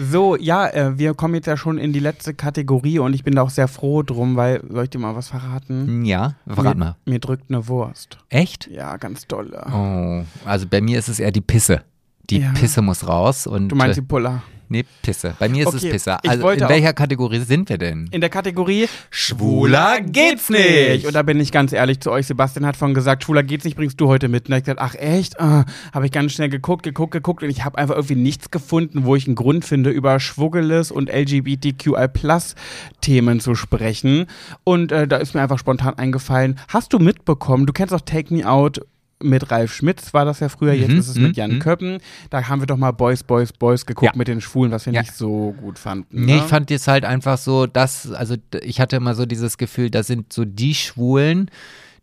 [0.00, 3.34] So, ja, äh, wir kommen jetzt ja schon in die letzte Kategorie und ich bin
[3.34, 6.04] da auch sehr froh drum, weil, soll ich dir mal was verraten?
[6.04, 6.96] Ja, verrat mir, mal.
[7.04, 8.16] Mir drückt eine Wurst.
[8.28, 8.68] Echt?
[8.70, 9.66] Ja, ganz dolle.
[9.72, 11.82] Oh, also bei mir ist es eher die Pisse.
[12.30, 12.52] Die Ja.
[12.52, 14.42] Pisse muss raus und Du meinst äh, die Puller?
[14.68, 15.34] Nee, Pisse.
[15.38, 16.22] Bei mir ist Okay, es Pisse.
[16.24, 18.08] Also in welcher Kategorie sind wir denn?
[18.10, 21.06] In der Kategorie Schwuler geht's nicht.
[21.06, 22.26] Und da bin ich ganz ehrlich zu euch.
[22.26, 24.48] Sebastian hat von gesagt, Schwuler geht's nicht, bringst du heute mit.
[24.48, 25.40] Und ich gesagt, ach echt?
[25.40, 29.04] Ah, habe ich ganz schnell geguckt, geguckt, geguckt und ich habe einfach irgendwie nichts gefunden,
[29.04, 34.26] wo ich einen Grund finde, über Schwuggeles und LGBTQI-Plus-Themen zu sprechen.
[34.64, 38.34] Und äh, da ist mir einfach spontan eingefallen, hast du mitbekommen, du kennst auch Take
[38.34, 38.82] Me Out
[39.22, 41.58] mit Ralf Schmitz war das ja früher, jetzt Mhm, ist es mit mhm, Jan mhm.
[41.58, 41.98] Köppen.
[42.30, 44.16] Da haben wir doch mal Boys, Boys, Boys geguckt Ja.
[44.18, 45.00] mit den Schwulen, was wir Ja.
[45.00, 46.24] nicht so gut fanden.
[46.24, 46.38] Nee, ne?
[46.38, 50.06] ich fand jetzt halt einfach so, dass, also ich hatte immer so dieses Gefühl, das
[50.06, 51.50] sind so die Schwulen,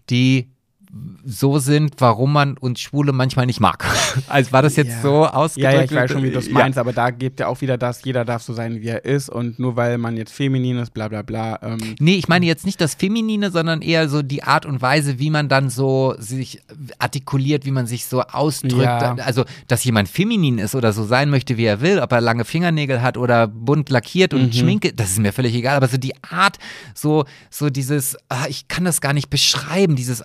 [0.10, 0.50] die
[1.26, 3.86] so sind, warum man uns Schwule manchmal nicht mag.
[4.28, 5.02] Also war das jetzt Ja.
[5.02, 5.74] so Ja, ausgedrückt?
[5.74, 6.54] ja, ich weiß schon, wie du es Ja.
[6.54, 9.30] meinst, aber da gibt ja auch wieder das, jeder darf so sein, wie er ist
[9.30, 11.60] und nur weil man jetzt feminin ist, bla bla bla.
[11.62, 15.20] Ähm, Nee, ich meine jetzt nicht das Feminine, sondern eher so die Art und Weise,
[15.20, 16.62] wie man dann so sich
[17.00, 18.84] artikuliert, wie man sich so ausdrückt.
[18.84, 19.16] Ja.
[19.24, 22.46] Also, dass jemand feminin ist oder so sein möchte, wie er will, ob er lange
[22.46, 24.54] Fingernägel hat oder bunt lackiert und Mhm.
[24.54, 25.76] Schminke, das ist mir völlig egal.
[25.78, 26.58] Aber so die Art,
[26.94, 30.22] so, so dieses, ah, ich kann das gar nicht beschreiben, dieses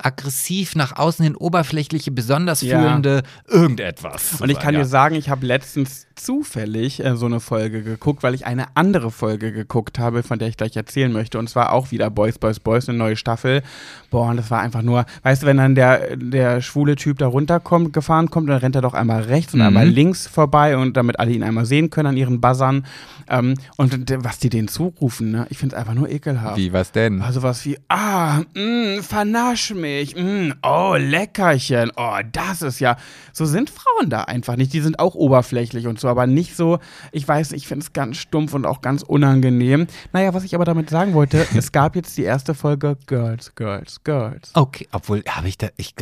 [0.51, 2.79] aggressiv nach außen hin oberflächliche, besonders Ja.
[2.79, 4.41] fühlende irgendetwas.
[4.41, 8.33] und ich kann dir sagen, ich habe letztens zufällig äh, so eine Folge geguckt, weil
[8.33, 11.39] ich eine andere Folge geguckt habe, von der ich gleich erzählen möchte.
[11.39, 13.61] Und zwar auch wieder Boys, Boys, Boys, eine neue Staffel.
[14.09, 17.27] Boah, und das war einfach nur, weißt du, wenn dann der, der schwule Typ da
[17.27, 19.65] runterkommt, gefahren kommt, dann rennt er doch einmal rechts und Mhm.
[19.67, 22.85] einmal links vorbei und damit alle ihn einmal sehen können an ihren Buzzern.
[23.29, 23.93] Ähm, und
[24.23, 25.45] was die denen zurufen, ne?
[25.49, 26.57] Ich finde es einfach nur ekelhaft.
[26.57, 27.21] Wie, was denn?
[27.21, 32.97] Also was wie, ah, mh, vernasch mich, mh, oh, Leckerchen, oh, das ist ja,
[33.31, 34.73] so sind Frauen da einfach nicht.
[34.73, 36.79] Die sind auch oberflächlich und so, aber nicht so,
[37.11, 39.87] ich weiß, ich finde es ganz stumpf und auch ganz unangenehm.
[40.13, 44.03] Naja, was ich aber damit sagen wollte, es gab jetzt die erste Folge Girls, Girls,
[44.03, 44.51] Girls.
[44.53, 45.95] Okay, obwohl, habe ich da, ich,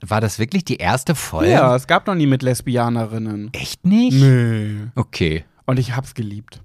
[0.00, 1.52] war das wirklich die erste Folge?
[1.52, 3.50] Ja, es gab noch nie mit Lesbianerinnen.
[3.52, 4.20] Echt nicht?
[4.20, 4.76] Nee.
[4.94, 5.44] Okay.
[5.66, 6.62] Und ich hab's geliebt.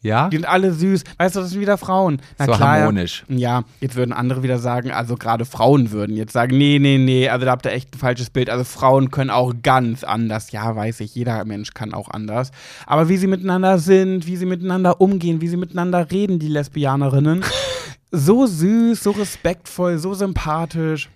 [0.00, 0.28] Ja?
[0.28, 1.02] Die sind alle süß.
[1.16, 2.20] Weißt du, das sind wieder Frauen.
[2.38, 3.24] Na So klar, harmonisch.
[3.28, 7.28] Ja, jetzt würden andere wieder sagen, also gerade Frauen würden jetzt sagen, nee, nee, nee,
[7.28, 8.48] also da habt ihr echt ein falsches Bild.
[8.48, 10.52] Also Frauen können auch ganz anders.
[10.52, 12.52] Ja, weiß ich, jeder Mensch kann auch anders.
[12.86, 17.42] Aber wie sie miteinander sind, wie sie miteinander umgehen, wie sie miteinander reden, die Lesbianerinnen.
[18.12, 21.08] so süß, so respektvoll, so sympathisch.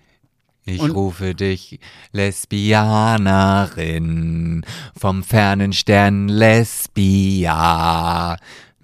[0.65, 1.79] Ich Und- rufe dich
[3.33, 4.63] Lesbianerin
[4.97, 6.97] vom fernen Stern Lesbia.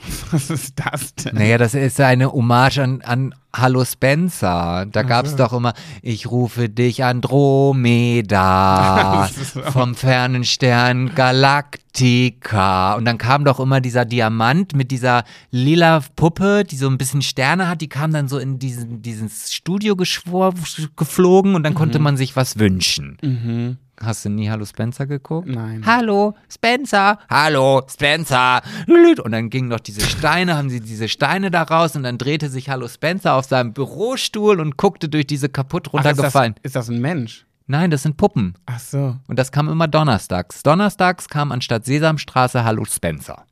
[0.31, 1.35] Was ist das denn?
[1.35, 4.85] Naja, das ist eine Hommage an, an Hallo Spencer.
[4.91, 9.29] Da gab's doch immer, ich rufe dich Andromeda
[9.71, 12.93] vom fernen Stern Galactica.
[12.93, 17.23] Und dann kam doch immer dieser Diamant mit dieser lila Puppe, die so ein bisschen
[17.23, 17.81] Sterne hat.
[17.81, 22.59] Die kam dann so in diesen, dieses Studio geflogen und dann konnte man sich was
[22.59, 23.17] wünschen.
[23.23, 23.77] Mhm.
[24.01, 25.47] Hast du nie Hallo Spencer geguckt?
[25.47, 25.83] Nein.
[25.85, 28.61] Hallo Spencer, hallo Spencer.
[28.87, 32.49] Und dann gingen noch diese Steine, haben sie diese Steine da raus und dann drehte
[32.49, 36.55] sich Hallo Spencer auf seinem Bürostuhl und guckte durch diese kaputt Ach, ist, das, runtergefallen.
[36.63, 37.45] ist das ein Mensch?
[37.67, 38.55] Nein, das sind Puppen.
[38.65, 39.17] Ach so.
[39.27, 40.63] Und das kam immer donnerstags.
[40.63, 43.45] Donnerstags kam anstatt Sesamstraße Hallo Spencer.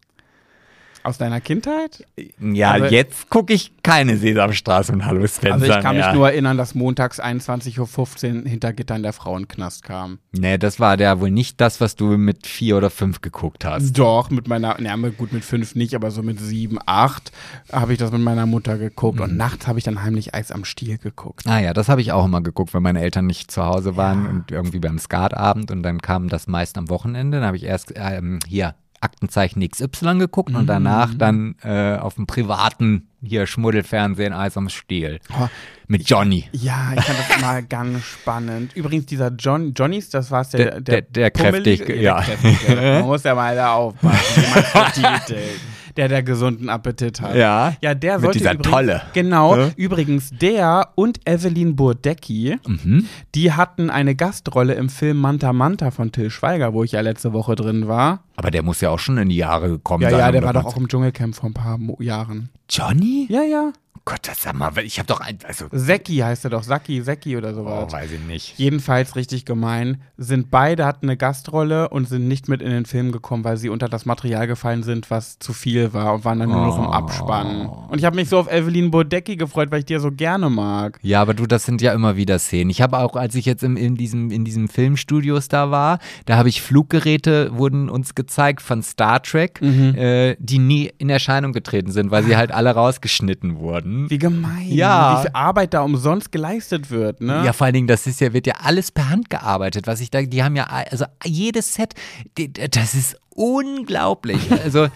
[1.07, 2.05] Aus deiner Kindheit?
[2.37, 5.53] Ja, Aber- jetzt gucke ich keine Sesamstraße und Hallo Spencer.
[5.53, 6.13] Also ich kann mich mehr.
[6.13, 10.19] nur erinnern, dass montags 21.15 Uhr hinter Gittern der Frauenknast kam.
[10.33, 13.93] Nee, das war ja wohl nicht das, was du mit vier oder fünf geguckt hast.
[13.93, 17.31] Doch, mit meiner, na gut mit fünf nicht, aber so mit sieben, acht
[17.71, 19.19] habe ich das mit meiner Mutter geguckt.
[19.19, 19.23] Mhm.
[19.23, 21.47] Und nachts habe ich dann heimlich Eis am Stiel geguckt.
[21.47, 24.27] Ah ja, das habe ich auch immer geguckt, wenn meine Eltern nicht zu Hause waren
[24.27, 27.37] und irgendwie beim Skatabend und dann kam das meist am Wochenende.
[27.37, 32.27] Dann habe ich erst ähm, hier Aktenzeichen XY geguckt und danach dann äh, auf dem
[32.27, 35.47] privaten hier Schmuddelfernsehen Eis am Stiel Oh,
[35.87, 36.45] mit Johnny.
[36.51, 38.75] ja, ich fand das immer ganz spannend.
[38.75, 42.21] Übrigens, dieser John, Johnnys, das war Der- der, der- der Pummelige- kräftig, ja.
[42.21, 42.75] Der kräftige.
[42.81, 44.43] Man muss ja mal da aufpassen.
[44.43, 45.59] wie betitelt.
[45.97, 47.35] Der, der gesunden Appetit hat.
[47.35, 49.01] Ja, Ja, der mit sollte dieser übrigens, Tolle.
[49.13, 49.55] Genau.
[49.55, 49.71] Ne?
[49.75, 53.05] Übrigens, der und Evelyn Burdecki, Mhm.
[53.35, 57.33] die hatten eine Gastrolle im Film Manta Manta von Till Schweiger, wo ich ja letzte
[57.33, 58.23] Woche drin war.
[58.35, 60.19] Aber der muss ja auch schon in die Jahre gekommen Ja, sein.
[60.19, 62.49] ja, um der war doch auch im Dschungelcamp vor ein paar Mo Jahren.
[62.69, 63.25] Johnny?
[63.29, 63.71] Ja, ja.
[64.07, 67.01] Oh Gott, das sag mal, ich habe doch ein, also, Seki heißt er doch, Saki,
[67.01, 67.87] Seki oder sowas.
[67.89, 68.57] oh, weiß ich nicht.
[68.57, 70.01] Jedenfalls richtig gemein.
[70.15, 73.67] Sind beide, hatten eine Gastrolle und sind nicht mit in den Film gekommen, weil sie
[73.67, 76.85] unter das Material gefallen sind, was zu viel war und waren dann nur noch im
[76.87, 76.91] Oh.
[76.91, 77.65] Abspann.
[77.67, 80.49] Und ich habe mich so auf Evelyn Bodecki gefreut, weil ich die ja so gerne
[80.49, 80.99] mag.
[81.01, 82.69] Ja, aber du, das sind ja immer wieder Szenen.
[82.69, 86.37] Ich habe auch, als ich jetzt im, in, diesem, in diesem Filmstudios da war, da
[86.37, 89.95] habe ich Fluggeräte, wurden uns gezeigt von Star Trek, Mhm.
[89.95, 93.96] äh, die nie in Erscheinung getreten sind, weil sie halt alle rausgeschnitten wurden.
[94.09, 94.67] Wie gemein.
[94.67, 95.17] Ja.
[95.17, 97.43] Wie viel Arbeit da umsonst geleistet wird, ne?
[97.45, 100.11] Ja, vor allen Dingen, das ist ja, wird ja alles per Hand gearbeitet, was ich
[100.11, 101.93] da, die haben ja, also jedes Set,
[102.37, 104.39] die, das ist unglaublich.
[104.63, 104.87] Also,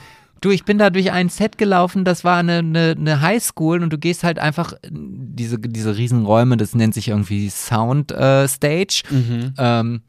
[0.41, 3.93] Du, ich bin da durch ein Set gelaufen, das war eine, eine, eine Highschool und
[3.93, 9.03] du gehst halt einfach diese, diese Riesenräume, das nennt sich irgendwie Sound äh, Stage.
[9.11, 9.53] Mhm.
[9.59, 10.01] Ähm,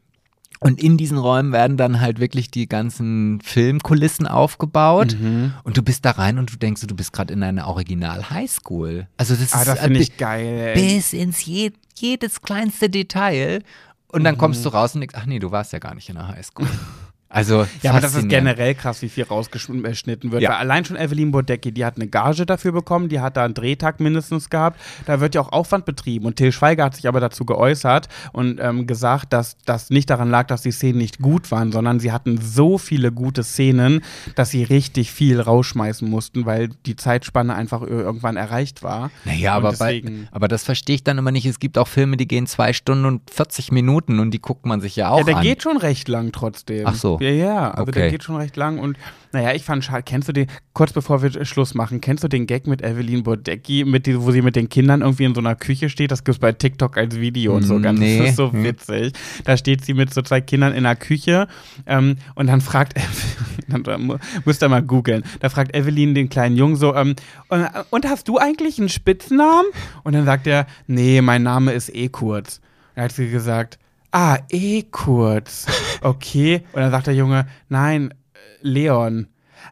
[0.63, 5.15] und in diesen Räumen werden dann halt wirklich die ganzen Filmkulissen aufgebaut.
[5.19, 5.53] Mhm.
[5.63, 9.07] Und du bist da rein und du denkst, du bist gerade in einer Original Highschool.
[9.17, 10.73] Also das Ah, ist das finde ich geil.
[10.75, 10.81] ey.
[10.95, 13.61] bis ins je, jedes kleinste Detail.
[14.07, 14.25] Und Mhm.
[14.25, 16.27] dann kommst du raus und denkst, ach nee, du warst ja gar nicht in der
[16.27, 16.67] Highschool.
[17.33, 20.41] Also Ja, aber das ist generell krass, wie viel rausgeschnitten wird.
[20.41, 20.49] Ja.
[20.51, 23.53] Weil allein schon Evelyn Bodecki, die hat eine Gage dafür bekommen, die hat da einen
[23.55, 24.79] Drehtag mindestens gehabt.
[25.05, 26.25] Da wird ja auch Aufwand betrieben.
[26.25, 30.29] Und Till Schweiger hat sich aber dazu geäußert und ähm, gesagt, dass das nicht daran
[30.29, 34.01] lag, dass die Szenen nicht gut waren, sondern sie hatten so viele gute Szenen,
[34.35, 39.09] dass sie richtig viel rausschmeißen mussten, weil die Zeitspanne einfach ir- irgendwann erreicht war.
[39.25, 41.45] Naja, Und aber, bei, aber das verstehe ich dann immer nicht.
[41.45, 44.81] Es gibt auch Filme, die gehen zwei Stunden und 40 Minuten und die guckt man
[44.81, 45.41] sich ja auch ja, der an.
[45.43, 46.85] geht schon recht lang trotzdem.
[46.85, 47.19] Ach so.
[47.23, 48.11] Ja, ja, also der Okay.
[48.11, 48.97] geht schon recht lang und
[49.31, 50.03] naja, ich fand schade.
[50.05, 53.83] Kennst du den, kurz bevor wir Schluss machen, kennst du den Gag mit Evelyn Bodecki,
[53.85, 56.11] mit die, wo sie mit den Kindern irgendwie in so einer Küche steht?
[56.11, 57.99] Das gibt es bei TikTok als Video und so ganz.
[57.99, 58.19] Nee.
[58.19, 58.63] Das ist so Hm.
[58.63, 59.13] witzig.
[59.45, 61.47] Da steht sie mit so zwei Kindern in der Küche
[61.87, 62.93] ähm, und dann fragt
[63.67, 67.15] dann müsst ihr mal googeln, da fragt Evelyn den kleinen Jungen so, ähm,
[67.49, 69.65] und, und hast du eigentlich einen Spitznamen?
[70.03, 72.61] Und dann sagt er, nee, mein Name ist eh kurz.
[72.95, 73.79] Dann hat sie gesagt,
[74.15, 75.65] Ah, eh kurz.
[76.01, 76.61] Okay.
[76.73, 79.27] Und dann sagt der Junge, nein, äh, Leon.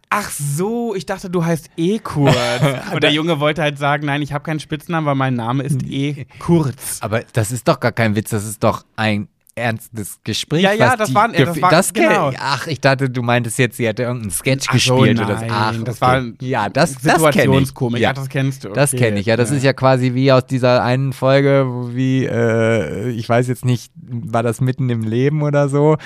[0.09, 2.35] Ach so, ich dachte, du heißt eh kurz.
[2.93, 5.83] Und der Junge wollte halt sagen, nein, ich habe keinen Spitznamen, weil mein Name ist
[5.87, 6.97] eh kurz.
[7.01, 10.61] Aber das ist doch gar kein Witz, das ist doch ein ernstes Gespräch.
[10.63, 12.31] Ja, ja, was das die waren- das war- das genau.
[12.39, 15.45] Ach, ich dachte, du meintest jetzt, sie hätte irgendeinen Sketch Ach gespielt oder so.
[15.45, 16.11] nein, Ach, das okay.
[16.13, 17.15] war ja, das, das.
[17.15, 18.01] Situationskomik.
[18.01, 18.09] Ja.
[18.09, 18.69] Ja, das kennst du.
[18.69, 19.03] Das okay.
[19.05, 19.35] kenne ich, ja.
[19.37, 23.65] Das ist ja quasi wie aus dieser einen Folge, wo wie, äh, ich weiß jetzt
[23.65, 25.97] nicht, war das mitten im Leben oder so?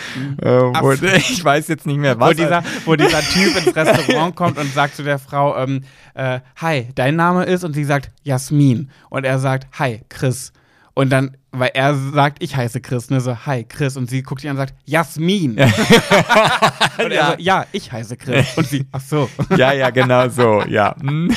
[0.42, 2.36] Äh, wo, Ach ich weiß jetzt nicht mehr, Wo was.
[2.36, 5.82] dieser, wo dieser Typ ins Restaurant kommt und sagt zu der Frau, ähm,
[6.16, 8.90] äh, hi, dein Name ist, und sie sagt Jasmin.
[9.10, 10.52] Und er sagt, hi, Chris.
[10.98, 13.98] Und dann, weil er sagt, ich heiße Chris, ne, so, hi, Chris.
[13.98, 15.52] Und sie guckt ihn an und sagt, Jasmin.
[16.98, 17.32] und er Ja.
[17.32, 18.58] so, ja, ich heiße Chris.
[18.58, 19.30] Und sie, ach so.
[19.58, 20.96] ja, ja, genau so, ja.
[21.02, 21.30] Hm.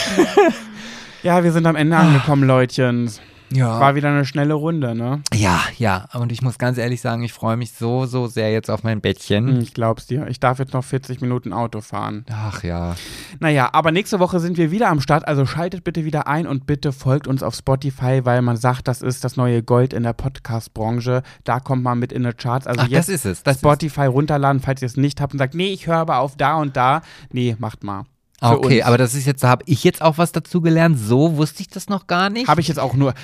[1.24, 3.11] Ja, wir sind am Ende angekommen, Leutchen.
[3.51, 3.80] Ja.
[3.80, 5.22] War wieder eine schnelle Runde, ne?
[5.34, 6.07] ja, ja.
[6.14, 9.01] Und ich muss ganz ehrlich sagen, ich freue mich so, so sehr jetzt auf mein
[9.01, 9.49] Bettchen.
[9.49, 10.26] Hm, Ich glaub's dir.
[10.28, 12.24] Ich darf jetzt noch 40 Minuten Auto fahren.
[12.30, 12.94] Ach ja.
[13.40, 16.66] Naja, aber nächste Woche sind wir wieder am Start, also schaltet bitte wieder ein und
[16.66, 20.12] bitte folgt uns auf Spotify, weil man sagt, das ist das neue Gold in der
[20.12, 21.22] Podcast-Branche.
[21.44, 22.66] Da kommt man mit in die Charts.
[22.66, 23.42] Also Ach, jetzt das ist es.
[23.42, 26.18] Das ist Spotify runterladen, falls ihr es nicht habt und sagt, nee, ich höre aber
[26.18, 27.03] auf da und da.
[27.32, 28.05] Nee, macht mal.
[28.41, 28.86] Okay, uns.
[28.86, 30.99] aber das ist jetzt, da habe ich jetzt auch was dazu gelernt.
[30.99, 32.49] So wusste ich das noch gar nicht.
[32.49, 33.14] Habe ich jetzt auch nur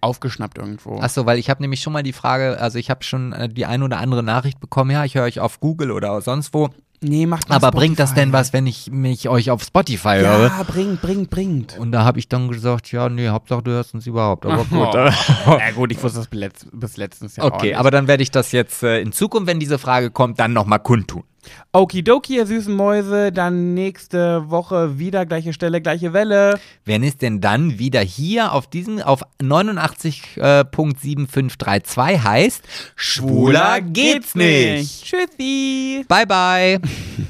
[0.00, 0.98] aufgeschnappt irgendwo.
[1.00, 3.66] Achso, weil ich habe nämlich schon mal die Frage, also ich habe schon äh, die
[3.66, 6.68] ein oder andere Nachricht bekommen, ja, ich höre euch auf Google oder sonst wo.
[7.00, 8.26] nee, macht mal Aber bringt das Spotify.
[8.26, 10.46] denn was, wenn ich mich euch auf Spotify höre?
[10.46, 11.78] Ja, bringt, bringt, bringt.
[11.78, 14.46] Und da habe ich dann gesagt, ja, nee, Hauptsache du hörst uns überhaupt.
[14.46, 14.94] Aber gut.
[15.46, 18.22] Na gut, ich wusste das bis, letzt, bis letztens ja auch Okay, aber dann werde
[18.22, 21.24] ich das jetzt äh, in Zukunft, wenn diese Frage kommt, dann nochmal kundtun.
[21.72, 26.58] Okidoki, ihr süßen Mäuse, dann nächste Woche wieder gleiche Stelle, gleiche Welle.
[26.84, 32.64] Wenn es denn dann wieder hier auf diesem, auf 89.7532 heißt,
[32.96, 35.04] schwuler geht's nicht.
[35.04, 36.04] Tschüssi.
[36.08, 36.80] Bye bye.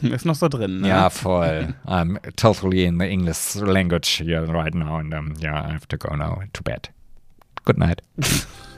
[0.14, 0.88] Ist noch so drin, ne?
[0.88, 1.74] Ja, voll.
[1.86, 5.98] I'm totally in the English language here right now and um, yeah, I have to
[5.98, 6.88] go now to bed.
[7.64, 8.02] Good night.